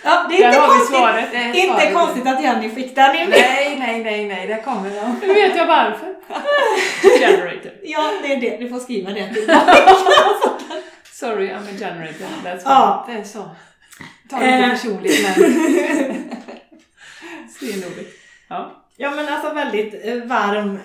[0.03, 1.31] ja, det är inte konstigt.
[1.31, 3.29] Det är Inte konstigt att Jenny fick den in.
[3.29, 5.19] Nej, nej, nej, nej, där kommer de.
[5.27, 6.15] Nu vet jag varför.
[7.19, 7.71] Generator.
[7.83, 8.57] Ja, det är det.
[8.57, 9.47] Du får skriva det till
[11.11, 12.25] Sorry, I'm a generator.
[12.43, 12.61] That's.
[12.65, 13.05] Ja.
[13.09, 13.49] Det är så.
[14.29, 14.69] Ta det inte Eh.
[14.69, 15.33] personligt men...
[17.55, 18.13] Stenroligt.
[18.47, 18.83] Ja.
[18.97, 20.79] Ja, men alltså väldigt eh, varm,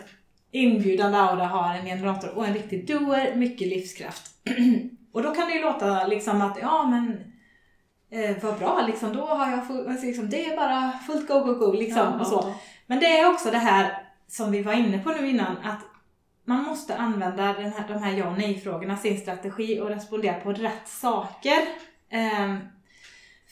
[0.50, 4.30] inbjudande aura har en generator och en riktig doer, mycket livskraft.
[5.12, 7.32] och då kan det ju låta liksom att, ja men
[8.10, 11.38] eh, vad bra, liksom, då har jag full, alltså, liksom, det är bara fullt go,
[11.38, 12.02] go, go liksom.
[12.02, 12.54] Ja, och så.
[12.86, 15.80] Men det är också det här som vi var inne på nu innan, att
[16.44, 20.52] man måste använda den här, de här ja och nej-frågorna, sin strategi och respondera på
[20.52, 21.58] rätt saker.
[22.10, 22.58] Ehm,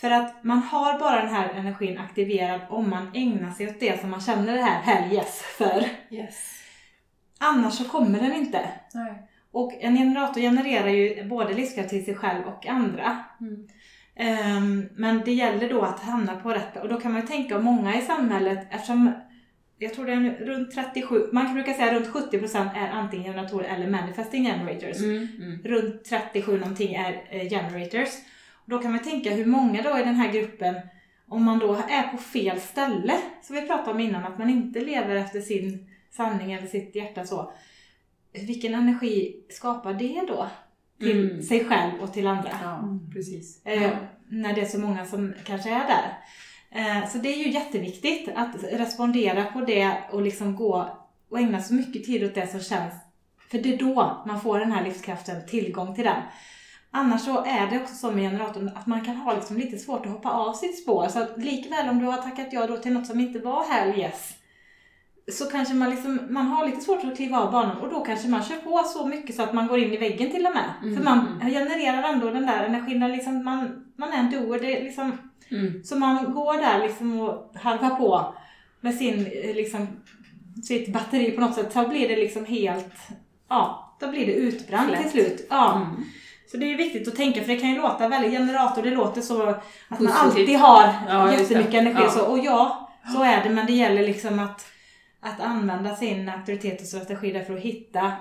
[0.01, 4.01] för att man har bara den här energin aktiverad om man ägnar sig åt det
[4.01, 5.85] som man känner det här hell yes för.
[6.11, 6.58] Yes.
[7.39, 8.69] Annars så kommer den inte.
[8.95, 9.29] Nej.
[9.53, 13.25] Och en generator genererar ju både livskraft till sig själv och andra.
[13.41, 13.69] Mm.
[14.17, 17.59] Ehm, men det gäller då att hamna på rätt Och då kan man ju tänka
[17.59, 19.13] många i samhället, eftersom
[19.79, 23.91] jag tror det är runt 37, man brukar säga runt 70% är antingen generatorer eller
[23.91, 24.99] manifesting generators.
[24.99, 25.29] Mm.
[25.39, 25.63] Mm.
[25.65, 28.09] Runt 37 någonting är eh, generators.
[28.55, 30.75] Och då kan man tänka hur många då i den här gruppen,
[31.29, 34.81] om man då är på fel ställe, som vi pratade om innan, att man inte
[34.81, 37.53] lever efter sin sanning eller sitt hjärta så.
[38.33, 40.47] Vilken energi skapar det då?
[41.01, 41.43] Till Mm.
[41.43, 42.51] sig själv och till andra.
[42.63, 43.67] Ja, precis.
[43.67, 43.91] Eh,
[44.29, 46.19] när det är så många som kanske är där.
[46.71, 50.89] Eh, så det är ju jätteviktigt att respondera på det och liksom gå
[51.29, 52.95] och ägna så mycket tid åt det som känns.
[53.51, 56.23] För det är då man får den här livskraften, tillgång till den.
[56.91, 60.07] Annars så är det också så med generatorn att man kan ha liksom lite svårt
[60.07, 61.09] att hoppa av sitt spår.
[61.09, 63.99] Så att likväl om du har tackat ja då till något som inte var hell
[63.99, 64.35] yes.
[65.33, 68.29] Så kanske man, liksom, man har lite svårt att kliva av banan och då kanske
[68.29, 70.65] man kör på så mycket så att man går in i väggen till och med.
[70.83, 71.51] Mm, För man mm.
[71.55, 74.61] genererar ändå den där energin, liksom man, man är en doer.
[74.61, 75.13] Det liksom,
[75.51, 75.85] Mm.
[75.85, 78.35] så man går där liksom och harvar på
[78.81, 79.87] med sin, eh, liksom,
[80.65, 82.95] sitt batteri på något sätt så blir det liksom helt,
[83.49, 85.47] ja, då blir det utbränt till slut.
[85.51, 85.77] Ja.
[85.77, 86.05] Mm.
[86.51, 89.21] Så det är viktigt att tänka, för det kan ju låta väldigt, generator, det låter
[89.21, 90.19] så att man Positivt.
[90.19, 92.03] alltid har Ja, jättemycket energi.
[92.05, 92.11] Ja.
[92.11, 94.67] Så, och ja, så är det, men det gäller liksom att,
[95.21, 98.13] att använda sin auktoritet och strategi där för att hitta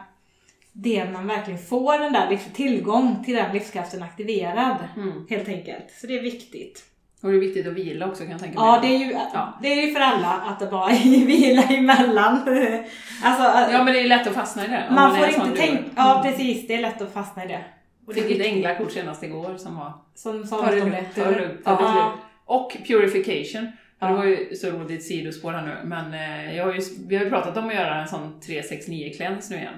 [0.71, 4.77] det man verkligen får den där tillgång till den livskraften aktiverad.
[4.95, 5.27] Mm.
[5.29, 5.91] Helt enkelt.
[6.01, 6.83] Så det är viktigt.
[7.21, 8.69] Och det är viktigt att vila också kan jag tänka mig.
[8.69, 9.59] Ja, det är ju, Ja.
[9.61, 12.35] det är ju för alla att det bara är vila emellan.
[13.23, 14.87] alltså, Ja, men det är lätt att fastna i det.
[14.91, 15.83] man är får inte tänka...
[15.95, 16.67] Ja, precis.
[16.67, 17.63] Det är lätt att fastna i det.
[18.07, 20.91] Och det Fick ett änglakort senast igår som var Som sa Ta det något om
[20.91, 22.21] lugnt, ta det lugnt.
[22.45, 23.71] Och purification.
[23.99, 24.07] Ja.
[24.07, 27.23] Det var ju så roligt sidospår här nu, men eh, jag har ju, vi har
[27.23, 29.73] ju pratat om att göra en sån 369 cleanse nu igen.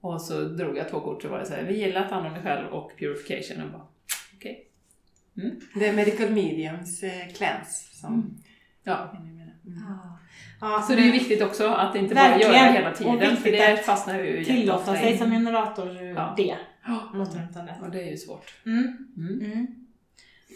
[0.00, 2.14] Och så drog jag två kort och var det så här, vi gillar att ta
[2.14, 3.62] hand om dig själv och purification.
[3.64, 3.86] Och bara,
[4.36, 4.64] okej.
[5.74, 8.38] Det är Medical Mediums eh, cleanse som...
[8.84, 9.16] Ja.
[9.18, 9.38] Mm.
[9.88, 10.18] Ja.
[10.60, 12.52] Ja, Så det är ju viktigt också att inte bara Verkligen.
[12.52, 16.34] göra hela Och tiden, viktigt för det att fastnar ju Tillåta sig som generator Ja.
[16.36, 16.56] det.
[16.86, 17.48] Ja, Låter
[17.82, 18.54] och det är ju svårt.
[18.66, 19.87] Mm.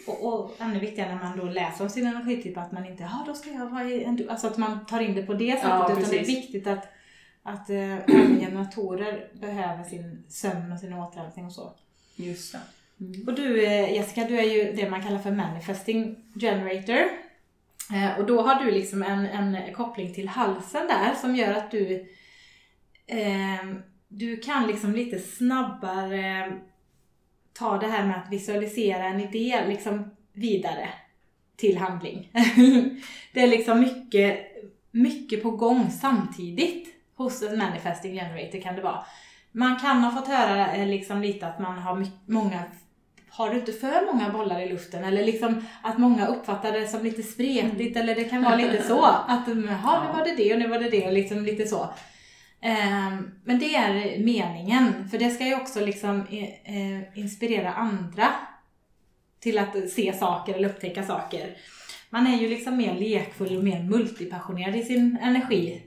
[0.07, 3.23] Och, och ännu viktigare när man då läser om sin energityp att man inte, ja
[3.27, 4.29] då ska jag vara i en...
[4.29, 5.69] Alltså att man tar in det på det sättet.
[5.69, 6.87] Ja, utan det är viktigt att,
[7.43, 11.73] att äh, även generatorer behöver sin sömn och sin återhämtning och så.
[12.15, 12.59] Just det.
[13.05, 13.27] Mm.
[13.27, 16.99] Och du eh, Jessica, du är ju det man kallar för manifesting generator.
[17.93, 21.71] Eh, Och då har du liksom en, en koppling till halsen där som gör att
[21.71, 22.07] du
[23.07, 23.65] eh,
[24.15, 26.53] du kan liksom lite snabbare
[27.53, 30.89] ta det här med att visualisera en idé liksom vidare
[31.55, 32.29] till handling.
[33.33, 34.39] det är liksom mycket,
[34.91, 39.05] mycket på gång samtidigt hos en manifesting generator kan det vara.
[39.51, 42.63] Man kan ha fått höra eh, liksom lite att man har många
[43.35, 45.03] har du inte för många bollar i luften?
[45.03, 49.05] Eller liksom att många uppfattar det som lite spretigt eller det kan vara lite så.
[49.27, 51.67] Att mm, jaha, nu var det det och nu var det det och liksom lite
[51.67, 51.89] så.
[52.65, 56.21] Ehm, Men det är meningen, för det ska ju också liksom
[56.63, 58.27] eh, inspirera andra
[59.39, 61.55] till att se saker eller upptäcka saker.
[62.09, 65.81] Man är ju liksom mer lekfull och mer multipassionerad i sin energi.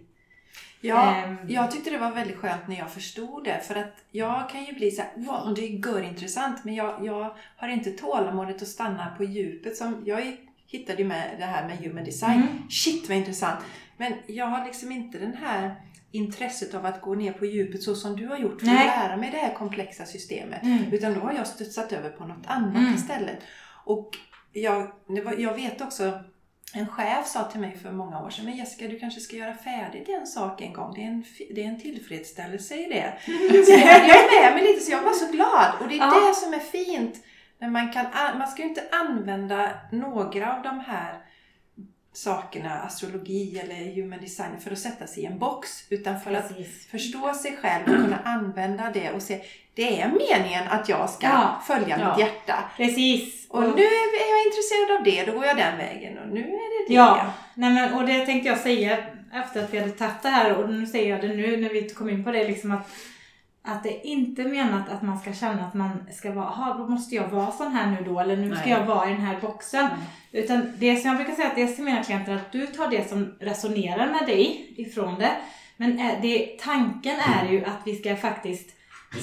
[0.80, 1.36] Ja, Ehm.
[1.48, 3.60] jag tyckte det var väldigt skönt när jag förstod det.
[3.68, 6.64] För att jag kan ju bli så här, wow, det är görintressant.
[6.64, 9.76] Men jag, jag har inte tålamodet att stanna på djupet.
[9.76, 10.36] Som jag
[10.66, 12.42] hittade ju med det här med human design.
[12.42, 12.68] Mm.
[12.70, 13.60] Shit vad intressant.
[13.96, 15.74] Men jag har liksom inte den här
[16.16, 18.88] intresset av att gå ner på djupet så som du har gjort för Nej.
[18.88, 20.62] att lära mig det här komplexa systemet.
[20.62, 20.92] Mm.
[20.92, 22.94] Utan då har jag studsat över på något annat Mm.
[22.94, 23.38] istället.
[23.84, 24.10] Och
[24.52, 24.90] jag,
[25.24, 26.12] var, jag vet också,
[26.74, 29.54] en chef sa till mig för många år sedan, men Jessica du kanske ska göra
[29.54, 30.94] färdigt en sak en gång.
[30.94, 31.24] Det är en,
[31.54, 33.12] det är en tillfredsställelse i det.
[33.66, 35.72] Så jag med mig lite, så jag var så glad.
[35.80, 36.28] Och det är Ja.
[36.28, 37.14] det som är fint.
[37.58, 41.14] När man, kan, an- man ska ju inte använda några av de här
[42.16, 45.84] sakerna, astrologi eller human design, för att sätta sig i en box.
[45.90, 46.86] Utan för att Precis.
[46.86, 49.40] förstå sig själv och kunna använda det och se,
[49.74, 51.62] det är meningen att jag ska Ja.
[51.66, 52.08] följa Ja.
[52.10, 52.64] mitt hjärta.
[52.76, 53.46] Precis.
[53.48, 56.18] Och nu är jag intresserad av det, då går jag den vägen.
[56.18, 56.44] Och nu är
[56.86, 56.94] det det.
[56.94, 58.98] Ja, nej men, och det tänkte jag säga
[59.32, 61.88] efter att vi hade tagit det här och nu säger jag det nu när vi
[61.88, 62.90] kom in på det liksom att
[63.66, 66.86] att det är inte menat att man ska känna att man ska vara, "Jaha, då
[66.86, 68.70] måste jag vara sån här nu då eller nu ska Nej.
[68.70, 69.84] jag vara i den här boxen.
[69.84, 69.98] Mm.
[70.32, 72.90] Utan det som jag brukar säga att det är till mina klienter att du tar
[72.90, 75.30] det som resonerar med dig ifrån det.
[75.76, 78.70] Men eh, det, tanken är ju att vi ska faktiskt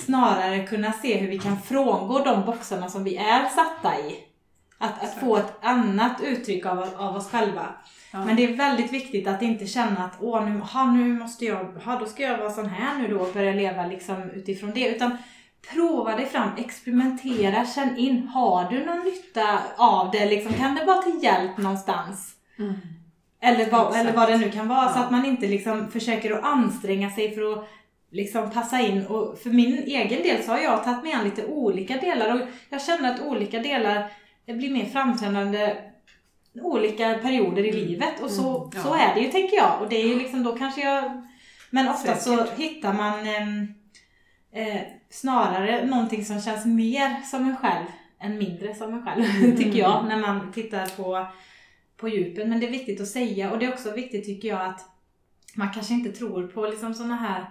[0.06, 4.16] snarare kunna se hur vi kan frångå de boxarna som vi är satta i.
[4.78, 7.76] Att, att få ett annat uttryck av, av oss själva.
[8.14, 8.26] Ja.
[8.26, 11.64] Men det är väldigt viktigt att inte känna att åh nu, ha, nu måste jag,
[11.64, 14.88] ha, då ska jag vara sån här nu då och börja leva liksom utifrån det.
[14.96, 15.18] Utan
[15.74, 18.28] prova dig fram, experimentera, känn in.
[18.28, 20.26] Har du någon nytta av det?
[20.26, 22.36] Liksom, kan det vara till hjälp någonstans?
[22.60, 22.74] Mm.
[23.42, 23.96] Eller vad, Exakt.
[24.02, 24.90] eller vad det nu kan vara.
[24.94, 25.04] Så Ja.
[25.04, 27.68] att man inte liksom försöker att anstränga sig för att
[28.12, 29.06] liksom passa in.
[29.06, 32.48] Och för min egen del så har jag tagit mig an lite olika delar och
[32.70, 34.12] jag känner att olika delar
[34.46, 35.76] blir mer framträdande
[36.62, 38.82] olika perioder i livet och så, Mm, ja.
[38.84, 39.82] så är det ju tänker jag.
[39.82, 41.28] Och det är ju liksom då kanske jag...
[41.70, 43.68] Men ofta så hittar man ehm,
[44.52, 47.86] eh, snarare någonting som känns mer som en själv
[48.20, 49.58] än mindre som en själv, Mm.
[49.58, 51.28] tycker jag, när man tittar på,
[51.98, 52.48] på djupet.
[52.48, 54.82] Men det är viktigt att säga och det är också viktigt tycker jag att
[55.56, 57.46] man kanske inte tror på liksom sådana här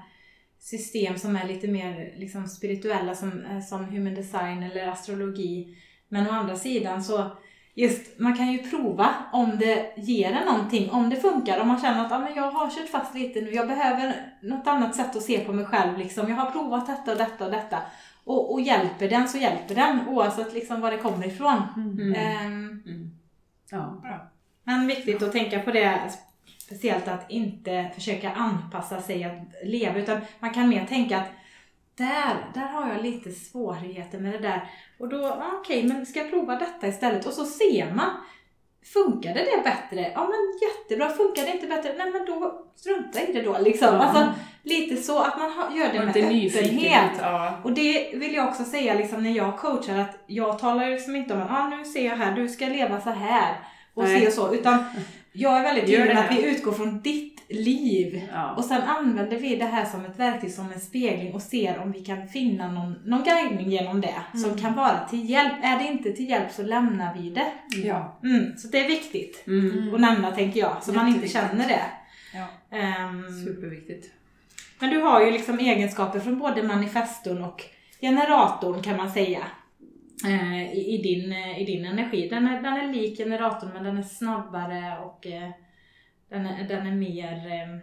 [0.58, 5.76] system som är lite mer liksom spirituella som, eh, som human design eller astrologi.
[6.08, 7.36] Men å andra sidan så
[7.74, 11.80] just, man kan ju prova om det ger en någonting, om det funkar, om man
[11.80, 15.16] känner att ah, men jag har kört fast lite nu, jag behöver något annat sätt
[15.16, 16.28] att se på mig själv liksom.
[16.28, 17.78] Jag har provat detta och detta och detta.
[18.24, 21.62] Och, och hjälper den så hjälper den oavsett liksom var det kommer ifrån.
[21.76, 22.14] Mm.
[22.14, 23.10] Ehm, Mm.
[23.70, 24.26] Ja, bra.
[24.64, 26.00] men viktigt att tänka på det
[26.58, 31.28] speciellt att inte försöka anpassa sig att leva utan man kan mer tänka att
[31.94, 34.68] där, där har jag lite svårigheter med det där.
[35.02, 37.26] Och då, ah, okej, okay, men ska jag prova detta istället?
[37.26, 38.10] Och så ser man.
[38.92, 40.12] Funkade det bättre?
[40.14, 41.08] Ja men jättebra.
[41.16, 41.94] Funkar det inte bättre?
[41.98, 43.88] Nej men då strunta i det då liksom.
[43.88, 44.02] Ja.
[44.02, 47.10] Alltså, lite så att man gör det med öppenhet.
[47.20, 47.60] Ja.
[47.64, 51.34] Och det vill jag också säga liksom när jag coachar att jag talar liksom inte
[51.34, 53.56] om att ah, nu ser jag här, du ska leva så här
[53.94, 54.20] och Nej.
[54.20, 54.54] se och så.
[54.54, 54.84] Utan
[55.32, 58.28] jag är väldigt tydlig med att vi utgår från ditt liv.
[58.32, 58.54] Ja.
[58.54, 61.92] Och sen använder vi det här som ett verktyg, som en spegling och ser om
[61.92, 64.44] vi kan finna någon, någon guidning genom det mm.
[64.44, 65.52] som kan vara till hjälp.
[65.62, 67.52] Är det inte till hjälp så lämnar vi det.
[67.84, 68.18] Ja.
[68.24, 69.94] Mm, så det är viktigt mm.
[69.94, 71.82] att nämna tänker jag, så man inte känner det.
[72.34, 72.46] Ja.
[73.06, 74.06] Um, Superviktigt.
[74.78, 77.64] Men du har ju liksom egenskaper från både manifestorn och
[78.00, 79.40] generatorn kan man säga.
[80.24, 82.28] Eh, i, i, din, eh, i din energi.
[82.28, 85.50] Den är, den är lik generatorn men den är snabbare och eh,
[86.28, 87.78] den är, den är mer, eh,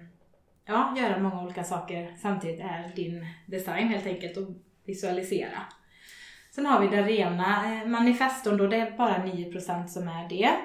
[0.66, 4.48] ja, göra många olika saker samtidigt är din design helt enkelt och
[4.86, 5.64] visualisera.
[6.52, 10.49] Sen har vi den rena eh, manifestorn då, det är bara 9% som är det.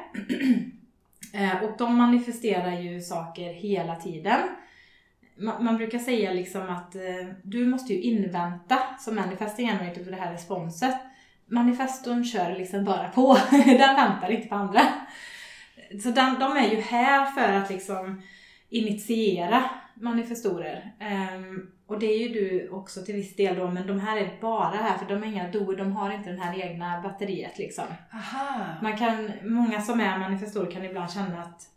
[1.35, 4.41] Eh, och de manifesterar ju saker hela tiden.
[5.37, 6.97] Man, brukar säga liksom att
[7.43, 10.95] du måste ju invänta som manifest generator för det här responset.
[11.47, 14.81] Manifestorn kör liksom bara på, den väntar inte på andra.
[16.03, 18.23] Så den, de är ju här för att liksom
[18.69, 19.65] initiera
[19.95, 20.93] manifestorer.
[21.37, 24.41] Um, och det är ju du också till viss del då, men de här är
[24.41, 27.85] bara här för de är inga doer, de har inte det här egna batteriet liksom.
[28.13, 28.65] Aha.
[28.83, 31.74] Man kan, många som är manifestorer kan ibland känna att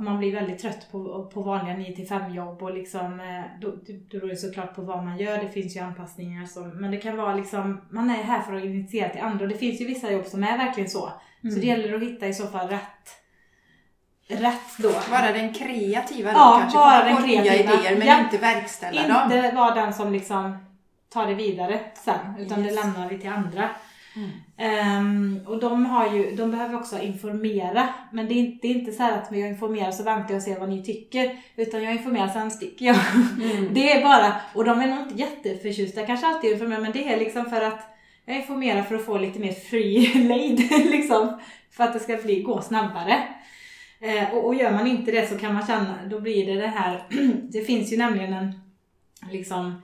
[0.00, 4.28] man blir väldigt trött på, på vanliga 9-5 jobb och liksom, eh, då, då beror
[4.28, 7.34] det såklart på vad man gör, det finns ju anpassningar som, men det kan vara
[7.34, 10.26] liksom, man är här för att initiera till andra och det finns ju vissa jobb
[10.26, 11.12] som är verkligen så.
[11.42, 11.54] Mm.
[11.54, 13.20] Så det gäller att hitta i så fall rätt
[14.28, 14.92] rätt då.
[15.10, 16.78] Vara den kreativa då ja, kanske?
[16.78, 17.42] Vara den kreativa.
[17.42, 18.20] nya idéer men ja.
[18.20, 19.32] inte verkställa inte dem.
[19.32, 20.58] Inte vara den som liksom
[21.08, 22.68] tar det vidare sen utan yes.
[22.68, 23.70] det lämnar vi till andra.
[24.16, 24.30] Mm.
[24.98, 27.88] Um, och de, har ju, de behöver också informera.
[28.12, 30.42] Men det är inte, det är inte så att jag informerar så väntar jag och
[30.42, 31.36] ser vad ni tycker.
[31.56, 32.96] Utan jag informerar sen sticker jag.
[33.42, 33.68] Mm.
[33.74, 37.18] Det är bara, och de är nog inte jätteförtjusta kanske alltid informerar men det är
[37.18, 40.58] liksom för att jag informerar för att få lite mer free lead
[40.90, 41.40] liksom.
[41.70, 43.22] För att det ska bli, gå snabbare.
[44.00, 46.66] Eh, och, och gör man inte det så kan man känna, då blir det det
[46.66, 47.06] här,
[47.52, 48.60] det finns ju nämligen en,
[49.32, 49.82] liksom,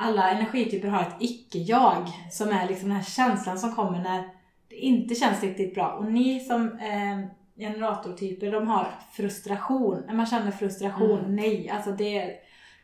[0.00, 4.28] alla energityper har ett icke-jag som är liksom den här känslan som kommer när
[4.68, 5.92] det inte känns riktigt bra.
[5.92, 7.20] Och ni som eh,
[7.56, 10.02] generatortyper, de har frustration.
[10.06, 11.36] När man känner frustration, mm.
[11.36, 12.34] nej, alltså det,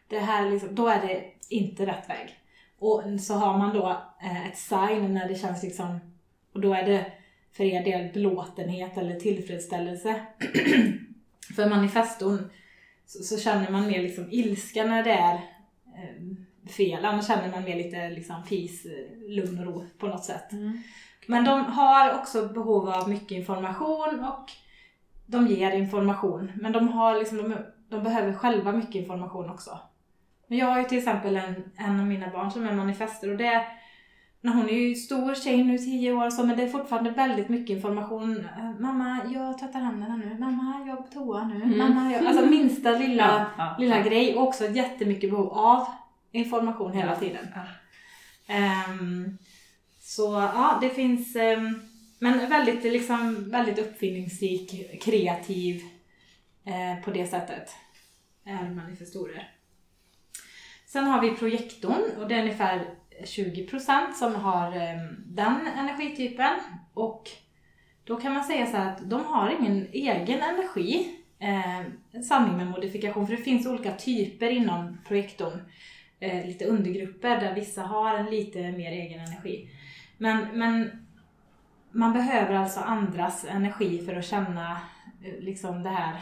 [0.09, 2.34] det här liksom, då är det inte rätt väg.
[2.78, 3.90] Och så har man då
[4.22, 5.98] eh, ett sign när det känns liksom,
[6.55, 7.12] och då är det
[7.52, 10.20] för er del belåtenhet eller tillfredsställelse.
[11.56, 12.51] för manifestorn
[13.06, 17.64] så, så, känner man mer liksom ilska när det är eh, fel, annars känner man
[17.64, 18.86] mer lite liksom fis,
[19.28, 20.52] lugn och ro på något sätt.
[20.52, 20.82] Mm.
[21.26, 24.52] Men de har också behov av mycket information och
[25.26, 26.52] de ger information.
[26.55, 27.55] Men de, har liksom, de,
[27.88, 29.78] de behöver själva mycket information också.
[30.47, 33.36] Men jag har ju till exempel en, en av mina barn som är manifester och
[33.36, 33.66] det
[34.52, 37.76] hon är ju stor tjej nu, 10 år så, men det är fortfarande väldigt mycket
[37.76, 38.48] information.
[38.78, 40.36] Mamma, jag tvättar händerna nu.
[40.38, 41.62] Mamma, jag på toa nu.
[41.62, 41.78] Mm.
[41.78, 42.26] Mamma, jag...
[42.26, 43.24] Alltså minsta lilla,
[43.59, 44.05] ja, ja, lilla ja.
[44.05, 44.36] grej.
[44.36, 45.86] Och också jättemycket behov av
[46.36, 47.48] information hela tiden.
[48.48, 49.38] Um,
[50.00, 51.82] så ja, det finns, um,
[52.18, 55.82] men väldigt, liksom, väldigt uppfinningsrik, kreativ
[56.66, 57.70] uh, på det sättet.
[58.44, 59.52] Är manifestorer.
[60.86, 62.84] Sen har vi projektorn och det är ungefär
[63.24, 66.58] 20% som har um, den energitypen.
[66.94, 67.30] Och
[68.04, 71.12] då kan man säga så att de har ingen egen energi.
[71.38, 75.60] Eh, sanning med modifikation, för det finns olika typer inom projektorn
[76.20, 79.70] eh, lite undergrupper där vissa har en lite mer egen energi.
[80.18, 80.90] Men, men
[81.90, 84.80] man behöver alltså andras energi för att känna
[85.24, 86.14] eh, liksom det här,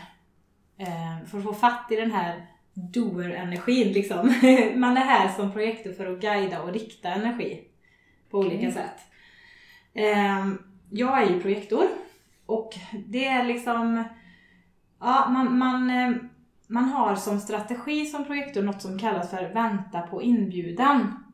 [0.78, 4.26] eh, för att få fatt i den här doer-energin liksom.
[4.76, 7.64] Man är här som projektor för att guida och rikta energi
[8.30, 8.72] på olika okay.
[8.72, 9.00] sätt.
[9.94, 10.46] Eh,
[10.90, 11.86] jag är ju projektor
[12.46, 12.74] och
[13.06, 14.04] det är liksom,
[15.00, 16.12] ja man, man eh,
[16.66, 21.24] man har som strategi som projektor något som kallas för vänta på inbjudan.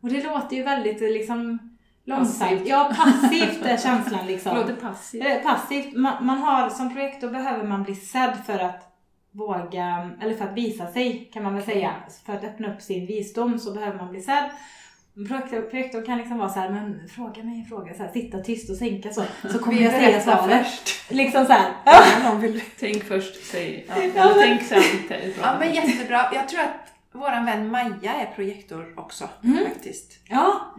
[0.00, 1.58] Och det låter ju väldigt liksom
[2.04, 2.50] långsamt.
[2.50, 2.68] Passivt.
[2.68, 4.56] Ja, passivt är känslan liksom.
[4.56, 5.26] Låter passivt.
[5.26, 5.96] Eh, passivt.
[5.96, 8.82] Man, man, har, som projektor behöver man bli sedd för att
[9.32, 11.94] våga, eller för att visa sig kan man väl säga.
[12.26, 14.50] För att öppna upp sin visdom så behöver man bli sedd.
[15.28, 18.38] Projektor, projektor kan liksom vara så här, men fråga mig en fråga, så här, sitta
[18.38, 19.24] tyst och sänka så.
[19.52, 20.66] Så kommer Vi jag säga svaret.
[20.66, 21.10] först.
[21.10, 21.72] Liksom så här.
[21.84, 22.60] Ja, vill...
[22.80, 23.86] Tänk först, säg.
[23.88, 23.94] Ja.
[24.14, 24.82] Ja, men- tänk sen.
[25.42, 26.30] ja men jättebra.
[26.34, 29.64] Jag tror att våran vän Maja är projektor också Mm.
[29.68, 30.12] faktiskt.
[30.28, 30.74] Ja,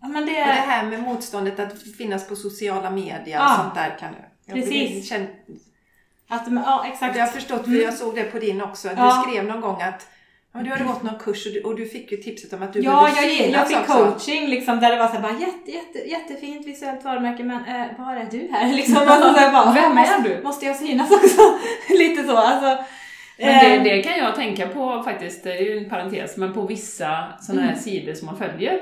[0.00, 0.44] ja men det Och det är...
[0.66, 3.54] här med motståndet att finnas på sociala medier Ja.
[3.56, 4.18] och sånt där kan du.
[4.46, 5.08] Jag Precis.
[5.08, 5.28] Känner,
[6.28, 7.16] Att, ja, exakt.
[7.16, 7.82] jag har förstått, för Mm.
[7.82, 9.22] jag såg det på din också, att Ja.
[9.26, 10.06] du skrev någon gång att
[10.54, 12.62] ja, men du hade gått någon kurs och du, och du fick ju tipset om
[12.62, 13.92] att du Ja, behövde jag, jag synas fick också.
[13.92, 17.86] coaching liksom, där det var så här, bara, jätte, jätte, jättefint visuellt varumärke men eh,
[17.98, 18.72] var är du här?
[18.76, 20.42] Liksom, alltså, så här, bara, Vem är måste, du?
[20.42, 21.40] Måste jag synas också?
[21.98, 22.36] Lite så.
[22.36, 22.84] Alltså,
[23.38, 26.52] Men det, eh, det kan jag tänka på faktiskt, det är ju en parentes, men
[26.52, 27.80] på vissa sådana här Mm.
[27.82, 28.80] sidor som man följer.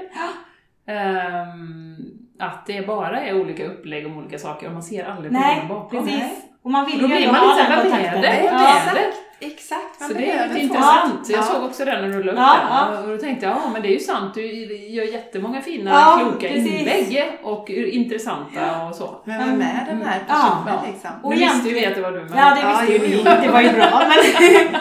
[0.86, 1.96] ehm,
[2.38, 6.04] att det bara är olika upplägg om olika saker och man ser aldrig personen bakom.
[6.04, 6.20] precis.
[6.20, 6.48] Nej.
[6.62, 8.44] Och man vill Och då ju blir man ha lite såhär, vad är det?
[8.44, 9.16] Ja, exakt.
[9.46, 10.00] Exakt.
[10.00, 11.28] man Så det är intressant.
[11.28, 11.42] Jag Ja.
[11.42, 13.02] såg också den när du la upp Ja, den.
[13.04, 14.46] Och då tänkte jag, ja men det är ju sant, du
[14.88, 16.66] gör jättemånga fina, Ja, kloka precis.
[16.80, 19.20] inlägg och intressanta och så.
[19.24, 20.26] Men vem är den här Mm.
[20.26, 20.82] Personen Ja.
[20.92, 21.10] liksom?
[21.22, 22.38] Och nu visste egentligen- vi att det var du, men...
[22.38, 23.22] Ja, det visste ju vi.
[23.46, 24.02] Det var ju bra.
[24.08, 24.18] Men,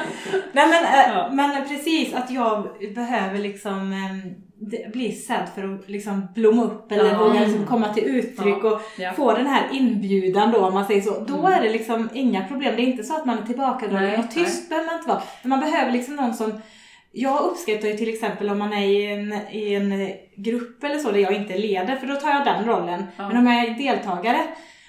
[0.54, 3.94] Nej, men, eh, men precis att jag behöver liksom
[4.94, 7.18] bli sedd för att liksom blomma upp eller Ja.
[7.28, 9.14] våga liksom komma till uttryck och Ja.
[9.14, 11.20] få den här inbjudan då om man säger så.
[11.20, 11.52] Då Mm.
[11.54, 12.76] är det liksom inga problem.
[12.76, 15.22] Det är inte så att man är tillbakadragen och tyst behöver man inte vara.
[15.42, 16.54] Men man behöver liksom någon som
[17.12, 20.12] jag uppskattar ju till exempel om man är i en, i en
[20.44, 23.04] grupp eller så där jag inte leder, för då tar jag den rollen.
[23.18, 23.28] Ja.
[23.28, 24.42] Men om jag är deltagare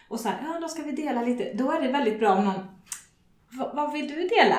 [0.09, 2.44] och så här, ja då ska vi dela lite, då är det väldigt bra om
[2.44, 2.61] någon,
[3.59, 4.57] "Va- vad vill du dela?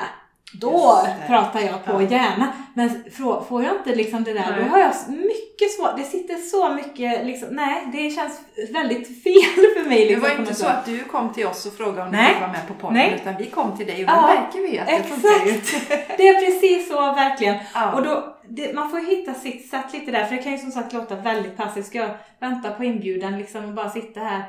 [0.52, 1.26] Då det.
[1.26, 2.02] pratar jag på Ja.
[2.02, 2.52] gärna.
[2.74, 3.04] Men
[3.48, 4.64] får jag inte liksom det där, Nej.
[4.64, 8.40] då har jag mycket svårt, det sitter så mycket liksom, nej det känns
[8.72, 9.98] väldigt fel för mig.
[9.98, 12.16] Det Liksom, var på inte så att du kom till oss och frågade om du
[12.16, 12.28] Nej.
[12.32, 13.18] fick vara med på podden, Nej.
[13.20, 15.54] utan vi kom till dig och Ja, då märker vi att det funkar.
[15.54, 15.88] Exakt!
[16.16, 17.56] Det är precis så verkligen.
[17.74, 17.92] Ja.
[17.92, 20.70] Och då, det, man får hitta sitt sätt lite där, för det kan ju som
[20.72, 21.86] sagt låta väldigt passivt.
[21.86, 22.10] Ska jag
[22.40, 24.42] vänta på inbjudan liksom och bara sitta här?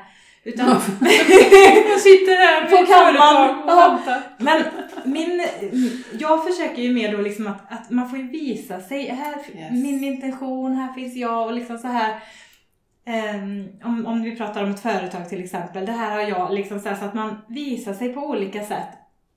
[0.46, 0.66] Utan,
[1.90, 3.62] Jag sitter här På kammaren.
[3.62, 4.22] och väntar.
[4.38, 4.62] men
[5.04, 5.46] min,
[6.18, 9.08] jag försöker ju mer då liksom att, att man får ju visa sig.
[9.08, 9.70] Här, Yes.
[9.72, 12.20] Min intention, här finns jag och liksom så här.
[13.06, 15.86] ehm, om, om vi pratar om ett företag till exempel.
[15.86, 18.88] Det här har jag liksom så, här, så att man visar sig på olika sätt.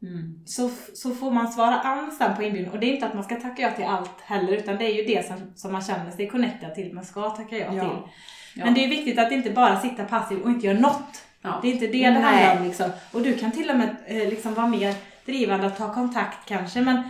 [0.02, 0.44] Mm.
[0.46, 2.74] så, så får man svara an sen på inbjudan.
[2.74, 4.94] Och det är inte att man ska tacka ja till allt heller, utan det är
[4.94, 7.82] ju det som, som man känner sig connectad till, man ska tacka ja, Ja.
[7.84, 8.12] till.
[8.54, 8.66] Ja.
[8.66, 11.24] Men det är viktigt att inte bara sitta passiv och inte göra något.
[11.42, 11.60] Ja.
[11.62, 12.68] Det är inte det det handlar om.
[12.68, 12.90] Liksom.
[13.12, 14.96] Och du kan till och med eh, liksom vara mer
[15.26, 17.04] drivande att ta kontakt kanske, men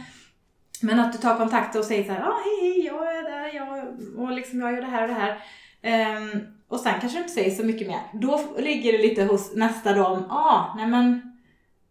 [0.82, 3.56] men att du tar kontakt och säger så här, ah, hej hej, jag är där,
[3.56, 3.88] jag,
[4.18, 5.38] och liksom, jag gör det här och det här.
[5.82, 8.00] Ehm, och sen kanske du inte säger så mycket mer.
[8.14, 11.29] Då ligger det lite hos nästa då om, ah, nej men,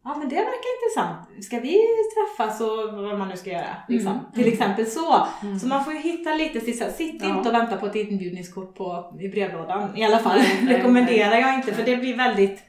[0.08, 1.44] ja men det verkar intressant.
[1.44, 3.76] Ska vi träffas och vad man nu ska göra?
[3.88, 4.12] Liksom.
[4.12, 4.24] Mm.
[4.34, 5.26] Till exempel så.
[5.42, 5.58] Mm.
[5.58, 7.36] Så man får ju hitta lite, sitt Ja.
[7.36, 10.38] inte och vänta på ett inbjudningskort på, i brevlådan i alla fall.
[10.38, 12.62] Nej, nej, rekommenderar jag inte för det blir väldigt,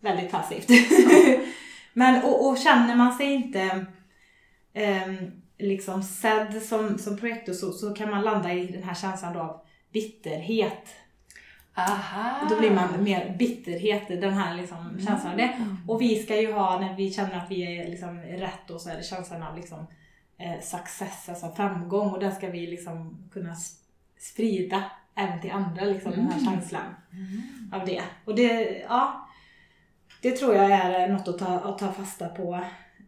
[0.00, 0.68] väldigt passivt.
[1.92, 3.86] Men och, och känner man sig inte
[4.74, 5.16] ehm,
[5.58, 9.60] liksom sedd som, som projektor så, så kan man landa i den här känslan av
[9.92, 10.88] bitterhet.
[11.78, 12.46] Aha.
[12.50, 15.66] Då blir man mer bitterhet, den här liksom känslan av det.
[15.86, 18.90] Och vi ska ju ha, när vi känner att vi är liksom rätt då, så
[18.90, 19.86] är det känslan av liksom
[20.38, 22.10] eh, success, alltså framgång.
[22.10, 23.54] Och där ska vi liksom kunna
[24.18, 24.84] sprida
[25.14, 26.94] även till andra liksom den här känslan
[27.72, 28.02] av det.
[28.24, 29.28] Och det, ja,
[30.22, 32.64] det tror jag är eh, något att ta, att ta fasta på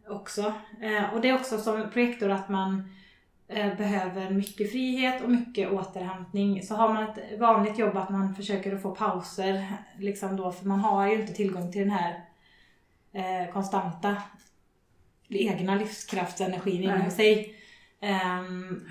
[0.09, 0.53] också.
[0.81, 2.89] Eh, och det är också som projektor att man
[3.77, 6.63] behöver mycket frihet och mycket återhämtning.
[6.63, 9.67] Så har man ett vanligt jobb att man försöker att få pauser,
[9.99, 12.25] liksom då, för man har ju inte tillgång till den här
[13.13, 14.17] eh, konstanta
[15.29, 17.11] egna livskraftsenergin inom Nej.
[17.11, 17.55] sig.
[17.99, 18.85] Ehm,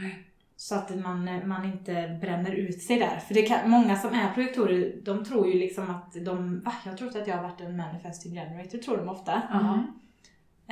[0.57, 3.19] så att man, man inte bränner ut sig där.
[3.19, 6.73] För det kan, många som är projektorer, de tror ju liksom att de, va?
[6.85, 9.43] Jag tror att jag har varit en manifesting generator, tror de ofta.
[9.51, 9.85] Ja.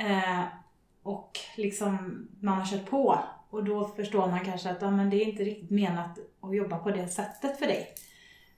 [0.03, 0.43] Eh,
[1.03, 3.19] och liksom man har kört på.
[3.49, 6.77] Och då förstår man kanske att ja, men det är inte riktigt menat att jobba
[6.77, 7.87] på det sättet för dig.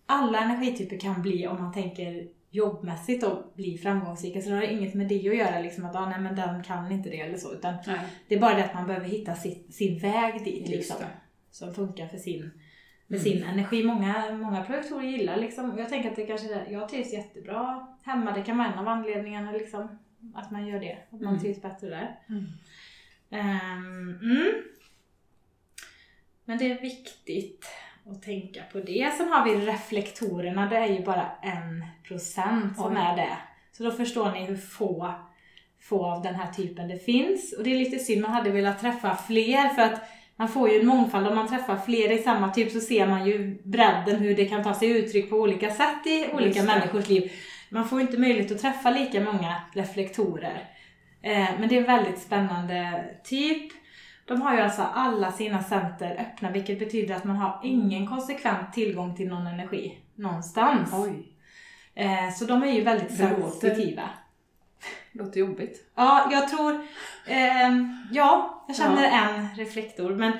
[0.06, 4.42] Alla energityper kan bli, om man tänker jobbmässigt, och bli framgångsrika.
[4.42, 6.92] Så det har inget med det att göra, liksom att ah, nej, men den kan
[6.92, 7.54] inte det eller så.
[7.54, 10.70] Utan Nej, det är bara det att man behöver hitta sitt, sin väg dit.
[10.70, 10.96] Liksom,
[11.52, 12.40] som funkar för sin,
[13.08, 13.32] med Mm.
[13.32, 13.84] sin energi.
[13.84, 17.88] Många, många projektorer gillar liksom, och jag tänker att det kanske är, jag trivs jättebra
[18.04, 18.32] hemma.
[18.32, 20.00] Det kan vara en av anledningarna liksom,
[20.36, 20.98] att man gör det.
[21.12, 21.40] Att man Mm.
[21.40, 22.20] trivs bättre där.
[22.30, 22.44] Mm.
[23.30, 24.52] Mm.
[26.52, 27.66] Men det är viktigt
[28.12, 29.14] att tänka på det.
[29.18, 33.02] Sen har vi reflektorerna, det är ju bara en procent som Oj.
[33.02, 33.38] är det.
[33.72, 35.14] Så då förstår ni hur få,
[35.82, 37.54] få av den här typen det finns.
[37.54, 40.02] Och det är lite synd, man hade velat träffa fler för att
[40.36, 41.28] man får ju en mångfald.
[41.28, 44.64] Om man träffar flera i samma typ så ser man ju bredden, hur det kan
[44.64, 47.32] ta sig uttryck på olika sätt i olika människors liv.
[47.70, 50.70] Man får inte möjlighet att träffa lika många reflektorer.
[51.22, 53.81] Eh, men det är en väldigt spännande typ.
[54.26, 58.74] De har ju alltså alla sina center öppna vilket betyder att man har ingen konsekvent
[58.74, 60.90] tillgång till någon energi någonstans.
[60.94, 61.28] Oj,
[61.96, 64.10] Eh, så de är ju väldigt sensitiva.
[65.12, 65.92] låter jobbigt.
[65.96, 66.88] Ja, jag tror...
[67.28, 70.16] ehm, ja, jag känner en reflektor.
[70.16, 70.34] Men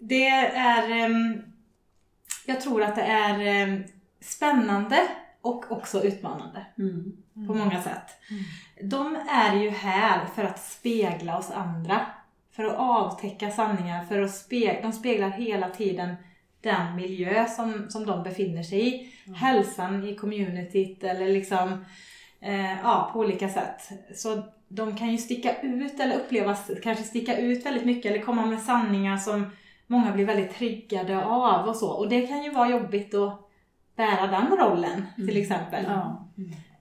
[0.00, 0.90] det är...
[0.90, 1.42] ehm,
[2.46, 3.84] jag tror att det är ehm,
[4.20, 5.00] spännande
[5.42, 7.12] och också utmanande Mm.
[7.48, 8.10] på många sätt.
[8.82, 12.06] De är ju här för att spegla oss andra.
[12.52, 16.16] För att avtäcka sanningar, för att spegla, de speglar hela tiden
[16.60, 19.12] den miljö som, som de befinner sig i.
[19.34, 21.84] Hälsan i communityt eller liksom,
[22.40, 23.88] eh, ja, på olika sätt.
[24.14, 28.46] Så de kan ju sticka ut eller upplevas, kanske sticka ut väldigt mycket eller komma
[28.46, 29.50] med sanningar som
[29.86, 31.90] många blir väldigt triggade av och så.
[31.90, 33.48] Och det kan ju vara jobbigt att
[33.96, 35.84] bära den rollen till exempel.
[35.88, 36.28] Ja.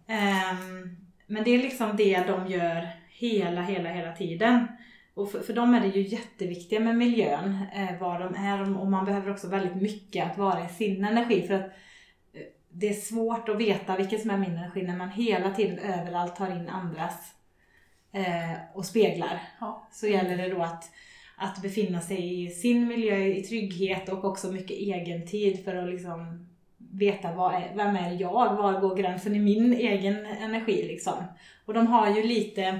[0.07, 4.67] Ehm, men det är liksom det de gör hela, hela, hela tiden.
[5.13, 8.87] Och för, för dem är det ju jätteviktiga med miljön, eh, var de är och
[8.87, 11.65] man behöver också väldigt mycket att vara i sin energi för att
[12.33, 15.79] eh, det är svårt att veta vilken som är min energi när man hela tiden
[15.79, 17.33] överallt tar in andras
[18.11, 19.41] eh, och speglar.
[19.59, 19.87] Ja.
[19.91, 20.91] Så gäller det då att,
[21.37, 25.89] att befinna sig i sin miljö i trygghet och också mycket egen tid för att
[25.89, 26.47] liksom
[26.91, 31.13] veta vad är, vem är jag, var går gränsen i min egen energi liksom.
[31.65, 32.79] Och de har ju lite,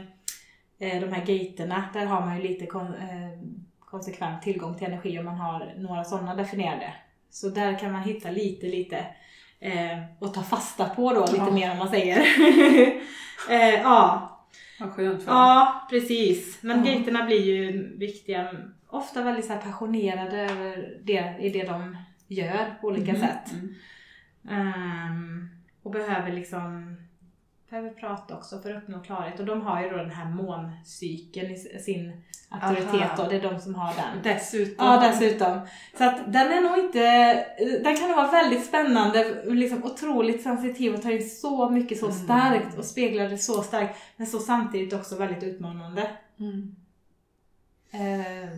[0.89, 3.39] de här gaterna, där har man ju lite kon, eh,
[3.79, 6.93] konsekvent tillgång till energi om man har några sådana definierade.
[7.29, 8.97] Så där kan man hitta lite, lite
[9.59, 11.51] eh, och ta fasta på då lite Ja.
[11.51, 12.17] mer om man säger.
[13.49, 14.27] eh, ja,
[14.79, 16.59] Vad skönt för Ja, precis.
[16.63, 16.93] Men Ja.
[16.93, 18.49] gaterna blir ju viktiga.
[18.89, 21.97] Ofta väldigt så passionerade över det, i det de
[22.27, 23.21] gör på olika Mm.
[23.21, 23.51] sätt.
[23.51, 23.75] Mm.
[24.49, 25.49] Ehm,
[25.83, 26.95] och behöver liksom
[27.71, 29.39] behöver prata också för att uppnå klarhet.
[29.39, 33.23] Och de har ju då den här måncykeln i sin auktoritet då.
[33.29, 34.23] Det är de som har den.
[34.35, 34.85] Dessutom.
[34.85, 35.59] Ja, dessutom.
[35.97, 36.99] Så att den är nog inte...
[37.83, 42.05] Den kan nog vara väldigt spännande, liksom otroligt sensitiv och tar in så mycket så
[42.05, 42.17] Mm.
[42.23, 43.99] starkt och speglar det så starkt.
[44.17, 46.11] Men så samtidigt också väldigt utmanande.
[46.39, 46.75] Mm.
[47.91, 48.49] Eh,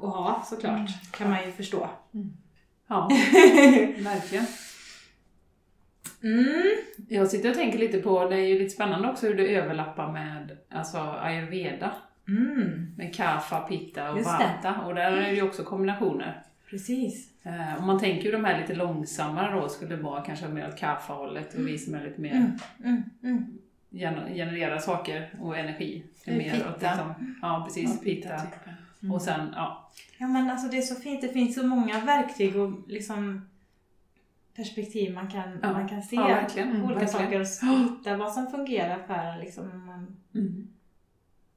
[0.00, 1.88] att ha såklart, kan man ju förstå.
[2.88, 3.08] Ja,
[3.98, 4.46] verkligen.
[6.22, 6.62] Mm.
[7.08, 10.12] Jag sitter och tänker lite på, det är ju lite spännande också hur det överlappar
[10.12, 11.92] med alltså ayurveda.
[12.28, 12.92] Mm.
[12.96, 14.80] Med kapha, pitta och vata.
[14.86, 16.42] Och där är det ju också kombinationer.
[16.70, 17.28] Precis.
[17.42, 20.76] Eh, om man tänker ju de här lite långsammare då skulle vara kanske mer åt
[20.78, 22.50] kapha-hållet och vi som är lite mer Mm.
[22.84, 23.02] Mm.
[23.22, 23.58] Mm.
[23.90, 26.02] gener- genererar saker och energi.
[26.24, 26.70] Är mer pitta.
[26.70, 28.28] åt liksom, ja precis, pitta.
[28.28, 29.12] typen.
[29.12, 29.90] Och sen, ja.
[30.18, 33.48] Ja men alltså det är så fint, det finns så många verktyg och liksom
[34.58, 35.72] perspektiv man kan, Ja.
[35.72, 37.46] man kan se Ja, på Mm, olika saker och
[37.78, 40.68] hitta vad som fungerar för liksom, om man Mm.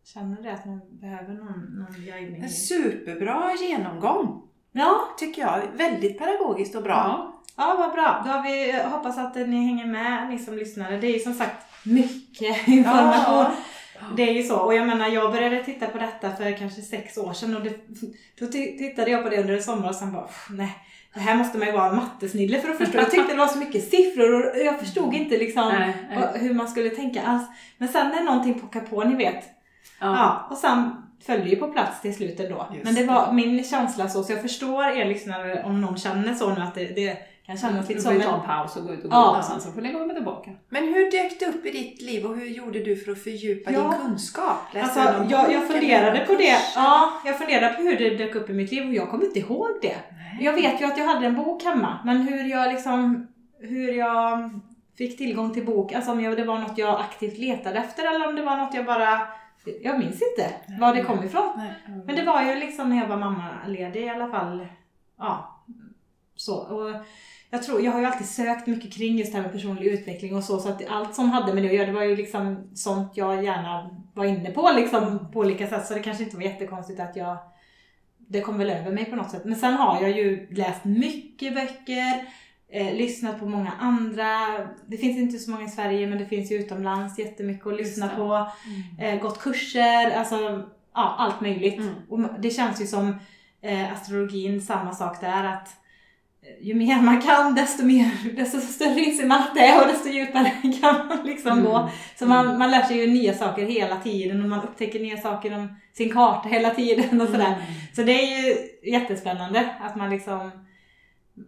[0.03, 2.41] känner det att man behöver någon, någon guidning.
[2.41, 4.41] En superbra genomgång,
[4.72, 5.61] Ja, tycker jag.
[5.78, 7.34] Väldigt pedagogiskt och bra.
[7.57, 7.76] Ja.
[7.80, 8.22] vad bra.
[8.26, 10.98] Då har vi, jag hoppas att ni hänger med ni som lyssnare.
[10.98, 13.45] Det är ju som sagt mycket information.
[13.45, 14.06] Ja.
[14.18, 14.60] Det är ju så.
[14.60, 17.69] Och jag menar, jag började titta på detta för kanske sex år sedan och det,
[18.40, 20.76] då ti- tittade jag på det under en sommar och sen bara, "Pff, nej,
[21.13, 22.97] det här måste man ju vara en mattesnille för att förstå.
[22.97, 26.29] Jag tyckte det var så mycket siffror och jag förstod inte liksom Nej, nej.
[26.35, 27.43] hur man skulle tänka alls.
[27.77, 29.43] Men sen när någonting pockar på, ni vet.
[29.99, 30.15] Ja.
[30.15, 30.47] Ja.
[30.49, 30.91] och sen
[31.25, 32.67] följde ju på plats till slut ändå.
[32.73, 36.33] Just Men det var min känsla så, så jag förstår er lyssnare om någon känner
[36.33, 38.13] så nu att det, det kan kännas Du lite så.
[38.13, 39.38] ju ta en paus och gå ut och gå Ja.
[39.38, 40.51] och sen så får ni komma tillbaka.
[40.69, 43.72] Men hur dök det upp i ditt liv och hur gjorde du för att fördjupa
[43.72, 43.81] Ja.
[43.81, 44.57] din kunskap?
[44.73, 46.57] Läste alltså, jag, jag funderade på det.
[46.76, 49.39] Ja, jag funderade på hur det dök upp i mitt liv och jag kommer inte
[49.39, 49.95] ihåg det.
[50.11, 50.38] Nej.
[50.45, 53.27] Jag vet ju att jag hade en bok hemma, men hur jag liksom,
[53.59, 54.49] hur jag
[54.97, 58.27] fick tillgång till bok, alltså om jag, det var något jag aktivt letade efter eller
[58.27, 59.22] om det var något jag bara,
[59.81, 61.49] jag minns inte var det kom ifrån.
[61.57, 62.03] Nej.
[62.05, 64.68] Men det var ju liksom när jag var mammaledig i alla fall.
[65.19, 65.63] Ja,
[66.35, 66.55] så.
[66.55, 66.91] Och
[67.52, 70.36] jag tror, jag har ju alltid sökt mycket kring just det här med personlig utveckling
[70.36, 72.69] och så, så att allt som hade med det att göra, det var ju liksom
[72.73, 76.44] sånt jag gärna var inne på liksom på olika sätt, så det kanske inte var
[76.44, 77.38] jättekonstigt att jag
[78.32, 79.45] det kom väl över mig på något sätt.
[79.45, 82.26] Men sen har jag ju läst mycket böcker,
[82.69, 84.57] eh, lyssnat på många andra.
[84.88, 88.10] Det finns inte så många i Sverige men det finns ju utomlands jättemycket att lyssna
[88.10, 88.52] på.
[88.99, 90.64] Eh, gått kurser, alltså
[90.94, 91.80] ja, allt möjligt.
[91.80, 91.94] Mm.
[92.10, 93.15] Och det känns ju som
[93.61, 95.81] eh, astrologin, samma sak där att
[96.61, 100.09] ju mer man kan desto, mer, desto större inser man att det är och desto
[100.09, 100.51] djupare
[100.81, 101.63] kan man liksom Mm.
[101.65, 101.89] gå.
[102.15, 105.55] Så man, man lär sig ju nya saker hela tiden och man upptäcker nya saker
[105.55, 107.45] om sin karta hela tiden och sådär.
[107.45, 107.57] Mm.
[107.95, 108.55] Så det är ju
[108.91, 110.51] jättespännande att man liksom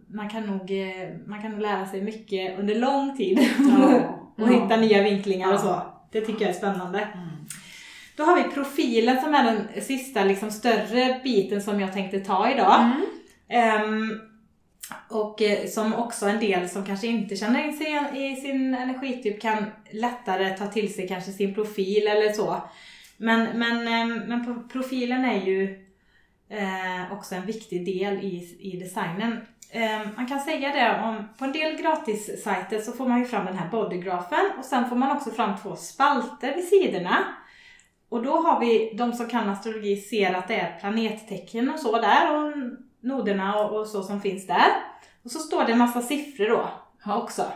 [0.08, 3.38] man kan, nog, eh, man kan nog lära sig mycket under lång tid
[3.82, 3.90] och
[4.36, 4.46] Ja.
[4.46, 5.58] hitta nya vinklingar och Ja.
[5.58, 5.82] så.
[6.12, 6.98] Det tycker jag är spännande.
[6.98, 7.28] Mm.
[8.16, 12.50] Då har vi profilen som är den sista liksom, större biten som jag tänkte ta
[12.50, 12.90] idag.
[13.48, 14.10] Mm.
[15.08, 19.42] Och eh, som också en del som kanske inte känner in sig i sin energityp
[19.42, 22.62] kan lättare ta till sig kanske sin profil eller så.
[23.16, 25.86] Men, men, eh, men profilen är ju
[26.48, 29.40] eh, också en viktig del i, i designen.
[30.16, 33.58] Man kan säga det om, på en del gratissajter så får man ju fram den
[33.58, 37.24] här bodygrafen och sen får man också fram två spalter vid sidorna.
[38.08, 42.00] Och då har vi, de som kan astrologi ser att det är planettecken och så
[42.00, 42.52] där och
[43.04, 44.70] noderna och, och så som finns där.
[45.24, 46.70] Och så står det en massa siffror då
[47.12, 47.52] också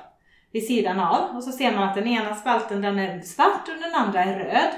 [0.53, 1.37] vid sidan av.
[1.37, 4.39] Och så ser man att den ena spalten den är svart och den andra är
[4.39, 4.73] röd.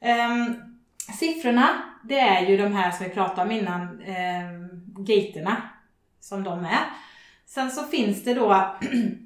[0.00, 0.54] Ehm,
[1.18, 1.68] siffrorna,
[2.04, 5.62] det är ju de här som vi pratade om innan, um, gaterna
[6.20, 6.80] som de är.
[7.46, 8.76] Sen så finns det då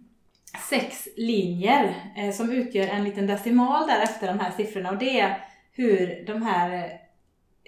[0.70, 5.20] sex linjer eh, som utgör en liten decimal där efter de här siffrorna och det
[5.20, 5.38] är
[5.72, 6.90] hur de här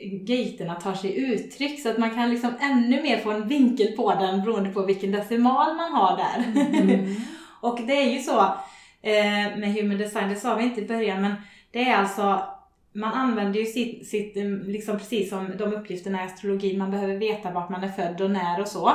[0.00, 4.14] gaterna tar sig uttryck så att man kan liksom ännu mer få en vinkel på
[4.14, 6.62] den beroende på vilken decimal man har där.
[6.80, 7.16] Mm.
[7.60, 8.40] och det är ju så
[9.02, 11.34] eh, med human design, det sa vi inte i början, men
[11.70, 12.42] det är alltså
[12.92, 17.16] man använder ju sitt, sitt eh, liksom precis som de uppgifterna i astrologin, man behöver
[17.16, 18.92] veta vart man är född och när och så.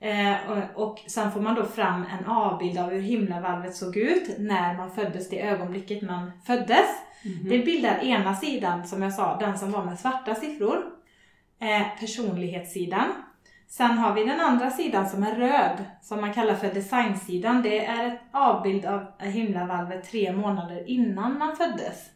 [0.00, 4.38] Eh, och, och sen får man då fram en avbild av hur himlavalvet såg ut
[4.38, 6.86] när man föddes, det ögonblicket man föddes.
[7.24, 7.48] Mm.
[7.48, 10.84] Det bildar ena sidan, som jag sa, den som var med svarta siffror.
[11.60, 13.08] Eh, personlighetssidan.
[13.68, 17.62] Sen har vi den andra sidan som är röd, som man kallar för designsidan.
[17.62, 22.10] Det är ett avbild av himlavalvet tre månader innan man föddes.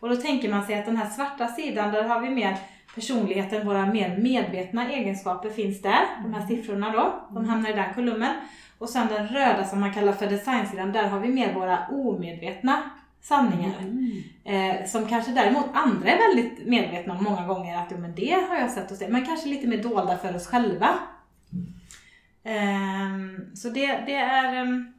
[0.00, 2.56] Och då tänker man sig att den här svarta sidan, där har vi mer
[2.94, 6.00] personligheten, våra mer medvetna egenskaper finns där.
[6.22, 8.34] De här siffrorna då, de hamnar i den kolumnen.
[8.78, 12.82] Och sen den röda som man kallar för designsidan, där har vi mer våra omedvetna
[13.22, 13.78] sanningar.
[13.80, 14.22] Mm.
[14.44, 18.46] Eh, som kanske däremot andra är väldigt medvetna om många gånger att jo, men det
[18.48, 19.08] har jag sett hos dig.
[19.08, 20.88] Men kanske lite mer dolda för oss själva.
[22.44, 24.92] Ehm, så det, det är ehm,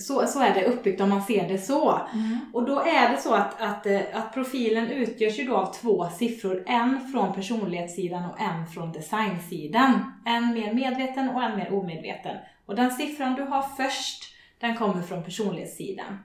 [0.00, 2.00] så, så är det uppbyggt om man ser det så.
[2.14, 2.38] Mm.
[2.52, 6.08] Och då är det så att, att, eh, att profilen utgörs ju då av två
[6.08, 6.64] siffror.
[6.66, 10.12] En från personlighetssidan och en från designsidan.
[10.24, 12.36] En mer medveten och en mer omedveten.
[12.66, 16.18] Och den siffran du har först, den kommer från personlighetssidan.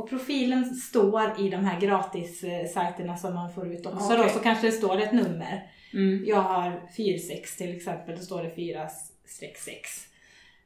[0.00, 4.32] Och profilen står i de här gratissajterna som man får ut också då, Okej.
[4.34, 5.62] så kanske det står ett nummer.
[5.92, 6.24] Mm.
[6.26, 8.88] Jag har 46 till exempel, då står det 4-6.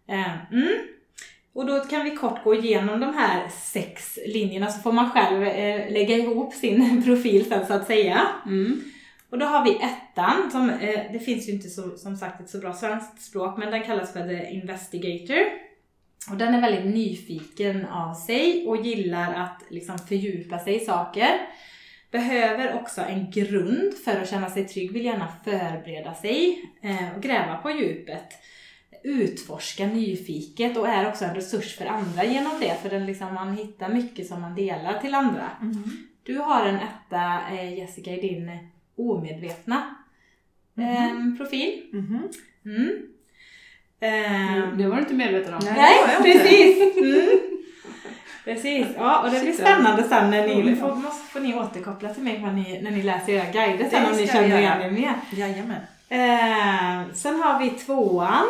[0.08, 0.78] Eh, mm.
[1.52, 5.42] Och då kan vi kort gå igenom de här sex linjerna så får man själv
[5.42, 8.26] eh, lägga ihop sin profil sen så att säga.
[8.46, 8.80] Mm.
[9.30, 12.50] Och då har vi ettan, som, eh, det finns ju inte så, som sagt ett
[12.50, 15.64] så bra svenskt språk, men den kallas för the investigator.
[16.30, 21.40] Och den är väldigt nyfiken av sig och gillar att liksom fördjupa sig i saker.
[22.10, 27.22] Behöver också en grund för att känna sig trygg, vill gärna förbereda sig eh, och
[27.22, 28.32] gräva på djupet.
[29.04, 33.56] Utforska nyfiket och är också en resurs för andra genom det, för den liksom, man
[33.56, 35.50] hittar mycket som man delar till andra.
[35.60, 35.82] Mm.
[36.22, 38.58] Du har en etta, eh, Jessica, i din
[38.96, 39.96] omedvetna
[40.78, 41.82] eh, profil.
[41.92, 42.28] Mhm.
[44.04, 44.62] Mm.
[44.62, 45.60] Eh, Det var du inte medveten om.
[45.76, 45.98] Nej.
[46.22, 46.94] Precis!
[47.04, 47.40] Mm.
[48.44, 50.80] Precis, ja och det blir spännande sen när ni, roligt.
[50.80, 54.06] får, måste, får ni återkoppla till mig när ni, när ni läser era guider sen
[54.06, 55.14] om ni vi känner igen er mer.
[55.30, 55.80] Jajamän.
[56.08, 58.44] Eh, sen har vi tvåan,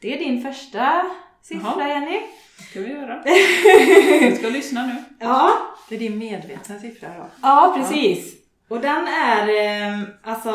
[0.00, 1.02] det är din första
[1.42, 1.88] siffra Jaha.
[1.88, 2.20] Jenny.
[2.58, 3.22] Det ska vi göra.
[4.30, 4.94] Du ska lyssna nu.
[5.20, 5.52] Ja,
[5.88, 7.26] Det är din medvetna siffra då.
[7.42, 8.34] Ja, precis.
[8.68, 10.52] Och den är, eh, alltså,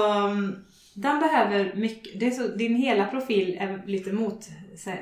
[0.96, 4.48] den behöver mycket, det är så, din hela profil är lite mot,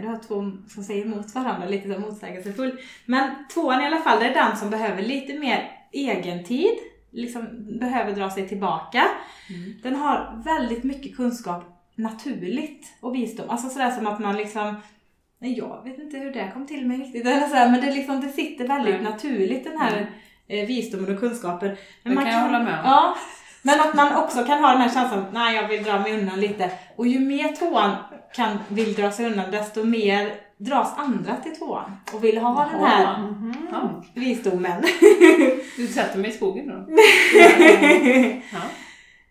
[0.01, 2.79] du har två som säger emot varandra, lite så motsägelsefull.
[3.05, 6.71] Men tvåan i alla fall, det är den som behöver lite mer egentid,
[7.11, 7.47] liksom
[7.79, 9.03] behöver dra sig tillbaka.
[9.49, 9.73] Mm.
[9.83, 11.63] Den har väldigt mycket kunskap
[11.95, 13.49] naturligt och visdom.
[13.49, 14.75] Alltså sådär som att man liksom
[15.39, 17.25] Nej, jag vet inte hur det kom till mig riktigt.
[17.25, 19.03] Eller men det, liksom, det sitter väldigt Nej.
[19.03, 20.07] naturligt den här Mm.
[20.47, 21.67] eh, visdomen och kunskaper.
[21.67, 22.85] Men Det man kan jag hålla med om.
[22.85, 23.15] Ja,
[23.61, 26.39] men att man också kan ha den här känslan, nej jag vill dra mig undan
[26.39, 26.71] lite.
[26.95, 27.95] Och ju mer tvåan
[28.33, 31.97] kan, vill dra sig undan, desto mer dras andra till tvåan.
[32.13, 33.17] Och vill ha den här Jaha.
[33.17, 33.67] Mhm.
[33.71, 34.03] Ja.
[34.13, 34.83] visdomen.
[35.77, 36.85] Du sätter mig i skogen då?
[38.53, 38.59] Ja.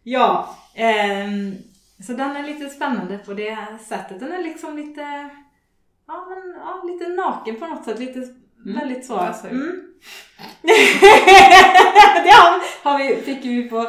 [0.02, 1.54] ja, ehm,
[2.06, 3.58] så den är lite spännande på det
[3.88, 4.20] sättet.
[4.20, 5.30] Den är liksom lite
[6.06, 7.98] ja, men, ja, lite naken på något sätt.
[7.98, 8.20] Lite
[8.64, 9.18] väldigt så.
[9.50, 9.82] Mm.
[12.24, 13.86] det har, har vi, fick vi på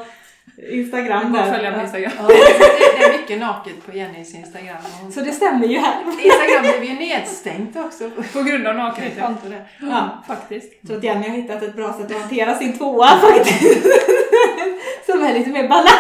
[0.72, 1.52] Instagram där.
[1.54, 2.12] följa på Instagram.
[2.18, 4.78] Ja, det, är mycket naket på Jennys Instagram.
[5.08, 5.96] Och Så det stämmer ju här.
[6.24, 8.10] Instagram blev ju nedstängt också.
[8.34, 9.14] På grund av nakenhet.
[9.18, 9.34] ja.
[9.82, 10.24] Ja.
[10.28, 10.88] Faktiskt.
[10.88, 13.86] Tror att Jenny har hittat ett bra sätt att hantera sin tvåa faktiskt.
[15.06, 15.92] Som är lite mer balans.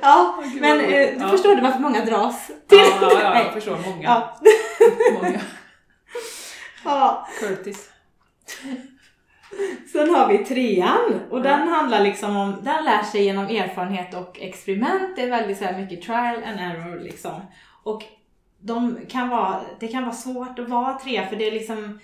[0.00, 1.28] Ja, men eh, du Ja.
[1.28, 2.78] förstår du varför många dras till.
[2.78, 3.42] Ja, ja, ja, Nej.
[3.44, 3.76] jag förstår.
[3.86, 4.02] Många.
[4.02, 4.38] Ja.
[5.22, 5.40] många.
[6.84, 7.28] Ja.
[7.40, 7.90] Curtis.
[9.92, 14.40] Sen har vi trean och den handlar liksom om, den lär sig genom erfarenhet och
[14.40, 15.16] experiment.
[15.16, 17.40] Det är väldigt så mycket trial and error liksom.
[17.82, 18.02] Och
[18.60, 21.98] de kan vara, det kan vara svårt att vara trea för det är liksom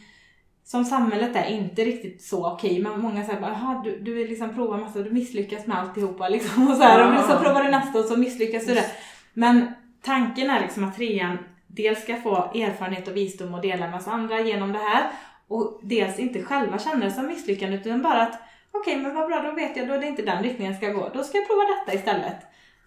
[0.64, 2.78] som samhället är inte riktigt så okej.
[2.82, 6.28] Men många säger bara, "Jaha, du, du är liksom provar massa, du misslyckas med alltihopa
[6.28, 6.68] liksom.
[6.70, 8.90] Och så, här, och så provar du nästa och så misslyckas du det.
[9.32, 9.72] Men
[10.02, 14.08] tanken är liksom att trean dels ska få erfarenhet och visdom och dela med oss
[14.08, 15.10] andra genom det här.
[15.54, 18.40] Och dels inte själva känner det som misslyckande utan bara att
[18.70, 20.92] okej men vad bra då vet jag, då är det inte den riktningen jag ska
[20.92, 21.10] gå.
[21.14, 22.36] Då ska jag prova detta istället.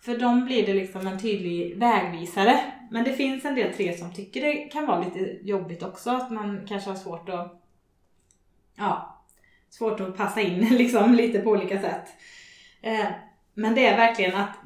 [0.02, 2.60] För dem blir det liksom en tydlig vägvisare.
[2.92, 6.10] Men det finns en del tre som tycker det kan vara lite jobbigt också.
[6.10, 7.62] Att man kanske har svårt att
[8.78, 9.24] ja,
[9.70, 12.08] svårt att passa in liksom lite på olika sätt.
[12.82, 13.08] Eh,
[13.54, 14.58] men det är verkligen att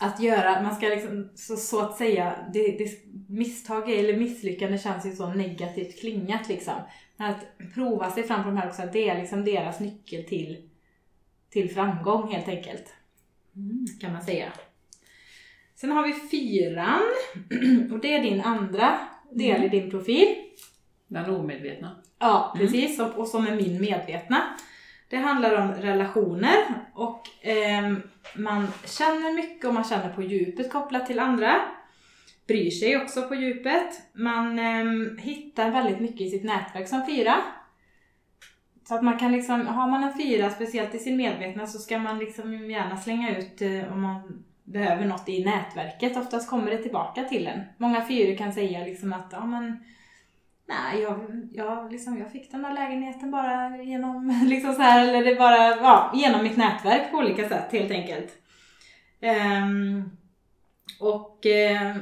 [0.00, 2.90] att göra, man ska liksom så, så att säga, det, det,
[3.28, 6.74] misstag eller misslyckande känns ju så negativt klingat liksom.
[7.20, 10.68] Att prova sig fram på de här också, det är liksom deras nyckel till,
[11.50, 12.94] till framgång helt enkelt.
[14.00, 14.52] Kan man säga.
[15.74, 17.00] Sen har vi fyran
[17.92, 18.98] och det är din andra
[19.30, 20.26] del i din profil.
[21.06, 21.96] Den omedvetna.
[22.18, 22.66] Ja, Mm.
[22.66, 23.00] precis.
[23.00, 24.56] Och, och som är min medvetna.
[25.08, 26.56] Det handlar om relationer
[26.94, 28.02] och ehm,
[28.36, 31.60] man känner mycket och man känner på djupet kopplat till andra.
[32.50, 34.02] Bryr sig också på djupet.
[34.12, 37.34] Man eh, hittar väldigt mycket i sitt nätverk som fyra.
[38.88, 41.98] Så att man kan liksom, har man en fyra, speciellt i sin medvetna, så ska
[41.98, 46.16] man liksom gärna slänga ut eh, om man behöver något i nätverket.
[46.16, 47.60] Oftast kommer det tillbaka till en.
[47.76, 49.84] Många fyror kan säga liksom att, ja men
[50.66, 55.24] Nej, jag, jag, liksom, jag fick den där lägenheten bara genom, liksom så här, eller
[55.24, 58.38] det bara, ja, genom mitt nätverk på olika sätt helt enkelt.
[59.20, 60.10] Ehm,
[61.00, 61.98] och ehm,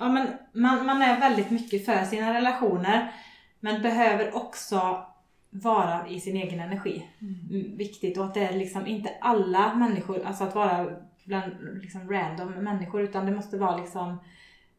[0.00, 3.12] ja, men man, man är väldigt mycket för sina relationer
[3.60, 5.06] men behöver också
[5.50, 7.06] vara i sin egen energi.
[7.20, 10.90] Mm, Viktigt och att det är liksom inte alla människor, alltså att vara
[11.24, 11.52] bland
[11.82, 14.16] liksom random människor utan det måste vara liksom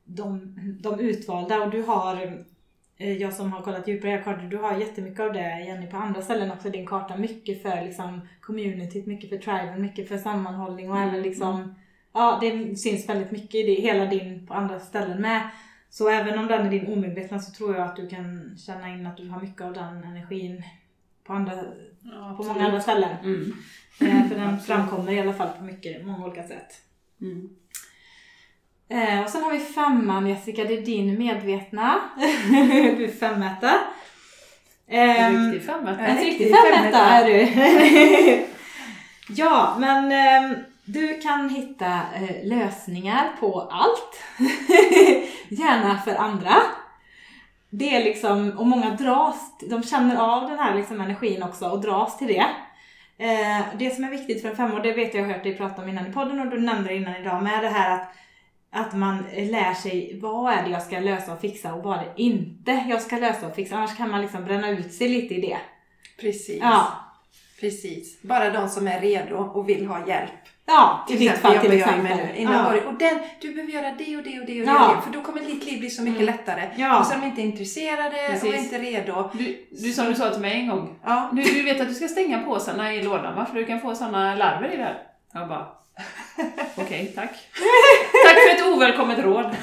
[0.03, 2.43] de, de utvalda och du har
[2.98, 5.88] eh, jag som har kollat djupare i era kartor, du har jättemycket av det Jenny
[5.88, 7.18] på andra ställen också din karta.
[7.18, 11.76] Mycket för liksom communityt, mycket för triben, mycket för sammanhållning och även liksom
[12.13, 15.49] Ja, det syns väldigt mycket i det, hela din på andra ställen med.
[15.89, 19.07] Så även om den är din omedvetna så tror jag att du kan känna in
[19.07, 20.63] att du har mycket av den energin
[21.23, 21.53] på, andra,
[22.03, 23.15] Ja, på många andra ställen.
[23.23, 23.53] Mm.
[23.99, 26.81] Eh, för den framkommer i alla fall på mycket, många olika sätt.
[27.21, 27.49] Mm.
[28.89, 31.99] Eh, och sen har vi femman Jessica, det är din medvetna.
[32.97, 33.71] du är femetta.
[34.88, 35.97] En Ehm, riktig femma.
[35.97, 36.99] en riktig femetta femetta.
[36.99, 38.45] är du.
[39.35, 40.55] ja, men ehm,
[40.93, 41.85] du kan hitta
[42.15, 44.23] eh, lösningar på allt.
[45.49, 46.53] Gärna för andra.
[47.69, 51.81] Det är liksom, och många dras, de känner av den här liksom energin också och
[51.81, 52.45] dras till det.
[53.18, 55.57] Eh, det som är viktigt för en och det vet jag, jag har hört dig
[55.57, 58.15] prata om innan i podden och du nämnde det innan idag med det här att
[58.73, 62.03] att man lär sig vad är det jag ska lösa och fixa och vad är
[62.03, 63.76] det inte jag ska lösa och fixa.
[63.76, 65.57] Annars kan man liksom bränna ut sig lite i det.
[66.19, 66.57] Precis.
[66.61, 66.88] Ja,
[67.61, 68.22] Precis.
[68.22, 70.31] Bara de som är redo och vill ha hjälp.
[70.65, 72.17] Ja i ditt fall till exempel.
[72.17, 72.35] nu.
[72.35, 72.81] Innan Ja.
[72.88, 74.89] och den, du behöver göra det och det och det och det, Ja.
[74.89, 75.01] och det.
[75.01, 76.35] För då kommer ditt liv bli så mycket Mm.
[76.35, 76.69] lättare.
[76.75, 76.99] Ja.
[76.99, 78.55] Och så är de inte intresserade och Precis.
[78.55, 79.29] inte redo.
[79.33, 80.95] Du, du som du sa till mig en gång.
[81.05, 81.29] Ja.
[81.33, 83.45] Du, du vet att du ska stänga påsarna i lådan va?
[83.45, 84.97] För du kan få såna larver i det här.
[85.33, 85.67] Jag bara...
[86.76, 87.30] Okej, tack.
[88.26, 89.55] Tack för ett ovälkommet råd.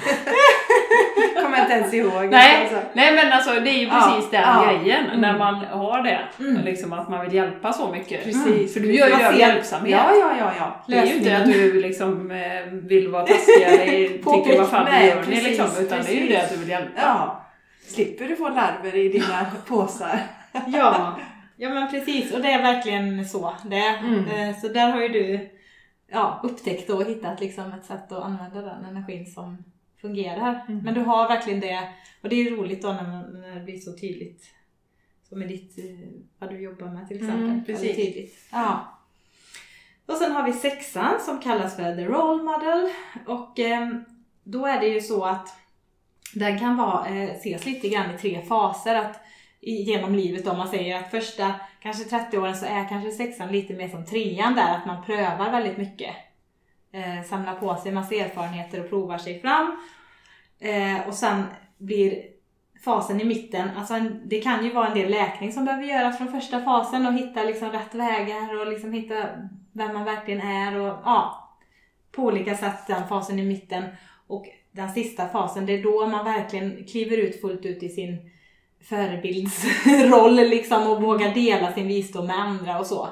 [1.42, 2.24] kommer inte ens ihåg.
[2.30, 2.78] Nej, Alltså.
[2.92, 4.64] nej men alltså det är ju Ja, precis den ja.
[4.66, 5.20] grejen Mm.
[5.20, 6.18] när man har det.
[6.40, 6.62] Mm.
[6.64, 8.24] Liksom att man vill hjälpa så mycket.
[8.24, 8.72] Precis.
[8.74, 10.00] För du gör ju det av hjälpsamhet.
[10.09, 10.84] Ja, ja, ja, ja.
[10.88, 14.09] Det är ju inte att du liksom eh, vill vara taskig eller
[14.44, 15.66] tycker vad fan Nej, gör ni precis, liksom.
[15.84, 16.30] Utan det är ju precis.
[16.36, 16.90] det att du vill hjälpa.
[17.02, 17.44] ja.
[17.86, 20.18] Slipper du få larver i dina påsar.
[20.66, 21.18] Ja,
[21.56, 22.32] ja men precis.
[22.34, 23.98] Och det är verkligen så det är.
[23.98, 24.24] Mm.
[24.50, 25.48] Eh, Så där har ju du
[26.10, 29.64] ja, upptäckt och hittat liksom ett sätt att använda den energin som
[30.01, 30.64] fungerar.
[30.68, 30.85] Mm.
[30.85, 31.89] Men du har verkligen det.
[32.22, 34.44] Och det är roligt då när, man, när det blir så tydligt.
[35.28, 36.09] Som med ditt, eh,
[36.39, 37.44] vad du jobbar med till exempel.
[37.44, 37.97] Mm, precis.
[37.97, 38.48] tydligt.
[38.52, 38.98] Ja.
[40.06, 42.93] Och sen har vi sexan som kallas för the role model.
[43.26, 44.05] Och ehm,
[44.43, 45.48] då är det ju så att
[46.35, 48.94] den kan vara, eh, ses lite grann i tre faser.
[48.94, 49.20] Att
[49.60, 53.74] genom livet om man säger att första kanske 30 åren så är kanske sexan lite
[53.74, 56.14] mer som trean där, att man prövar väldigt mycket.
[56.93, 59.76] Eh, samlar på sig massa erfarenheter och provar sig fram.
[60.60, 61.43] Eh, och sen
[61.78, 62.22] blir
[62.85, 66.18] fasen i mitten, alltså en, det kan ju vara en del läkning som behöver göras
[66.18, 69.28] från första fasen och hitta liksom rätt vägar och liksom hitta
[69.72, 71.48] vem man verkligen är och ja,
[72.12, 73.85] på olika sätt den fasen i mitten.
[74.26, 78.30] Och den sista fasen, det är då man verkligen kliver ut fullt ut i sin
[78.84, 83.09] förebildsroll liksom och vågar dela sin visdom med andra och så.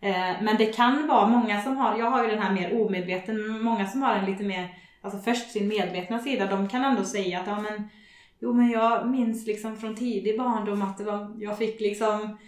[0.00, 3.62] Eh, Men det kan vara många som har, jag har ju den här mer omedveten,
[3.62, 4.68] många som har en lite mer,
[5.02, 7.88] alltså först sin medvetna sida, de kan ändå säga att ja men
[8.40, 12.38] Jo men jag minns liksom från tidig barndom att det var, jag fick liksom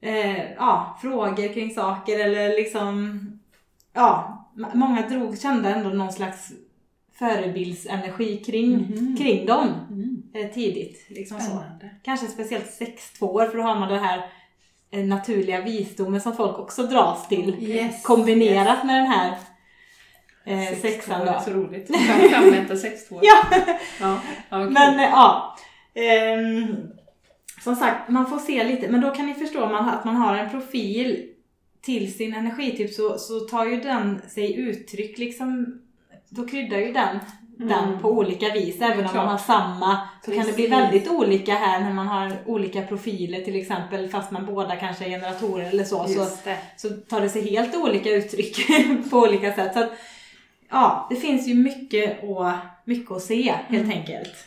[0.00, 3.20] eh, ja, frågor kring saker eller liksom
[3.94, 4.40] ja,
[4.74, 6.52] många drog, kände ändå någon slags
[7.18, 9.16] förebildsenergi kring, Mhm.
[9.16, 10.13] kring dem Mm.
[10.34, 11.04] Eh, tidigt.
[11.08, 11.64] Liksom så.
[12.02, 12.80] Kanske speciellt
[13.20, 14.30] 6-2 år för då har man det här
[14.90, 17.64] eh, naturliga visdomen som folk också dras till.
[17.64, 18.02] Yes.
[18.02, 19.38] Kombinerat med den här
[20.44, 21.40] eh, Sex sexan då.
[21.44, 21.96] så roligt.
[22.30, 23.20] Femmeter, sex två.
[23.22, 23.44] Ja!
[24.00, 24.20] ja.
[24.50, 24.72] ja kul.
[24.72, 25.56] Men eh, ja.
[25.94, 26.76] Ehm,
[27.64, 28.88] som sagt, man får se lite.
[28.88, 31.30] Men då kan ni förstå man, att man har en profil
[31.82, 35.80] till sin energityp så, så tar ju den sig uttryck liksom.
[36.28, 37.18] Då kryddar ju den
[37.56, 38.80] den på olika vis.
[38.80, 39.30] Även om man Klart.
[39.30, 40.70] har samma så kan det bli Precis.
[40.70, 44.08] väldigt olika här när man har olika profiler till exempel.
[44.08, 46.04] Fast man båda kanske är generatorer eller så.
[46.08, 46.26] Så,
[46.76, 48.56] så tar det sig helt olika uttryck
[49.10, 49.72] på olika sätt.
[49.74, 49.92] Så att,
[50.70, 54.46] ja, det finns ju mycket att, mycket att se helt enkelt.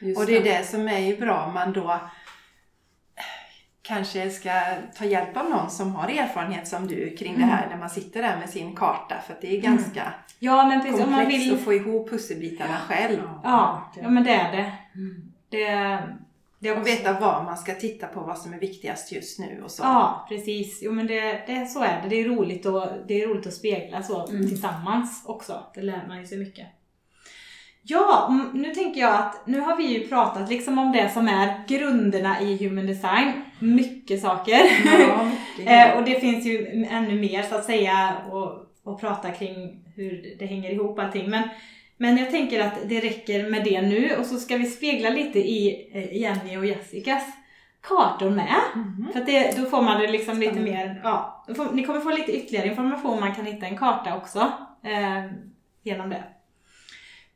[0.00, 2.00] Just Och det är det som är ju bra om man då
[3.88, 4.50] kanske ska
[4.98, 8.22] ta hjälp av någon som har erfarenhet som du kring det här när man sitter
[8.22, 9.14] där med sin karta.
[9.26, 11.04] För att det är ganska Ja, men precis.
[11.04, 11.54] Om man komplext vill...
[11.54, 13.18] att få ihop pusselbitarna själv.
[13.44, 14.72] Ja, ja, men det är det.
[15.48, 15.98] Det,
[16.58, 16.92] det är Och också...
[16.92, 19.82] veta vad man ska titta på, vad som är viktigast just nu och så.
[19.82, 20.80] Ja, precis.
[20.82, 22.08] Jo men det, det, så är det.
[22.08, 25.62] Det är roligt, och, det är roligt att spegla så tillsammans också.
[25.74, 26.66] Det lär man ju sig mycket.
[27.82, 31.28] Ja, mm, nu tänker jag att nu har vi ju pratat liksom om det som
[31.28, 33.44] är grunderna i human design.
[33.58, 34.60] Mycket saker.
[34.84, 35.38] Ja, mycket.
[35.66, 38.52] Eh, och det finns ju ännu mer så att säga och,
[38.84, 41.30] och prata kring hur det hänger ihop allting.
[41.30, 41.48] Men,
[41.96, 45.38] men jag tänker att det räcker med det nu och så ska vi spegla lite
[45.38, 47.22] i eh, Jenny och Jessicas
[47.80, 48.60] kartor med.
[48.74, 49.08] Mhm.
[49.12, 52.68] För det, då får man det liksom lite mer, ja, ni kommer få lite ytterligare
[52.68, 54.52] information, man kan hitta en karta också
[54.84, 55.32] eh,
[55.82, 56.24] genom det.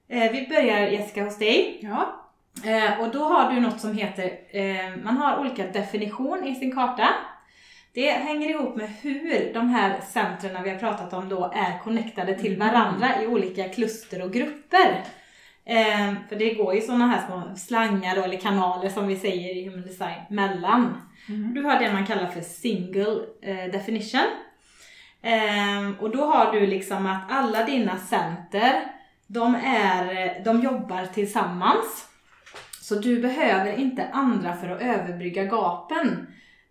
[0.09, 1.79] Eh, vi börjar Jessica hos dig.
[1.83, 2.22] Ja.
[2.65, 6.75] Eh, och då har du något som heter, eh, man har olika definition i sin
[6.75, 7.09] karta.
[7.95, 12.35] Det hänger ihop med hur de här centren vi har pratat om då är connectade
[12.35, 15.05] till varandra i olika kluster och grupper.
[15.65, 19.57] Eh, för det går ju sådana här små slangar då, eller kanaler som vi säger
[19.57, 21.01] i human design mellan.
[21.55, 24.27] Du har det man kallar för single eh, definition.
[25.23, 28.83] Ehm, och då har du liksom att alla dina center,
[29.27, 32.09] de, är, de jobbar tillsammans.
[32.93, 36.27] Så du behöver inte andra för att överbrygga gapen.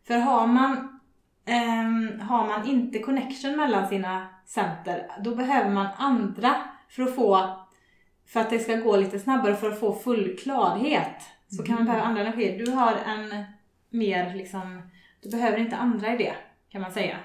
[0.08, 1.00] För har man,
[1.46, 6.56] ehm, har man inte connection mellan sina center, då behöver man andra
[6.90, 7.58] för att få
[8.28, 11.22] för att det ska gå lite snabbare för att få full klarhet.
[11.48, 12.66] Så kan man behöva andra energier.
[12.66, 13.44] Du har en
[13.90, 14.90] mer liksom,
[15.24, 16.34] du behöver inte andra i det
[16.70, 17.18] kan man säga.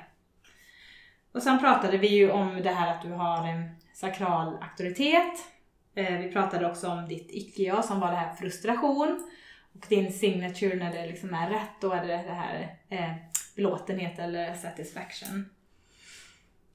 [1.32, 5.55] Och sen pratade vi ju om det här att du har en sakral auktoritet.
[5.96, 9.30] Eh, vi pratade också om ditt icke-jag som var det här frustration.
[9.74, 13.12] Och din signature när det liksom är rätt, då är det det här eh,
[13.56, 15.48] belåtenhet eller satisfaction.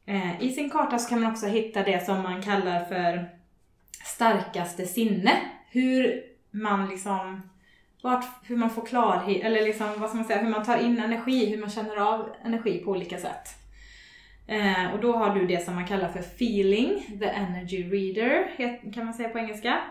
[0.05, 3.29] Eh, I sin karta så kan man också hitta det som man kallar för
[4.05, 5.31] starkaste sinne.
[5.69, 7.49] Hur man liksom
[8.01, 10.99] vart, hur man får klarhet, eller liksom, vad ska man säga, hur man tar in
[10.99, 13.60] energi, hur man känner av energi på olika sätt.
[14.47, 18.47] Eh, och då har du det som man kallar för feeling, the energy reader,
[18.93, 19.81] kan man säga på engelska.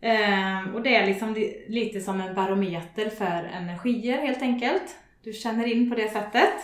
[0.00, 1.34] Eh, och det är liksom
[1.68, 4.96] lite som en barometer för energier helt enkelt.
[5.22, 6.54] Du känner in på det sättet.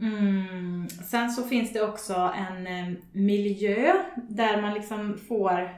[0.00, 0.88] Mm.
[0.88, 5.76] Sen så finns det också en eh, miljö där man liksom får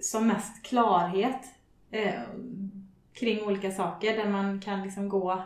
[0.00, 1.40] som mest klarhet
[1.90, 2.22] eh,
[3.12, 5.42] kring olika saker där man kan liksom gå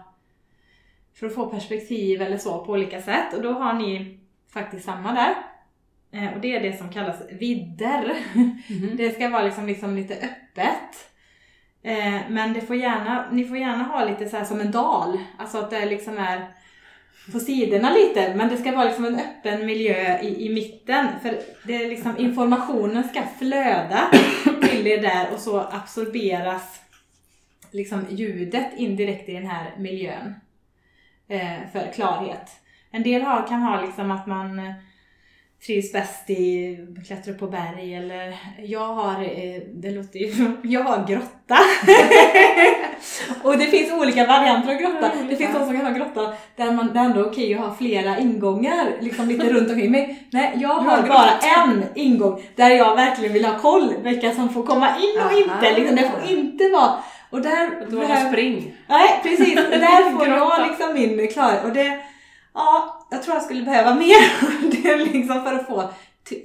[1.19, 3.35] för att få perspektiv eller så på olika sätt.
[3.35, 4.19] Och då har ni
[4.53, 5.35] faktiskt samma där.
[6.13, 8.17] Eh, och det är det som kallas vidder.
[8.97, 11.11] Det ska vara liksom, liksom lite öppet.
[11.83, 15.19] Eh, men det får gärna, ni får gärna ha lite så här som en dal.
[15.39, 16.47] Alltså att det liksom är
[17.33, 21.07] på sidorna lite, men det ska vara liksom en öppen miljö i, i mitten.
[21.23, 24.11] För det är liksom, informationen ska flöda
[24.63, 26.81] till er där och så absorberas
[27.71, 30.35] liksom ljudet indirekt i den här miljön
[31.73, 32.51] för klarhet.
[32.91, 34.73] En del har, kan ha liksom att man eh,
[35.67, 36.77] trivs bäst i
[37.07, 41.59] klättra på berg eller jag har, eh, det låter ju, jag har grotta.
[43.43, 45.11] och det finns olika varianter av grotta.
[45.31, 47.75] Det finns de som kan ha grotta där man, det är ändå okej att ha
[47.75, 50.29] flera ingångar liksom lite runt omkring mig.
[50.31, 54.63] Nej, jag har bara en ingång där jag verkligen vill ha koll vilka som får
[54.63, 55.81] komma in och inte.
[55.81, 56.99] Liksom, det får inte vara
[57.31, 57.87] och där...
[57.91, 58.77] Då är det spring.
[58.87, 59.55] Nej, precis.
[59.55, 61.65] Där får jag liksom min klarhet.
[61.65, 62.01] Och det,
[62.55, 64.51] ja, jag tror jag skulle behöva mer
[64.83, 65.91] det liksom för att få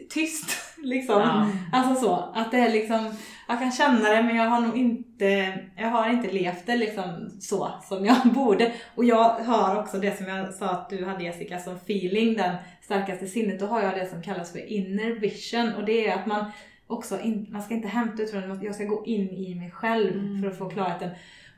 [0.10, 0.58] tyst.
[0.78, 1.22] Liksom.
[1.22, 1.48] Ja.
[1.74, 3.16] Alltså så, att det är liksom,
[3.48, 7.30] jag kan känna det men jag har nog inte, jag har inte levt det liksom
[7.40, 8.72] så som jag borde.
[8.96, 12.56] Och jag har också det som jag sa att du hade Jessica som feeling, den
[12.82, 13.60] starkaste sinnet.
[13.60, 16.46] Då har jag det som kallas för inner vision och det är att man
[16.94, 20.42] också, in, man ska inte hämta utifrån, jag ska gå in i mig själv mm.
[20.42, 21.10] för att få klarheten.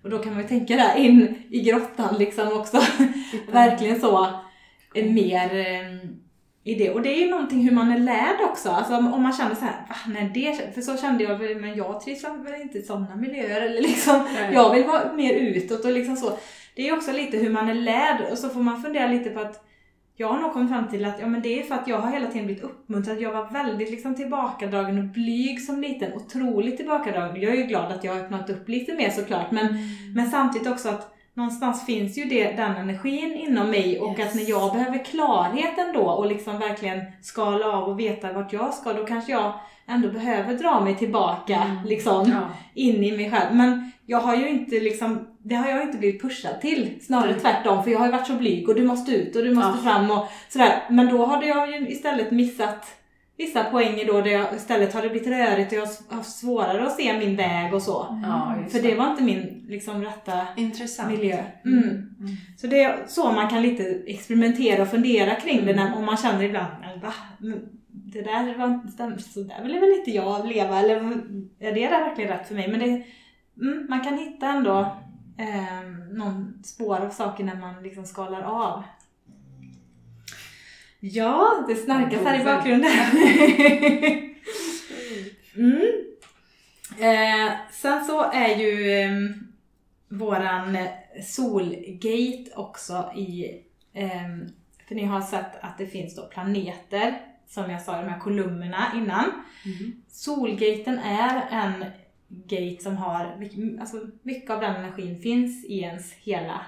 [0.03, 2.81] Och då kan man ju tänka där in i grottan liksom också.
[3.51, 4.29] Verkligen så,
[4.93, 6.09] mer eh,
[6.63, 6.89] i det.
[6.89, 8.69] Och det är ju någonting hur man är lärd också.
[8.69, 12.23] Alltså om man känner så här, nej det, för så kände jag, men jag trivs
[12.23, 13.61] väl inte i sådana miljöer.
[13.61, 16.37] Eller liksom, jag vill vara mer utåt och liksom så.
[16.75, 19.39] Det är också lite hur man är lärd och så får man fundera lite på
[19.39, 19.64] att
[20.17, 22.11] jag har nog kommit fram till att ja, men det är för att jag har
[22.11, 23.21] hela tiden blivit uppmuntrad.
[23.21, 26.13] Jag var väldigt liksom tillbakadragen och blyg som liten.
[26.13, 27.41] Otroligt tillbakadragen.
[27.41, 29.51] Jag är ju glad att jag har öppnat upp lite mer såklart.
[29.51, 30.13] Men, mm.
[30.15, 34.27] men samtidigt också att någonstans finns ju det, den energin inom mig och yes.
[34.27, 38.73] att när jag behöver klarheten då och liksom verkligen skala av och veta vart jag
[38.73, 39.53] ska, då kanske jag
[39.87, 41.85] ändå behöver dra mig tillbaka mm.
[41.85, 42.49] liksom ja.
[42.73, 43.55] in i mig själv.
[43.55, 46.99] Men jag har ju inte liksom, det har jag inte blivit pushad till.
[47.01, 47.41] Snarare mm.
[47.41, 49.77] tvärtom, för jag har ju varit så blyg och du måste ut och du måste
[49.83, 49.91] ja.
[49.91, 50.83] fram och sådär.
[50.89, 52.85] Men då hade jag ju istället missat
[53.37, 56.95] vissa poänger då där jag istället har det blivit rörigt och jag har svårare att
[56.95, 58.07] se min väg och så.
[58.07, 58.69] Mm.
[58.69, 61.11] För det var inte min liksom, rätta Intressant.
[61.11, 61.43] miljö.
[61.65, 61.83] Mm.
[61.83, 62.35] Mm.
[62.57, 66.17] Så det är så man kan lite experimentera och fundera kring det när, om man
[66.17, 67.13] känner ibland, va?
[67.87, 70.95] Det där var så där vill väl inte jag leva eller
[71.59, 72.67] är det där verkligen rätt för mig?
[72.67, 73.03] Men det,
[73.65, 74.79] mm, man kan hitta ändå
[75.37, 78.83] eh, någon spår av saker när man liksom skalar av.
[81.11, 82.91] Ja, det snarkas här i bakgrunden.
[85.55, 85.81] mm.
[86.99, 89.11] eh, sen så är ju eh,
[90.07, 90.77] våran
[91.23, 93.45] solgate också i,
[93.93, 94.27] eh,
[94.87, 98.91] för ni har sett att det finns då planeter, som jag sa, de här kolumnerna
[98.95, 99.31] innan.
[99.65, 100.01] Mm.
[100.07, 101.85] Solgaten är en
[102.27, 103.47] gate som har,
[103.79, 106.61] alltså mycket av den energin finns i ens hela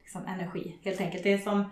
[0.00, 1.22] liksom, energi helt enkelt.
[1.22, 1.64] Det är som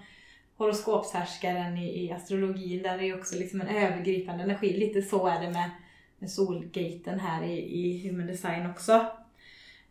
[0.56, 4.76] horoskopshärskaren i, i astrologin, där är ju också liksom en övergripande energi.
[4.76, 5.70] Lite så är det med,
[6.18, 9.06] med solgaten här i, i human design också.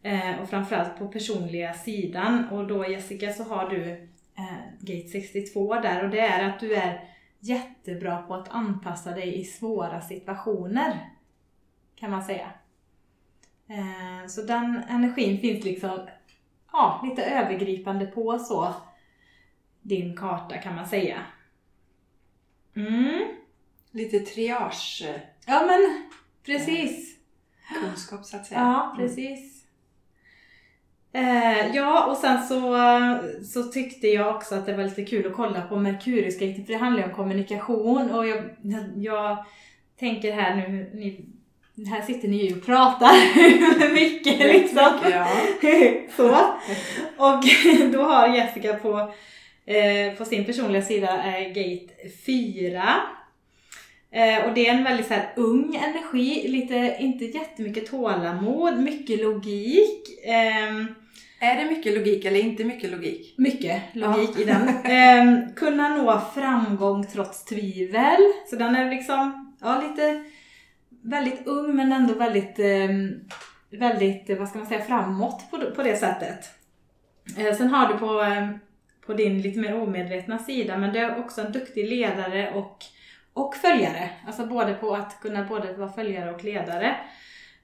[0.02, 2.50] Eh, och framförallt på personliga sidan.
[2.50, 3.92] Och då Jessica så har du
[4.38, 7.10] eh, gate 62 där och det är att du är
[7.40, 11.10] jättebra på att anpassa dig i svåra situationer.
[11.96, 12.52] Kan man säga.
[13.68, 16.00] Eh, så den energin finns liksom
[16.72, 18.74] ja, lite övergripande på så
[19.82, 21.18] din karta kan man säga.
[22.76, 23.28] Mm.
[23.92, 25.04] Lite triage.
[25.46, 26.10] Ja men
[26.46, 27.18] precis.
[27.82, 28.60] Kunskap så att säga.
[28.60, 29.62] Ja, precis.
[31.14, 32.78] Eh, ja, och sen så,
[33.46, 36.80] så tyckte jag också att det var lite kul att kolla på Merkuriusgaten för det
[36.80, 38.44] handlar ju om kommunikation och jag,
[38.96, 39.46] jag
[40.00, 41.26] tänker här nu, ni
[41.86, 43.14] här sitter ni ju och pratar
[43.94, 44.92] mycket liksom.
[45.12, 45.28] Ja.
[46.18, 46.30] Så.
[47.18, 47.44] Och
[47.92, 49.14] då har Jessica på,
[49.66, 51.94] eh, på sin personliga sida eh, gate
[52.26, 52.84] 4.
[54.12, 59.22] Eh, och det är en väldigt så här, ung energi, lite, inte jättemycket tålamod, mycket
[59.22, 60.20] logik.
[60.26, 60.88] Ehm,
[61.40, 63.34] är det mycket logik eller inte mycket logik?
[63.38, 64.42] Mycket logik ja.
[64.42, 64.68] i den.
[64.86, 68.22] Eh, kunna nå framgång trots tvivel.
[68.50, 70.24] Så den är liksom, ja lite
[71.04, 73.20] väldigt ung men ändå väldigt, ehm,
[73.70, 76.50] väldigt, vad ska man säga, framåt på, på det sättet.
[77.38, 78.60] Eh, sen har du på, ehm,
[79.12, 82.86] på din lite mer omedvetna sida, men du är också en duktig ledare och,
[83.34, 84.10] och följare.
[84.28, 86.96] Alltså både på att kunna både vara följare och ledare.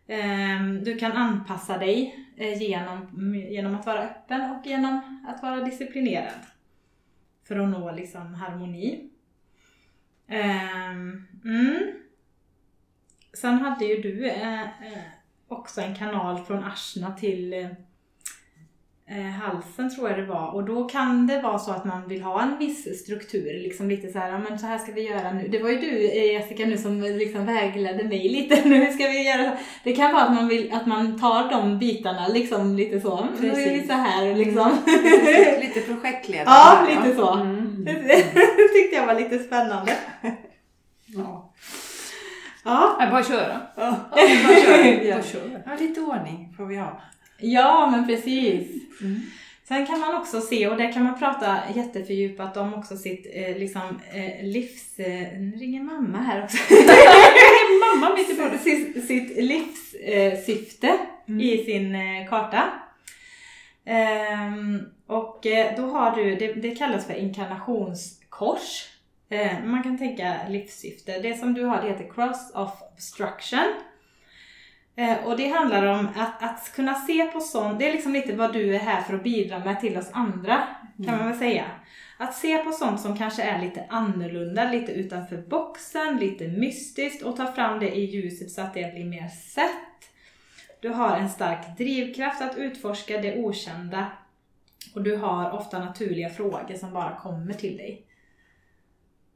[0.07, 5.63] Ehm, du kan anpassa dig eh, genom, genom att vara öppen och genom att vara
[5.63, 6.41] disciplinerad.
[7.47, 9.09] För att nå liksom harmoni.
[10.27, 11.77] Ehm, mm.
[13.33, 15.03] Sen hade ju du eh, eh,
[15.47, 17.75] också en kanal från Arsna till,
[19.15, 20.55] halsen tror jag det var.
[20.55, 23.63] Och då kan det vara så att man vill ha en viss struktur.
[23.63, 25.47] Liksom lite så här, ja men så här ska vi göra nu.
[25.47, 28.69] Det var ju du eh, Jessica nu som liksom vägledde mig lite.
[28.69, 29.57] Nu ska vi göra så.
[29.83, 33.27] Det kan vara att man, vill, att man tar de bitarna liksom lite så.
[33.39, 34.71] Nu är vi så här liksom.
[35.03, 36.45] Lite, lite projektledare.
[36.45, 37.33] Ja, lite så.
[37.33, 37.85] Mm.
[37.85, 38.23] Det
[38.73, 39.95] tyckte jag var lite spännande.
[41.05, 41.53] Ja.
[42.63, 42.95] Ja.
[42.99, 43.61] Nej, bara köra.
[43.75, 43.95] Ja.
[44.11, 45.05] Bara kör.
[45.05, 45.15] Ja.
[45.15, 45.61] Bara kör.
[45.65, 47.01] Ja, lite ordning får vi ha.
[47.37, 48.67] Ja, men precis.
[49.01, 49.21] Mm.
[49.67, 53.57] Sen kan man också se, och där kan man prata jättefördjupat om också sitt eh,
[53.57, 54.99] liksom, eh, livs...
[54.99, 56.57] Eh, nu ringer mamma här också.
[57.95, 58.61] Mamma mitt i bordet.
[58.61, 60.97] sitt, sitt livssyfte
[61.29, 61.41] Mm.
[61.41, 62.63] i sin eh, karta.
[63.85, 68.85] Ehm, och eh, då har du, det, det kallas för inkarnationskors.
[69.29, 71.19] Eh, man kan tänka livssyfte.
[71.19, 73.73] Det som du har det heter Cross of Obstruction.
[74.97, 78.35] Eh, och det handlar om att, att kunna se på sånt, det är liksom lite
[78.35, 80.63] vad du är här för att bidra med till oss andra,
[81.05, 81.65] kan man väl säga.
[82.17, 87.37] Att se på sånt som kanske är lite annorlunda, lite utanför boxen, lite mystiskt och
[87.37, 89.71] ta fram det i ljuset så att det blir mer sett.
[90.79, 94.05] Du har en stark drivkraft att utforska det okända
[94.95, 98.05] och du har ofta naturliga frågor som bara kommer till dig.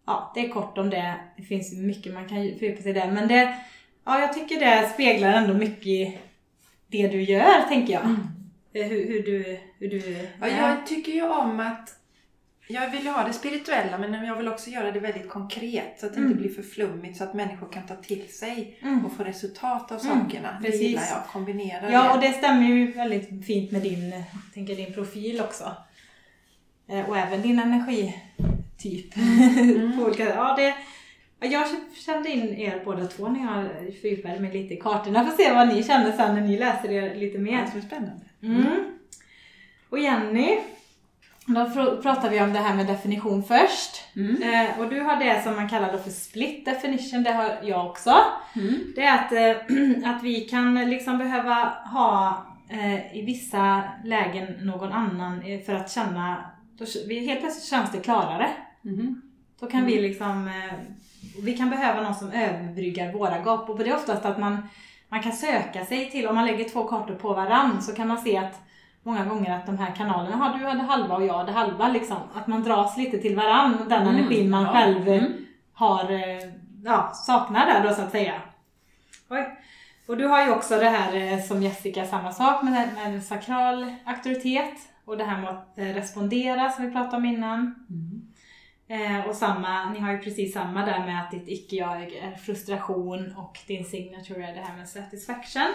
[0.05, 1.15] Ja, det är kort om det.
[1.37, 3.57] Det finns mycket man kan fördjupa sig i det, men det,
[4.05, 6.13] ja, jag tycker det speglar ändå mycket
[6.87, 8.03] det du gör, tänker jag.
[8.73, 9.59] Eh, Hur, hur du...
[9.79, 11.97] Hur du Ja, jag tycker ju om att
[12.67, 16.13] jag vill ha det spirituella men jag vill också göra det väldigt konkret så att
[16.13, 16.31] det Mm.
[16.31, 19.05] inte blir för flummigt så att människor kan ta till sig Mm.
[19.05, 20.57] och få resultat av Mm, sakerna.
[20.61, 20.81] Det precis.
[20.81, 22.09] gillar jag, kombinera Ja, det.
[22.09, 24.23] och det stämmer ju väldigt fint med din,
[24.53, 25.75] tänker din profil också.
[26.89, 29.13] Eh, Och även din energityp.
[30.05, 30.75] Olika, ja, det,
[31.47, 31.67] jag
[32.05, 35.25] kände in er båda två när jag fördjupade mig lite i kartorna.
[35.25, 37.69] Får se vad ni känner sen när ni läser er lite mer.
[37.73, 38.25] Det är spännande.
[38.43, 38.97] Mm.
[39.89, 40.59] Och Jenny,
[41.45, 41.69] då
[42.01, 44.15] pratar vi om det här med definition först.
[44.15, 44.43] Mm.
[44.43, 48.15] Eh, och du har det som man kallar för split definition, det har jag också.
[48.55, 48.93] Mm.
[48.95, 54.91] Det är att, eh, att vi kan liksom behöva ha eh, i vissa lägen någon
[54.91, 56.45] annan eh, för att känna,
[56.77, 58.49] då, vi, helt plötsligt känns det klarare.
[58.81, 59.21] Mhm.
[59.59, 60.73] Då kan vi liksom, eh,
[61.43, 64.69] vi kan behöva någon som överbryggar våra gap och det är oftast att man,
[65.09, 68.17] man kan söka sig till, om man lägger två kartor på varann så kan man
[68.17, 68.59] se att
[69.03, 72.17] många gånger att de här kanalerna, har du hade halva och jag hade halva liksom.
[72.35, 74.71] Att man dras lite till varann, den Mm, energin man ja.
[74.73, 75.31] själv eh, Mm.
[75.73, 76.49] har, eh,
[76.85, 78.33] ja, saknar där då så att säga.
[79.29, 79.57] Oj.
[80.07, 83.93] Och du har ju också det här eh, som Jessica, samma sak med, med sakral
[84.05, 84.73] auktoritet
[85.05, 87.59] och det här med att respondera som vi pratade om innan.
[87.89, 88.21] Mm.
[88.91, 93.35] Eh, och samma, ni har ju precis samma där med att ditt icke-jag är frustration
[93.37, 95.73] och din signature är det här med satisfaction.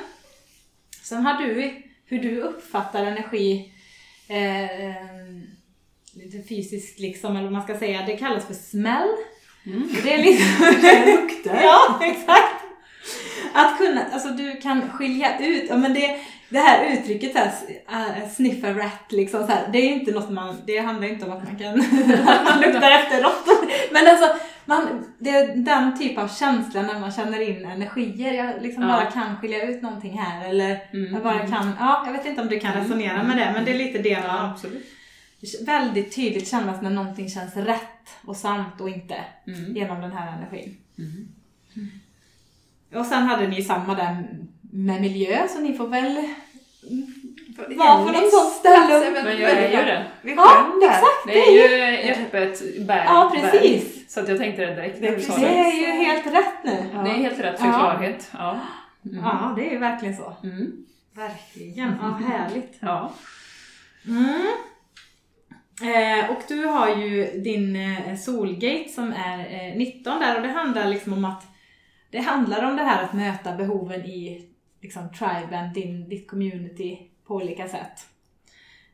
[1.03, 3.73] Sen har du, hur du uppfattar energi
[4.29, 4.97] eh, eh,
[6.13, 9.09] lite fysiskt liksom, eller vad man ska säga, det kallas för smell.
[9.67, 9.89] Mm.
[10.05, 10.81] Det är liksom...
[10.83, 11.55] Det luktar.
[11.63, 12.65] ja, exakt!
[13.55, 17.53] Att kunna, alltså du kan skilja ut, ja men det, det här uttrycket här,
[17.91, 21.25] uh, sniff a rat liksom så här, det är inte något man, det handlar inte
[21.27, 21.79] om att man kan,
[22.45, 23.71] man luktar efter råttor.
[23.93, 28.33] Men alltså, man, det är den typ av känsla när man känner in energier.
[28.33, 28.89] Jag liksom Ja.
[28.89, 31.15] bara kan skilja ut någonting här eller Mm.
[31.15, 33.71] jag bara kan, ja jag vet inte om du kan resonera med det men det
[33.71, 34.87] är lite det Ja, absolut.
[35.67, 39.17] väldigt tydligt kännas när någonting känns rätt och sant och inte
[39.47, 39.77] Mm.
[39.77, 40.77] genom den här energin.
[40.99, 41.29] Mm.
[42.95, 44.27] Och sen hade ni samma där
[44.73, 46.15] med miljö så ni får väl
[47.69, 49.11] Det vara på något sånt ställe.
[49.25, 50.07] Men jag är ju det.
[50.23, 51.27] Ja, exakt!
[51.27, 53.05] Det är ju ett öppet berg.
[53.07, 53.63] Ja, precis.
[53.95, 54.05] berg.
[54.09, 55.35] Så att jag tänkte det direkt Det är precis.
[55.35, 55.59] Det det.
[55.59, 56.77] är ju helt rätt nu.
[56.95, 56.99] Ja.
[57.03, 57.73] Det är helt rätt för Ja.
[57.73, 58.31] klarhet.
[58.33, 58.61] Ja.
[59.05, 59.25] Mm.
[59.25, 60.37] Ja, det är ju verkligen så.
[60.43, 60.73] Mm.
[61.15, 61.95] Verkligen.
[62.03, 62.77] Ja, härligt.
[62.81, 63.13] Ja.
[64.07, 64.47] Mm.
[65.83, 70.49] Eh, och du har ju din eh, Solgate som är eh, 19 där och det
[70.49, 71.43] handlar liksom om att
[72.11, 74.49] det handlar om det här att möta behoven i
[74.87, 78.07] liksom triben, din, ditt community på olika sätt.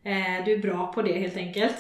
[0.03, 1.77] Eh, du är bra på det helt enkelt.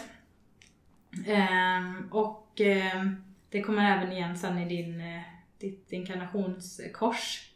[1.27, 3.05] Eh, och eh,
[3.51, 5.23] det kommer även igen sen i din, eh,
[5.59, 7.49] ditt inkarnationskors.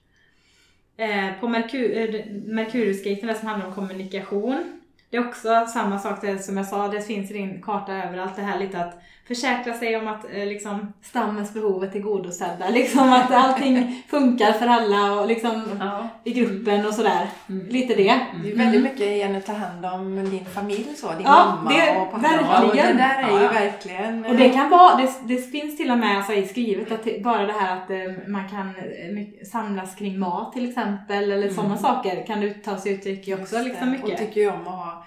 [0.96, 4.80] Eh, på Merkur, eh, Merkuriusgaten som handlar om kommunikation.
[5.10, 8.36] Det är också samma sak där, som jag sa, det finns i din karta överallt
[8.36, 12.68] det här lite att försäkra sig om att eh, liksom, stammens behov är tillgodosedda.
[12.70, 16.08] Liksom att allting funkar för alla och liksom Ja.
[16.24, 17.26] i gruppen och sådär.
[17.48, 17.66] Mm.
[17.68, 18.02] Lite det.
[18.42, 21.54] Det är ju väldigt mycket igen att ta hand om din familj så, din Ja,
[21.56, 22.22] mamma det- och pappa.
[22.22, 22.64] verkligen.
[22.68, 23.52] Och det där är ju Ja, ja.
[23.52, 24.24] verkligen...
[24.26, 27.46] Och det kan vara, det, det finns till och med alltså, i skrivet att bara
[27.46, 31.76] det här att eh, man kan eh, mycket- samlas kring mat till exempel eller sådana
[31.76, 33.98] saker kan det ta sig uttryck i också liksom det.
[33.98, 34.18] Och mycket.
[34.18, 35.04] tycker ju om att ha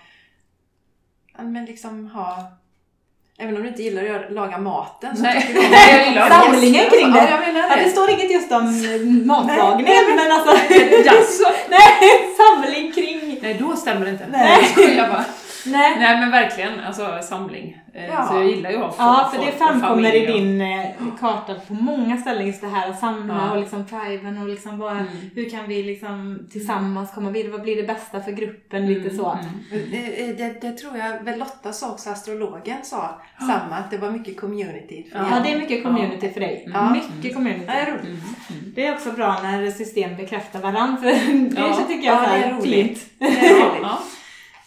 [1.44, 2.44] men liksom ha
[3.42, 5.42] Även om du inte gillar att laga maten så Nej.
[5.42, 6.36] tycker du Nej, jag gillar det.
[6.36, 7.18] Samlingen kring det.
[7.20, 7.90] Ja, jag menar Ja, det det.
[7.90, 10.52] står inget just om eh, matlagning, Nej, men alltså...
[11.06, 11.50] Jaså?
[11.70, 13.40] Nej, samling kring...
[13.42, 14.26] Nej, då stämmer det inte.
[14.32, 14.58] Nej.
[14.62, 15.26] Jag skojar bara.
[15.66, 15.96] Nej.
[16.00, 17.78] Nej men verkligen, alltså samling.
[17.94, 18.28] Eh, Ja.
[18.28, 20.86] Så jag gillar ju att ha Ja, folk för det framkommer i din eh,
[21.20, 23.52] karta på många ställen just det här att samla Ja.
[23.52, 25.06] och liksom triben och liksom bara Mm.
[25.36, 29.32] hur kan vi liksom tillsammans komma vidare, vad blir det bästa för gruppen, lite så.
[29.72, 29.84] Mm.
[29.92, 34.12] Det, det, det tror jag väl Lotta sa också, astrologen sa samma, att det var
[34.12, 35.06] mycket community.
[35.14, 35.20] Ja.
[35.32, 36.70] Ja, det är mycket community för dig.
[36.74, 36.90] Ja.
[36.90, 37.66] Mycket community.
[37.68, 38.04] Ja, det är roligt.
[38.06, 38.20] Mm.
[38.50, 38.74] Mm.
[38.76, 41.06] Det är också bra när system bekräftar varandra, för
[41.56, 41.80] det Ja.
[41.88, 43.00] tycker jag Ja, det är roligt.
[43.00, 43.10] fint.
[43.20, 43.88] Det är roligt.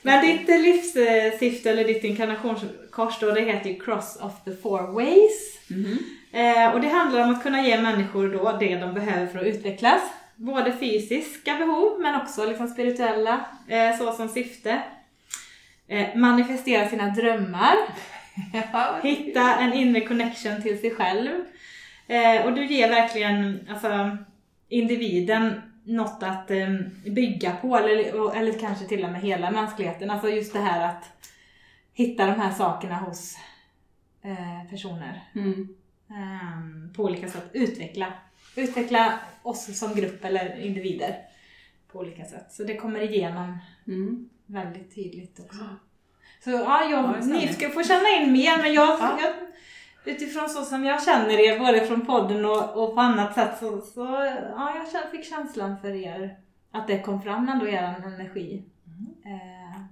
[0.02, 5.68] Men ditt livssyfte eller ditt inkarnationskors då, det heter ju Cross of the Four Ways.
[5.68, 5.98] Mhm.
[6.32, 9.46] Eh, och det handlar om att kunna ge människor då det de behöver för att
[9.46, 10.02] utvecklas.
[10.36, 14.82] Både fysiska behov men också liksom spirituella, eh, så som syfte.
[15.88, 17.74] Eh, manifestera sina drömmar.
[19.02, 21.30] Hitta en inre connection till sig själv.
[22.08, 24.16] Eh, och du ger verkligen alltså,
[24.68, 26.68] individen något att eh,
[27.06, 30.10] bygga på, eller, eller kanske till och med hela mänskligheten.
[30.10, 31.04] Alltså just det här att
[31.92, 33.36] hitta de här sakerna hos
[34.22, 35.22] eh, personer.
[35.34, 35.68] Mm.
[36.10, 37.50] Ehm, på olika sätt.
[37.52, 38.12] Utveckla.
[38.56, 41.16] Utveckla oss som grupp eller individer
[41.92, 42.46] på olika sätt.
[42.52, 44.28] Så det kommer igenom Mm.
[44.46, 45.64] väldigt tydligt också.
[46.44, 49.18] Så ja, jag, Ja, ni ska få känna in mer men jag, Ja.
[49.22, 49.34] jag
[50.04, 53.80] utifrån så som jag känner er både från podden och, och på annat sätt så,
[53.80, 54.00] så
[54.56, 56.36] ja, jag fick känslan för er
[56.72, 58.62] att det kom fram ändå er energi.
[59.24, 59.82] Eh,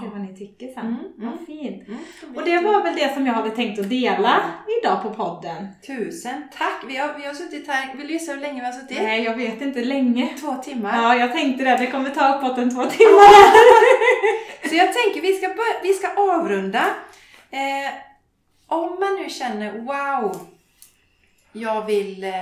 [0.00, 0.86] se vad ni tycker sen.
[0.86, 1.30] Mm, mm.
[1.30, 1.88] Vad fint.
[1.88, 4.40] Mm, Och det var väl det som jag hade tänkt att dela
[4.82, 5.68] idag på podden.
[5.86, 6.84] Tusen tack!
[6.88, 9.02] Vi har, vi har suttit här, vill du gissa hur länge vi har suttit?
[9.02, 10.28] Nej, jag vet inte länge.
[10.40, 11.02] Två timmar.
[11.02, 11.76] Ja, jag tänkte det.
[11.76, 13.30] Det kommer ta uppåt en två timmar.
[14.68, 15.48] Så jag tänker vi ska,
[15.82, 16.84] vi ska avrunda.
[17.50, 18.09] Eh,
[18.70, 20.46] om man nu känner wow,
[21.52, 22.32] jag vill eh,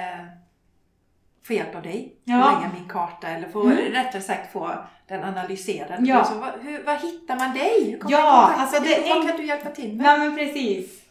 [1.47, 2.45] få hjälp av dig Ja.
[2.45, 3.77] att lägga min karta eller få, Mm.
[3.77, 4.71] rättare sagt få
[5.09, 6.07] den analyserad.
[6.07, 6.25] Ja.
[6.25, 7.99] Så, vad, hur, vad hittar man dig?
[8.03, 9.13] Hur Ja, alltså det dig?
[9.15, 10.07] Vad kan du hjälpa till med?
[10.07, 11.03] Ja, men precis.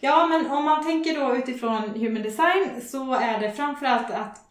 [0.00, 4.44] Ja, men om man tänker då utifrån human design så är det framförallt att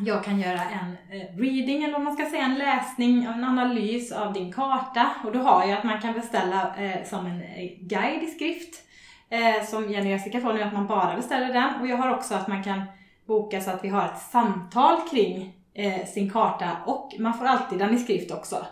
[0.00, 4.12] jag kan göra en eh, reading, eller vad man ska säga, en läsning, en analys
[4.12, 5.10] av din karta.
[5.24, 8.82] Och då har jag att man kan beställa eh, som en eh, guide i skrift,
[9.28, 11.80] eh, som Jenny och Jessica får nu, att man bara beställer den.
[11.80, 12.82] Och jag har också att man kan
[13.26, 17.78] boka så att vi har ett samtal kring eh, sin karta och man får alltid
[17.78, 18.66] den i skrift också.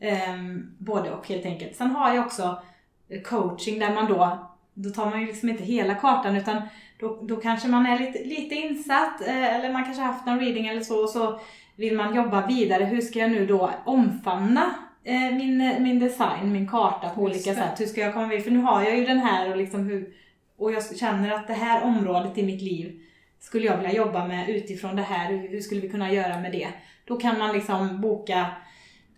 [0.00, 0.36] Eh,
[0.78, 1.76] både och helt enkelt.
[1.76, 2.62] Sen har jag också
[3.08, 4.38] eh, coaching där man då,
[4.74, 6.62] då tar man ju liksom inte hela kartan utan
[6.98, 10.40] då, då kanske man är lite, lite insatt eh, eller man kanske har haft någon
[10.40, 11.40] reading eller så och så
[11.76, 12.84] vill man jobba vidare.
[12.84, 17.62] Hur ska jag nu då omfamna min, eh, min design, min karta på Just olika
[17.62, 17.80] sätt?
[17.80, 18.44] Hur ska jag komma vidare?
[18.44, 20.12] För nu har jag ju den här och liksom hur,
[20.56, 23.00] och jag känner att det här området i mitt liv
[23.40, 25.30] skulle jag vilja jobba med utifrån det här.
[25.30, 26.68] Hur, hur skulle vi kunna göra med det?
[27.04, 28.46] Då kan man liksom boka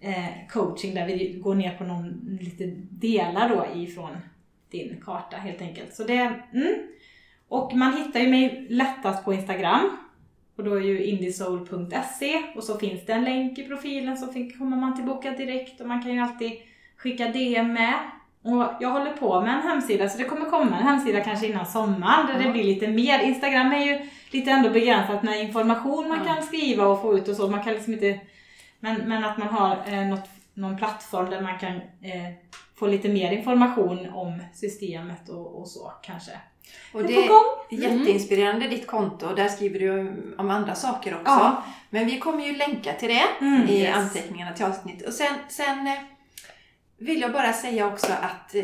[0.01, 4.17] eh, coaching där vi går ner på någon lite delar då ifrån
[4.71, 5.95] din karta helt enkelt.
[5.95, 6.75] Så det, mm.
[7.49, 9.97] Och man hittar ju mig lättast på Instagram.
[10.57, 14.27] Och då är ju indiesoul.se och så finns det en länk i profilen så
[14.59, 16.53] kommer man till boka direkt och man kan ju alltid
[16.97, 17.95] skicka DM med.
[18.45, 21.67] Och jag håller på med en hemsida så det kommer komma en hemsida kanske innan
[21.67, 22.53] sommaren där det Ja.
[22.53, 23.19] blir lite mer.
[23.23, 26.35] Instagram är ju lite ändå begränsat med information man Ja.
[26.35, 27.49] kan skriva och få ut och så.
[27.49, 28.21] Man kan liksom inte
[28.81, 32.33] men, men att man har eh, något, någon plattform där man kan eh,
[32.75, 36.33] få lite mer information om systemet och, och så kanske.
[36.93, 37.31] Och Det är
[37.71, 39.35] jätteinspirerande ditt konto.
[39.35, 40.01] Där skriver du
[40.39, 41.23] om- andra saker också.
[41.33, 41.63] Ja.
[41.91, 43.97] Men vi kommer ju länka till det Mm, i yes.
[43.97, 45.07] anteckningarna till avsnittet.
[45.09, 45.99] Och sen, sen eh,
[46.99, 48.63] vill jag bara säga också att eh,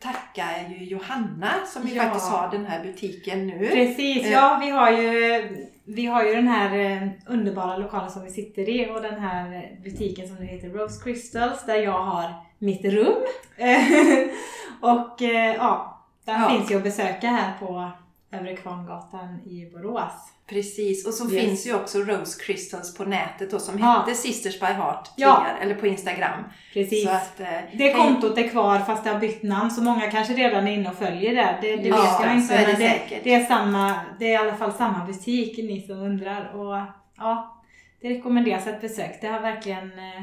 [0.00, 2.02] tacka ju Johanna som ju Ja.
[2.02, 3.68] faktiskt har den här butiken nu.
[3.68, 4.32] Precis, Eh.
[4.32, 8.68] ja vi har ju vi har ju den här eh, underbara lokalen som vi sitter
[8.68, 12.84] i och den här eh, butiken som nu heter Rose Crystals där jag har mitt
[12.84, 13.14] rum.
[14.80, 15.95] och eh, ja,
[16.26, 16.48] den Ja.
[16.50, 17.90] finns ju att besöka här på
[18.32, 20.12] Övre Kvarngatan i Borås.
[20.48, 21.44] Precis, och så Yes.
[21.44, 23.86] finns ju också Rose Crystals på nätet då som Ja.
[23.86, 25.36] hette Sisters by Heart Ja.
[25.36, 26.44] tidigare, eller på Instagram.
[26.72, 27.08] Precis.
[27.08, 30.68] Att, eh, Det kontot är kvar fast det har bytt namn så många kanske redan
[30.68, 31.58] är inne och följer det.
[31.60, 34.36] Det, det Ja, vet jag inte är det det, det, är samma, det är i
[34.36, 36.54] alla fall samma butik ni som undrar.
[36.56, 36.80] Och
[37.18, 37.62] ja,
[38.00, 39.18] det rekommenderas ett besök.
[39.20, 40.22] Det har verkligen eh,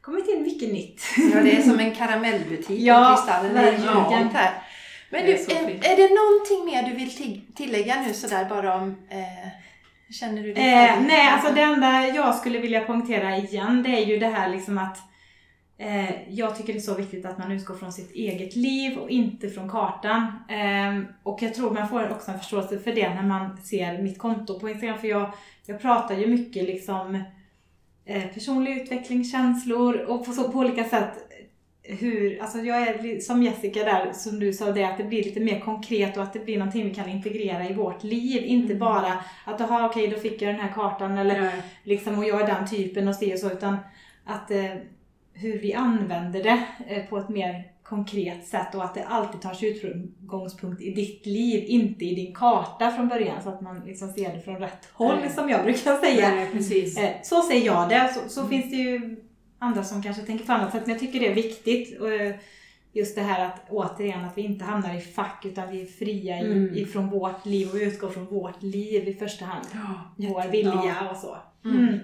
[0.00, 1.02] kommit in mycket nytt.
[1.34, 4.28] Ja, det är som en karamellbutik Ja, verkligen.
[4.28, 4.50] här.
[5.10, 8.74] Men Det du, är är, det någonting mer du vill ti- tillägga nu sådär bara
[8.74, 8.96] om...
[9.08, 9.48] Eh,
[10.20, 14.06] känner du dig Eh, nej, alltså det enda jag skulle vilja poängtera igen det är
[14.06, 14.98] ju det här liksom att
[15.82, 19.10] Eh, jag tycker det är så viktigt att man utgår från sitt eget liv och
[19.10, 20.20] inte från kartan.
[20.48, 24.18] Eh, och jag tror man får också en förståelse för det när man ser mitt
[24.18, 24.98] konto på Instagram.
[24.98, 25.30] För jag,
[25.66, 27.22] jag pratar ju mycket liksom
[28.04, 31.12] eh, personlig utveckling, känslor och på, så, på olika sätt
[31.98, 35.40] hur, alltså jag är som Jessica där, som du sa det, att det blir lite
[35.40, 38.44] mer konkret och att det blir någonting vi kan integrera i vårt liv.
[38.44, 39.12] Inte bara
[39.44, 41.62] att, jaha okej då fick jag den här kartan eller Nej.
[41.84, 43.76] liksom och jag är den typen och så och så, utan
[44.24, 44.64] att eh,
[45.32, 49.54] hur vi använder det eh, på ett mer konkret sätt och att det alltid tar
[49.54, 54.12] sig utgångspunkt i ditt liv, inte i din karta från början så att man liksom
[54.12, 55.30] ser det från rätt håll Nej.
[55.30, 56.42] som jag brukar säga.
[56.42, 58.10] Eh, Så ser jag det.
[58.14, 58.50] Så, så Mm.
[58.50, 59.16] finns det ju
[59.60, 60.82] andra som kanske tänker på annat sätt.
[60.86, 62.00] Men jag tycker det är viktigt.
[62.00, 62.34] Och eh,
[62.92, 66.36] just det här att återigen att vi inte hamnar i fack utan vi är fria
[66.38, 66.74] Mm.
[66.74, 69.66] ifrån vårt liv och vi utgår från vårt liv i första hand.
[69.72, 70.12] Ja.
[70.28, 71.36] Vår vilja och så.
[71.64, 71.98] Mm.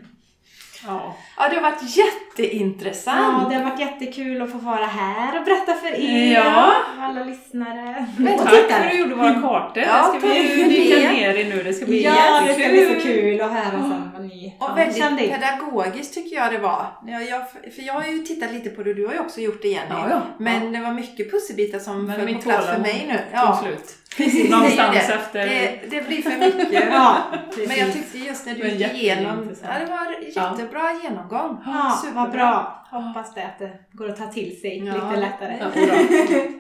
[0.89, 0.97] Mm.
[0.97, 1.17] Ja.
[1.37, 3.43] Ja, det har varit jätteintressant.
[3.43, 6.73] Ja, det har varit jättekul att få vara här och berätta för er Ja.
[7.01, 8.07] alla lyssnare.
[8.19, 8.89] Och Och tack för att tittare.
[8.91, 9.83] du gjorde våra kartor.
[9.83, 11.63] Ja, det ska vi dyka ner i nu.
[11.63, 13.13] Det ska bli Ja, det ska bli så jättekul.
[13.23, 16.87] kul att höra sen vad ni Och ja, väldigt kände pedagogiskt tycker jag det var.
[17.07, 19.63] Jag, jag, för jag har ju tittat lite på det, du har ju också gjort
[19.63, 19.87] det Jenny.
[19.91, 20.21] Ja, ja.
[20.39, 23.15] Men det var mycket pusselbitar som föll på plats för mig nu.
[23.15, 23.95] Tog Ja, slut.
[24.17, 24.51] Precis.
[24.51, 26.85] Någonstans det, efter- Det, det blir för mycket.
[26.93, 27.17] Ja,
[27.69, 30.17] Men jag tyckte just när du gick igenom, ja, det var
[30.51, 31.63] jättebra genomgång.
[31.67, 32.23] Ja, Superbra.
[32.23, 32.87] vad bra.
[32.91, 34.93] Hoppas det att det går att ta till sig Ja.
[34.95, 35.57] lite lättare.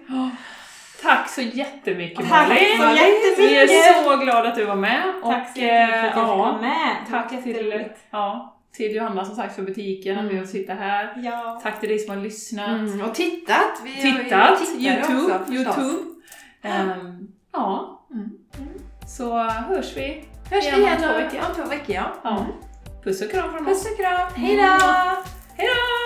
[0.09, 0.31] Ja.
[1.03, 2.59] Tack så jättemycket Tack Malin!
[2.79, 3.39] så jättemycket!
[3.71, 5.03] Vi är så glada att du var med.
[5.23, 6.97] Tack så och, jättemycket för att jag fick ja, vara med.
[7.11, 10.41] Tack till, ja, till Johanna som sagt för butiken, att Mm.
[10.41, 11.13] vi sitter här.
[11.25, 11.61] Ja.
[11.63, 12.69] Tack till dig som har lyssnat.
[12.69, 13.81] Mm, och tittat.
[13.85, 15.53] Vi har ju Tittat, Youtube, också.
[15.53, 16.03] Youtube.
[16.63, 18.31] Ehm, ja, Mm.
[19.07, 20.25] så hörs vi.
[20.51, 21.41] Hörs vi Igen om igen två veckor.
[21.49, 21.95] om två veckor.
[21.95, 22.07] Ja.
[22.25, 22.31] Ja.
[22.31, 22.53] Mm.
[23.05, 23.85] Puss och kram från oss.
[23.85, 24.29] Puss och kram.
[24.35, 24.63] Hej då!
[25.57, 26.06] Hej då!